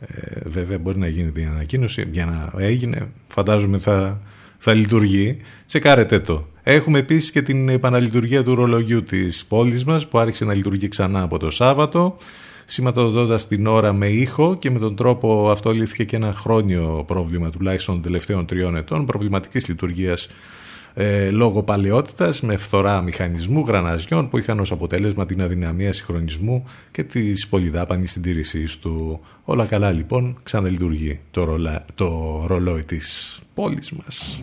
Ε, 0.00 0.40
βέβαια 0.44 0.78
μπορεί 0.78 0.98
να 0.98 1.08
γίνει 1.08 1.30
την 1.32 1.48
ανακοίνωση, 1.48 2.08
για 2.12 2.26
να 2.26 2.62
έγινε 2.62 3.08
φαντάζομαι 3.28 3.78
θα, 3.78 4.20
θα 4.58 4.74
λειτουργεί. 4.74 5.36
Τσεκάρετε 5.66 6.20
το. 6.20 6.48
Έχουμε 6.62 6.98
επίσης 6.98 7.30
και 7.30 7.42
την 7.42 7.68
επαναλειτουργία 7.68 8.44
του 8.44 8.54
ρολογιού 8.54 9.02
της 9.02 9.44
πόλης 9.44 9.84
μας 9.84 10.08
που 10.08 10.18
άρχισε 10.18 10.44
να 10.44 10.54
λειτουργεί 10.54 10.88
ξανά 10.88 11.22
από 11.22 11.38
το 11.38 11.50
Σάββατο 11.50 12.16
σηματοδοτώντας 12.64 13.46
την 13.46 13.66
ώρα 13.66 13.92
με 13.92 14.08
ήχο 14.08 14.56
και 14.58 14.70
με 14.70 14.78
τον 14.78 14.96
τρόπο 14.96 15.50
αυτό 15.50 15.70
λύθηκε 15.70 16.04
και 16.04 16.16
ένα 16.16 16.32
χρόνιο 16.32 17.04
πρόβλημα 17.06 17.50
τουλάχιστον 17.50 17.94
των 17.94 18.02
τελευταίων 18.02 18.46
τριών 18.46 18.76
ετών 18.76 19.06
προβληματικής 19.06 19.68
λειτουργίας 19.68 20.28
ε, 20.94 21.30
λόγω 21.30 21.62
παλαιότητας 21.62 22.40
με 22.40 22.56
φθορά 22.56 23.02
μηχανισμού 23.02 23.64
γραναζιών 23.66 24.28
που 24.28 24.38
είχαν 24.38 24.60
ως 24.60 24.72
αποτέλεσμα 24.72 25.26
την 25.26 25.42
αδυναμία 25.42 25.92
συγχρονισμού 25.92 26.64
και 26.90 27.04
της 27.04 27.48
πολυδάπανης 27.48 28.10
συντήρησης 28.10 28.78
του. 28.78 29.20
Όλα 29.44 29.66
καλά 29.66 29.90
λοιπόν, 29.90 30.38
ξαναλειτουργεί 30.42 31.20
το, 31.30 31.44
ρολα, 31.44 31.84
το 31.94 32.42
ρολόι 32.46 32.84
της 32.84 33.40
πόλης 33.54 33.90
μας. 33.92 34.42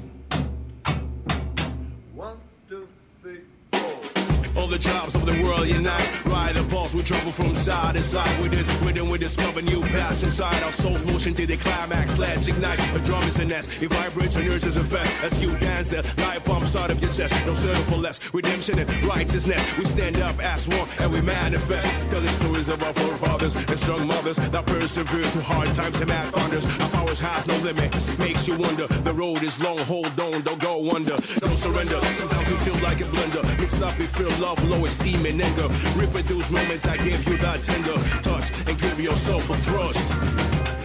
The 4.77 4.83
tribes 4.83 5.15
of 5.15 5.25
the 5.25 5.41
world 5.43 5.67
unite. 5.67 6.25
Ride 6.25 6.55
the 6.55 6.63
pulse, 6.65 6.93
we 6.93 7.01
travel 7.01 7.31
from 7.31 7.55
side 7.55 7.95
to 7.95 8.03
side. 8.03 8.41
With 8.41 8.51
this 8.51 8.67
rhythm, 8.83 9.09
we 9.09 9.17
discover 9.17 9.61
new 9.61 9.81
paths 9.81 10.23
inside 10.23 10.61
our 10.63 10.71
souls. 10.71 11.05
Motion 11.05 11.33
to 11.35 11.45
the 11.47 11.57
climax, 11.57 12.19
let's 12.19 12.47
ignite. 12.47 12.79
The 12.93 12.99
drum 12.99 13.23
is 13.23 13.39
a 13.39 13.45
nest, 13.45 13.81
it 13.81 13.89
vibrates 13.91 14.35
and 14.35 14.47
urges 14.47 14.77
a 14.77 14.83
fest. 14.83 15.11
As 15.23 15.41
you 15.41 15.57
dance, 15.57 15.89
the 15.89 16.03
life 16.21 16.45
pumps 16.45 16.75
out 16.75 16.91
of 16.91 17.01
your 17.01 17.11
chest. 17.11 17.33
No 17.45 17.53
settle 17.55 17.81
for 17.83 17.97
less. 17.97 18.33
Redemption 18.33 18.77
and 18.79 19.03
righteousness. 19.03 19.77
We 19.77 19.85
stand 19.85 20.17
up 20.17 20.39
as 20.39 20.67
one 20.67 20.87
and 20.99 21.11
we 21.11 21.21
manifest. 21.21 21.87
Telling 22.11 22.27
stories 22.27 22.69
of 22.69 22.83
our 22.83 22.93
forefathers 22.93 23.55
and 23.55 23.79
strong 23.79 24.05
mothers 24.07 24.37
that 24.37 24.65
persevere 24.65 25.23
through 25.23 25.41
hard 25.41 25.73
times 25.73 25.99
and 26.01 26.09
mad 26.09 26.31
thunders. 26.33 26.65
Our 26.79 26.89
powers 26.89 27.19
has 27.19 27.47
no 27.47 27.57
limit, 27.57 27.91
makes 28.19 28.47
you 28.47 28.55
wonder. 28.57 28.87
The 28.87 29.13
road 29.13 29.41
is 29.41 29.59
long, 29.61 29.79
hold 29.79 30.19
on, 30.19 30.41
don't 30.41 30.59
go 30.59 30.91
under. 30.91 31.17
Don't 31.39 31.57
surrender. 31.57 31.99
Sometimes 32.05 32.51
we 32.51 32.57
feel 32.57 32.79
like 32.83 33.01
a 33.01 33.05
blender. 33.05 33.43
Mixed 33.59 33.81
up, 33.81 33.97
we 33.97 34.05
feel 34.05 34.29
love, 34.39 34.66
low 34.67 34.85
esteem 34.85 35.25
and 35.25 35.41
anger. 35.41 35.67
Reproduce 35.95 36.51
moments 36.51 36.83
that 36.83 36.97
give 36.99 37.27
you 37.27 37.37
that 37.37 37.63
tender 37.63 37.97
touch 38.21 38.51
and 38.67 38.79
give 38.79 38.99
yourself 38.99 39.49
a 39.49 39.55
thrust. 39.57 40.76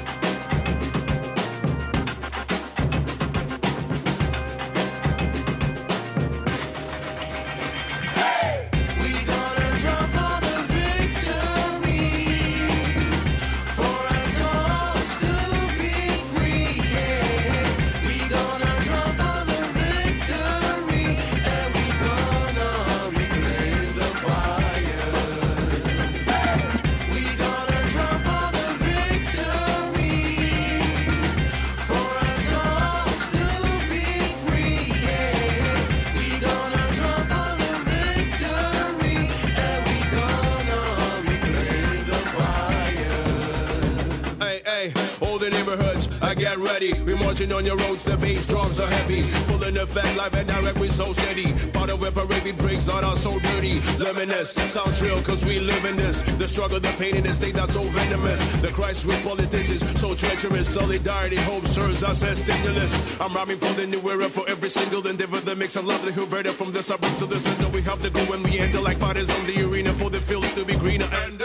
Get 46.35 46.59
ready. 46.59 46.93
We're 47.03 47.17
marching 47.17 47.53
on 47.53 47.65
your 47.65 47.77
roads, 47.77 48.05
the 48.05 48.17
bass 48.17 48.47
drums 48.47 48.81
are 48.81 48.91
heavy. 48.91 49.23
Full 49.49 49.63
in 49.65 49.77
effect, 49.77 50.17
live 50.17 50.35
and 50.35 50.49
direct, 50.49 50.79
we 50.79 50.89
so 50.89 51.13
steady. 51.13 51.53
Of 51.83 52.05
it, 52.05 52.15
parade, 52.15 52.45
we 52.45 52.53
breaks, 52.53 52.87
not 52.87 53.03
all 53.03 53.17
so 53.17 53.41
dirty. 53.41 53.81
Luminous, 53.99 54.53
sound 54.53 54.95
trill, 54.95 55.21
cause 55.23 55.45
we 55.45 55.59
live 55.59 55.85
in 55.85 55.97
this. 55.97 56.23
The 56.23 56.47
struggle, 56.47 56.79
the 56.79 56.95
pain 56.97 57.17
in 57.17 57.25
the 57.25 57.35
state 57.35 57.55
that's 57.55 57.75
so 57.75 57.83
venomous. 57.83 58.41
The 58.63 58.69
Christ 58.69 59.05
with 59.05 59.21
politicians, 59.25 59.83
so 60.01 60.15
treacherous. 60.15 60.73
Solidarity, 60.73 61.37
hope 61.37 61.67
serves 61.67 62.05
us 62.05 62.23
as 62.23 62.43
stimulus. 62.43 62.95
I'm 63.21 63.35
rhyming 63.35 63.59
for 63.59 63.73
the 63.73 63.87
new 63.87 64.01
era, 64.09 64.29
for 64.29 64.49
every 64.49 64.71
single 64.71 65.05
endeavor. 65.09 65.41
that 65.41 65.59
makes 65.59 65.75
a 65.75 65.83
lovely 65.83 66.13
Huberta 66.13 66.53
from 66.53 66.71
the 66.71 66.85
suburbs 66.85 67.19
to 67.19 67.27
the 67.27 67.41
center. 67.41 67.69
We 67.71 67.83
have 67.83 68.01
to 68.03 68.11
go 68.11 68.21
when 68.27 68.45
we 68.45 68.61
enter 68.61 68.81
like 68.81 68.99
fighters 68.99 69.29
on 69.29 69.45
the 69.47 69.69
arena 69.69 69.93
for 69.95 70.09
the 70.09 70.21
fields 70.21 70.53
to 70.53 70.65
be 70.65 70.77
greener 70.77 71.09
and 71.13 71.43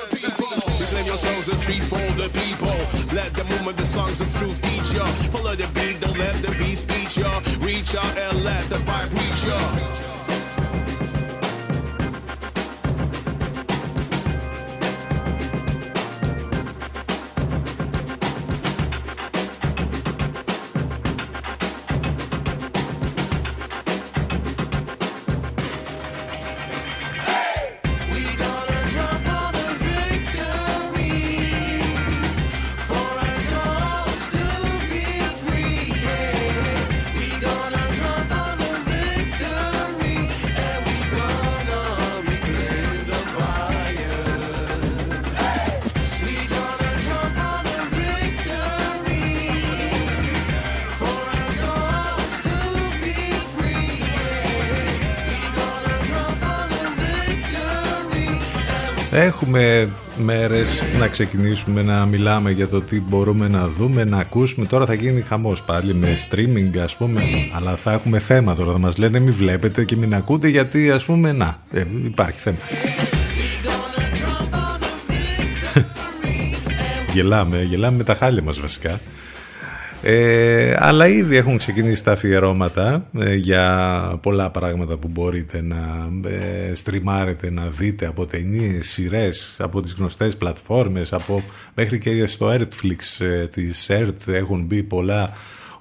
Reclaim 1.18 1.42
the 1.46 1.56
street 1.58 1.84
for 1.84 1.98
the 2.22 2.30
people. 2.30 2.68
Let 3.16 3.34
the 3.34 3.44
movement, 3.46 3.78
the 3.78 3.88
songs 3.88 4.22
of 4.22 4.32
truth 4.38 4.62
teach 4.62 4.94
ya. 4.94 5.04
Follow 5.32 5.56
the 5.56 5.66
beat, 5.74 6.00
don't 6.00 6.16
let 6.16 6.36
the 6.44 6.52
beat 6.60 6.78
speech 6.78 7.18
ya. 7.18 7.42
Reach 7.60 7.96
out 7.96 8.18
and 8.18 8.44
let 8.44 8.70
the 8.70 8.78
vibe 8.86 9.12
reach 9.14 9.48
ya. 9.48 10.17
Έχουμε 59.28 59.90
μέρες 60.18 60.82
να 61.00 61.08
ξεκινήσουμε 61.08 61.82
να 61.82 62.06
μιλάμε 62.06 62.52
για 62.52 62.68
το 62.68 62.82
τι 62.82 63.02
μπορούμε 63.02 63.48
να 63.48 63.68
δούμε, 63.68 64.04
να 64.04 64.18
ακούσουμε. 64.18 64.66
Τώρα 64.66 64.86
θα 64.86 64.94
γίνει 64.94 65.22
χαμός 65.22 65.64
πάλι 65.64 65.94
με 65.94 66.18
streaming 66.30 66.78
ας 66.78 66.98
πούμε, 66.98 67.22
αλλά 67.56 67.76
θα 67.76 67.92
έχουμε 67.92 68.20
θέμα 68.20 68.56
τώρα. 68.56 68.72
Θα 68.72 68.78
μας 68.78 68.98
λένε 68.98 69.20
μη 69.20 69.32
βλέπετε 69.32 69.86
και 69.86 69.96
μην 69.96 70.16
ακούτε 70.16 70.48
γιατί 70.48 70.92
ας 70.92 71.06
πούμε 71.06 71.32
να, 71.32 71.60
ε, 71.72 71.84
υπάρχει 72.06 72.40
θέμα. 72.40 72.58
γελάμε, 77.14 77.64
γελάμε 77.64 77.98
με 77.98 78.04
τα 78.04 78.16
χάλια 78.16 78.44
μας 78.44 78.60
βασικά. 78.60 79.00
Ε, 80.02 80.76
αλλά 80.80 81.08
ήδη 81.08 81.36
έχουν 81.36 81.58
ξεκινήσει 81.58 82.04
τα 82.04 82.12
αφιερώματα 82.12 83.10
ε, 83.20 83.36
για 83.36 84.20
πολλά 84.22 84.50
πράγματα 84.50 84.98
που 84.98 85.08
μπορείτε 85.08 85.62
να 85.62 86.10
ε, 86.30 86.74
στριμάρετε, 86.74 87.52
να 87.52 87.68
δείτε 87.68 88.06
από 88.06 88.26
ταινίες, 88.26 88.90
σειρές, 88.90 89.56
από 89.60 89.82
τις 89.82 89.94
γνωστές 89.94 90.38
πλατφόρμες, 90.38 91.14
από, 91.14 91.44
μέχρι 91.76 92.00
και 92.00 92.26
στο 92.26 92.52
Artflix 92.52 93.26
ε, 93.26 93.48
της 93.48 93.88
ERT 93.92 94.34
έχουν 94.34 94.64
μπει 94.64 94.84
πολλά 94.84 95.32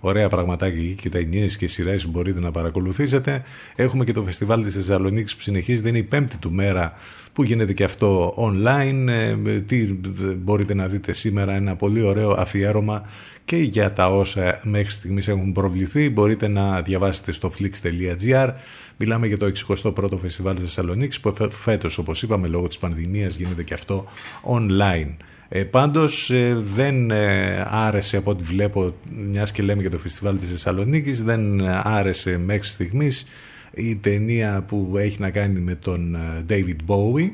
ωραία 0.07 0.29
πραγματάκια 0.29 0.81
εκεί 0.81 0.95
και 1.01 1.09
ταινίες 1.09 1.57
και 1.57 1.69
σειρές 1.69 2.05
που 2.05 2.11
μπορείτε 2.11 2.41
να 2.41 2.51
παρακολουθήσετε. 2.51 3.43
Έχουμε 3.77 4.05
και 4.05 4.13
το 4.13 4.23
φεστιβάλ 4.23 4.63
της 4.65 4.75
Θεσσαλονίκης 4.75 5.37
που 5.37 5.43
συνεχίζεται, 5.43 5.89
είναι 5.89 5.99
η 5.99 6.03
πέμπτη 6.03 6.39
του 6.39 6.53
μέρα 6.53 6.93
που 7.33 7.43
γίνεται 7.43 7.73
και 7.73 7.85
αυτό 7.85 8.35
online. 8.39 9.07
Ε, 9.09 9.61
τι 9.61 9.89
μπορείτε 10.37 10.75
να 10.75 10.87
δείτε 10.89 11.13
σήμερα, 11.13 11.53
ένα 11.53 11.77
πολύ 11.77 12.03
ωραίο 12.03 12.31
αφιέρωμα 12.31 13.09
και 13.45 13.57
για 13.57 13.93
τα 13.93 14.07
όσα 14.07 14.61
μέχρι 14.65 14.91
στιγμής 14.91 15.29
έχουν 15.29 15.53
προβληθεί 15.53 16.11
μπορείτε 16.11 16.49
να 16.49 16.83
διαβάσετε 16.83 17.33
στο 17.33 17.53
flix.gr 17.59 18.53
Μιλάμε 18.99 19.27
για 19.27 19.39
το 19.39 19.53
61ο 19.69 20.19
Φεστιβάλ 20.21 20.55
της 20.55 20.65
Θεσσαλονίκης 20.65 21.21
που 21.21 21.35
φέτος 21.51 21.99
όπως 21.99 22.23
είπαμε 22.23 22.49
λόγω 22.49 22.67
της 22.67 22.79
πανδημίας 22.79 23.37
γίνεται 23.37 23.63
και 23.63 23.75
αυτό 23.75 24.07
online. 24.43 25.17
Ε, 25.49 25.65
πάντως 25.65 26.31
ε, 26.31 26.55
δεν 26.75 27.11
ε, 27.11 27.67
άρεσε 27.71 28.17
από 28.17 28.31
ό,τι 28.31 28.45
βλέπω 28.45 28.95
μιας 29.31 29.53
και 29.53 29.63
λέμε 29.63 29.81
για 29.81 29.91
το 29.91 29.99
Φεστιβάλ 29.99 30.39
της 30.39 30.51
Θεσσαλονίκης 30.51 31.23
δεν 31.23 31.67
άρεσε 31.67 32.39
μέχρι 32.39 32.69
στιγμής 32.69 33.27
η 33.77 33.97
ταινία 33.97 34.65
που 34.69 34.95
έχει 34.97 35.21
να 35.21 35.31
κάνει 35.31 35.61
με 35.61 35.75
τον 35.75 36.15
ε, 36.15 36.45
David 36.49 36.77
Bowie 36.87 37.31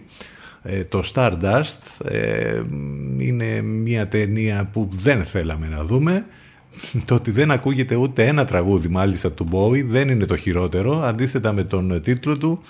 ε, 0.62 0.84
το 0.84 1.02
Stardust. 1.14 2.06
Ε, 2.10 2.62
είναι 3.18 3.60
μια 3.62 4.09
ταινία 4.09 4.68
που 4.72 4.89
δεν 4.93 5.24
θέλαμε 5.24 5.68
να 5.68 5.84
δούμε. 5.84 6.26
Το 7.05 7.14
ότι 7.14 7.30
δεν 7.30 7.51
ακούγεται 7.51 7.94
ούτε 7.94 8.26
ένα 8.26 8.44
τραγούδι 8.44 8.89
μάλιστα 8.89 9.32
του 9.32 9.48
Bowie 9.52 9.84
δεν 9.84 10.09
είναι 10.09 10.24
το 10.24 10.36
χειρότερο. 10.36 11.02
Αντίθετα 11.02 11.52
με 11.52 11.64
τον 11.64 12.01
τίτλο 12.02 12.39
του 12.39 12.62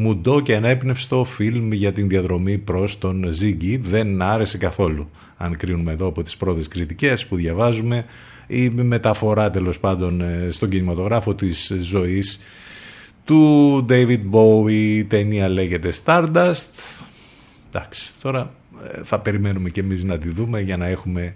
μουντό 0.00 0.40
και 0.40 0.56
ανέπνευστο 0.56 1.24
φιλμ 1.24 1.72
για 1.72 1.92
την 1.92 2.08
διαδρομή 2.08 2.58
προς 2.58 2.98
τον 2.98 3.24
Ziggy 3.40 3.78
δεν 3.80 4.22
άρεσε 4.22 4.58
καθόλου 4.58 5.10
αν 5.36 5.56
κρίνουμε 5.56 5.92
εδώ 5.92 6.06
από 6.06 6.22
τις 6.22 6.36
πρώτες 6.36 6.68
κριτικές 6.68 7.26
που 7.26 7.36
διαβάζουμε. 7.36 8.04
Η 8.46 8.68
μεταφορά 8.68 9.50
τέλος 9.50 9.78
πάντων 9.78 10.22
στον 10.50 10.68
κινηματογράφο 10.68 11.34
της 11.34 11.72
ζωής 11.80 12.40
του 13.24 13.86
David 13.88 14.20
Bowie. 14.30 14.70
Η 14.70 15.04
ταινία 15.04 15.48
λέγεται 15.48 15.92
Stardust. 16.04 16.66
Εντάξει 17.68 18.10
τώρα 18.22 18.54
θα 19.02 19.20
περιμένουμε 19.20 19.70
και 19.70 19.80
εμείς 19.80 20.04
να 20.04 20.18
τη 20.18 20.28
δούμε 20.28 20.60
για 20.60 20.76
να 20.76 20.86
έχουμε 20.86 21.34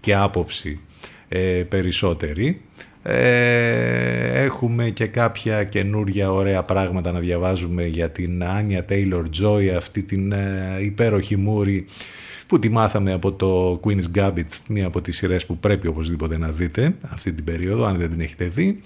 και 0.00 0.14
άποψη 0.14 0.80
ε, 1.28 1.62
περισσότερη 1.68 2.60
ε, 3.02 4.42
έχουμε 4.42 4.90
και 4.90 5.06
κάποια 5.06 5.64
καινούρια 5.64 6.32
ωραία 6.32 6.62
πράγματα 6.62 7.12
να 7.12 7.18
διαβάζουμε 7.18 7.86
για 7.86 8.10
την 8.10 8.44
Άνια 8.44 8.84
Taylor 8.88 9.24
Joy 9.42 9.68
αυτή 9.76 10.02
την 10.02 10.32
ε, 10.32 10.78
υπέροχη 10.80 11.36
μούρη 11.36 11.86
που 12.46 12.58
τη 12.58 12.68
μάθαμε 12.68 13.12
από 13.12 13.32
το 13.32 13.80
Queen's 13.84 14.18
Gambit 14.18 14.48
μία 14.68 14.86
από 14.86 15.00
τις 15.00 15.16
σειρές 15.16 15.46
που 15.46 15.58
πρέπει 15.58 15.86
οπωσδήποτε 15.86 16.38
να 16.38 16.50
δείτε 16.50 16.94
αυτή 17.00 17.32
την 17.32 17.44
περίοδο 17.44 17.84
αν 17.84 17.96
δεν 17.98 18.10
την 18.10 18.20
έχετε 18.20 18.44
δει 18.44 18.80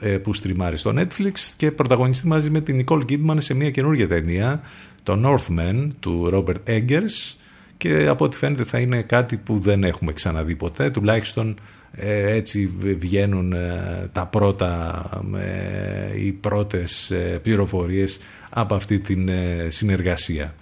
ε, 0.00 0.18
που 0.18 0.34
στριμάρει 0.34 0.78
στο 0.78 0.92
Netflix 0.96 1.32
και 1.56 1.72
πρωταγωνιστεί 1.72 2.26
μαζί 2.26 2.50
με 2.50 2.60
την 2.60 2.84
Nicole 2.84 3.04
Kidman 3.08 3.36
σε 3.38 3.54
μια 3.54 3.70
καινούργια 3.70 4.08
ταινία, 4.08 4.60
το 5.02 5.20
Northman 5.24 5.88
του 6.00 6.30
Robert 6.32 6.70
Eggers. 6.70 7.34
Και 7.76 8.06
από 8.08 8.24
ό,τι 8.24 8.36
φαίνεται 8.36 8.64
θα 8.64 8.78
είναι 8.78 9.02
κάτι 9.02 9.36
που 9.36 9.58
δεν 9.58 9.84
έχουμε 9.84 10.12
ξαναδεί 10.12 10.54
ποτέ, 10.54 10.90
τουλάχιστον 10.90 11.48
ε, 11.50 11.54
έτσι 11.96 12.72
βγαίνουν 12.98 13.52
ε, 13.52 14.08
τα 14.12 14.26
πρώτα, 14.26 15.02
ε, 15.36 16.20
οι 16.20 16.32
πρώτες 16.32 17.10
ε, 17.10 17.38
πληροφορίες 17.42 18.18
από 18.50 18.74
αυτή 18.74 19.00
την 19.00 19.28
ε, 19.28 19.66
συνεργασία. 19.68 20.54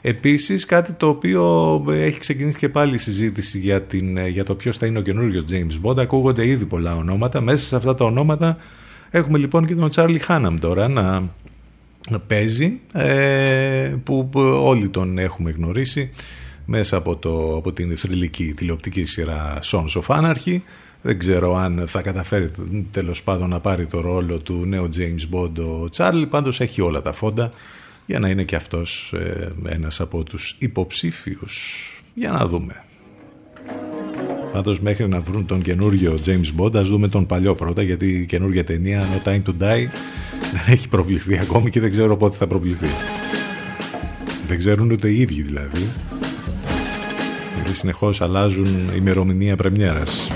Επίσης 0.00 0.64
κάτι 0.64 0.92
το 0.92 1.08
οποίο 1.08 1.84
έχει 1.88 2.18
ξεκινήσει 2.18 2.58
και 2.58 2.68
πάλι 2.68 2.94
η 2.94 2.98
συζήτηση 2.98 3.58
για, 3.58 3.82
την, 3.82 4.16
ε, 4.16 4.28
για 4.28 4.44
το 4.44 4.54
ποιος 4.54 4.78
θα 4.78 4.86
είναι 4.86 4.98
ο 4.98 5.02
καινούργιος 5.02 5.44
James 5.50 5.88
Bond. 5.88 5.98
Ακούγονται 5.98 6.46
ήδη 6.46 6.64
πολλά 6.64 6.96
ονόματα. 6.96 7.40
Μέσα 7.40 7.66
σε 7.66 7.76
αυτά 7.76 7.94
τα 7.94 8.04
ονόματα 8.04 8.56
έχουμε 9.10 9.38
λοιπόν 9.38 9.66
και 9.66 9.74
τον 9.74 9.88
Charlie 9.94 10.18
Χάναμ 10.20 10.58
τώρα 10.58 10.88
να 10.88 11.30
παίζει 12.26 12.80
ε, 12.92 13.94
που, 14.04 14.28
που 14.28 14.40
όλοι 14.64 14.88
τον 14.88 15.18
έχουμε 15.18 15.50
γνωρίσει 15.50 16.10
μέσα 16.70 16.96
από, 16.96 17.16
το, 17.16 17.56
από 17.56 17.72
την 17.72 17.96
θρηλυκή 17.96 18.52
τηλεοπτική 18.56 19.04
σειρά 19.04 19.60
Sons 19.62 20.02
of 20.02 20.06
Anarchy. 20.06 20.58
Δεν 21.02 21.18
ξέρω 21.18 21.56
αν 21.56 21.84
θα 21.86 22.02
καταφέρει 22.02 22.50
τέλος 22.90 23.22
πάντων 23.22 23.48
να 23.48 23.60
πάρει 23.60 23.86
το 23.86 24.00
ρόλο 24.00 24.38
του 24.38 24.64
νέου 24.66 24.88
James 24.96 25.34
Bond 25.34 25.80
ο 25.80 25.88
Τσάρλι, 25.88 26.26
πάντως 26.26 26.60
έχει 26.60 26.80
όλα 26.80 27.02
τα 27.02 27.12
φόντα 27.12 27.52
για 28.06 28.18
να 28.18 28.28
είναι 28.28 28.42
και 28.42 28.56
αυτός 28.56 29.12
ε, 29.12 29.52
ένας 29.68 30.00
από 30.00 30.24
τους 30.24 30.56
υποψήφιους. 30.58 31.92
Για 32.14 32.30
να 32.30 32.46
δούμε. 32.46 32.84
Πάντως 34.52 34.80
μέχρι 34.80 35.08
να 35.08 35.20
βρουν 35.20 35.46
τον 35.46 35.62
καινούριο 35.62 36.18
James 36.26 36.60
Bond 36.60 36.76
ας 36.76 36.88
δούμε 36.88 37.08
τον 37.08 37.26
παλιό 37.26 37.54
πρώτα 37.54 37.82
γιατί 37.82 38.06
η 38.06 38.26
καινούργια 38.26 38.64
ταινία 38.64 39.04
No 39.04 39.28
Time 39.28 39.42
to 39.42 39.50
Die 39.50 39.88
δεν 40.52 40.62
έχει 40.66 40.88
προβληθεί 40.88 41.38
ακόμη 41.38 41.70
και 41.70 41.80
δεν 41.80 41.90
ξέρω 41.90 42.16
πότε 42.16 42.36
θα 42.36 42.46
προβληθεί. 42.46 42.88
Δεν 44.48 44.58
ξέρουν 44.58 44.90
ούτε 44.90 45.08
οι 45.08 45.20
ίδιοι 45.20 45.42
δηλαδή. 45.42 45.88
Γιατί 47.68 47.82
συνεχώς 47.82 48.20
αλλάζουν 48.20 48.90
ημερομηνία 48.96 49.56
πρεμιέρας. 49.56 50.30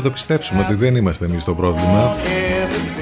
Να 0.00 0.06
το 0.06 0.12
πιστέψουμε 0.12 0.60
ότι 0.60 0.74
δεν 0.74 0.96
είμαστε 0.96 1.24
εμείς 1.24 1.44
το 1.44 1.54
πρόβλημα. 1.54 2.16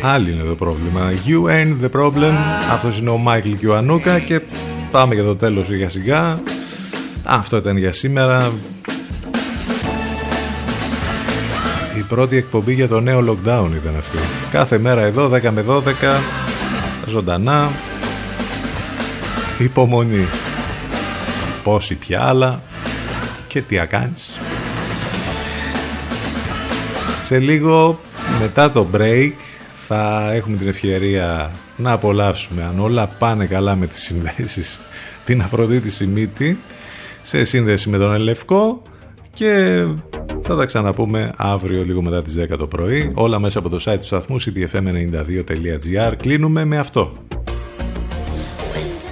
Άλλοι 0.03 0.33
είναι 0.33 0.43
το 0.43 0.55
πρόβλημα. 0.55 1.13
You 1.27 1.51
ain't 1.51 1.85
the 1.85 2.01
problem. 2.01 2.33
Αυτός 2.73 2.99
είναι 2.99 3.11
ο 3.11 3.17
Μάικλ 3.17 3.53
Κιουανούκα 3.53 4.19
και 4.19 4.41
πάμε 4.91 5.15
για 5.15 5.25
το 5.25 5.37
τέλος 5.37 5.67
σιγά 5.67 5.89
σιγά. 5.89 6.39
Αυτό 7.25 7.57
ήταν 7.57 7.77
για 7.77 7.93
σήμερα. 7.93 8.53
Η 11.99 12.01
πρώτη 12.01 12.37
εκπομπή 12.37 12.75
για 12.75 12.89
το 12.89 13.01
νέο 13.01 13.19
lockdown 13.19 13.71
ήταν 13.83 13.97
αυτή. 13.99 14.19
Κάθε 14.51 14.79
μέρα 14.79 15.03
εδώ 15.03 15.31
10 15.35 15.51
με 15.51 15.65
12 15.69 15.83
ζωντανά. 17.07 17.71
Υπομονή. 19.59 20.27
Πόσοι 21.63 21.95
πια 21.95 22.23
άλλα 22.23 22.63
και 23.47 23.61
τι 23.61 23.79
ακάνεις. 23.79 24.31
Σε 27.29 27.39
λίγο 27.39 28.01
μετά 28.41 28.71
το 28.71 28.87
break 28.95 29.33
θα 29.87 30.33
έχουμε 30.33 30.57
την 30.57 30.69
ευκαιρία 30.69 31.51
να 31.77 31.93
απολαύσουμε 31.93 32.63
αν 32.63 32.81
όλα 32.81 33.07
πάνε 33.07 33.47
καλά 33.47 33.77
με 33.77 33.87
τις 33.87 34.03
συνδέσεις 34.03 34.81
την 35.27 35.43
Αφροδίτη 35.43 35.91
Σιμίτη 35.91 36.59
σε 37.23 37.45
σύνδεση 37.45 37.89
με 37.89 37.99
τον 37.99 38.15
Ελευκό 38.15 38.83
και 39.33 39.85
θα 40.43 40.57
τα 40.57 40.65
ξαναπούμε 40.65 41.33
αύριο 41.37 41.85
λίγο 41.85 42.03
μετά 42.03 42.23
τις 42.23 42.35
10 42.39 42.59
το 42.59 42.67
πρωί. 42.67 43.13
Όλα 43.15 43.39
μέσα 43.39 43.59
από 43.59 43.69
το 43.69 43.83
site 43.85 43.99
του 43.99 44.05
σταθμού 44.05 44.37
ctfm92.gr 44.41 46.13
κλείνουμε 46.17 46.65
με 46.65 46.79
αυτό. 46.79 47.13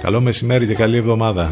Καλό 0.01 0.21
μεσημέρι 0.21 0.67
και 0.67 0.75
καλή 0.75 0.97
εβδομάδα 0.97 1.51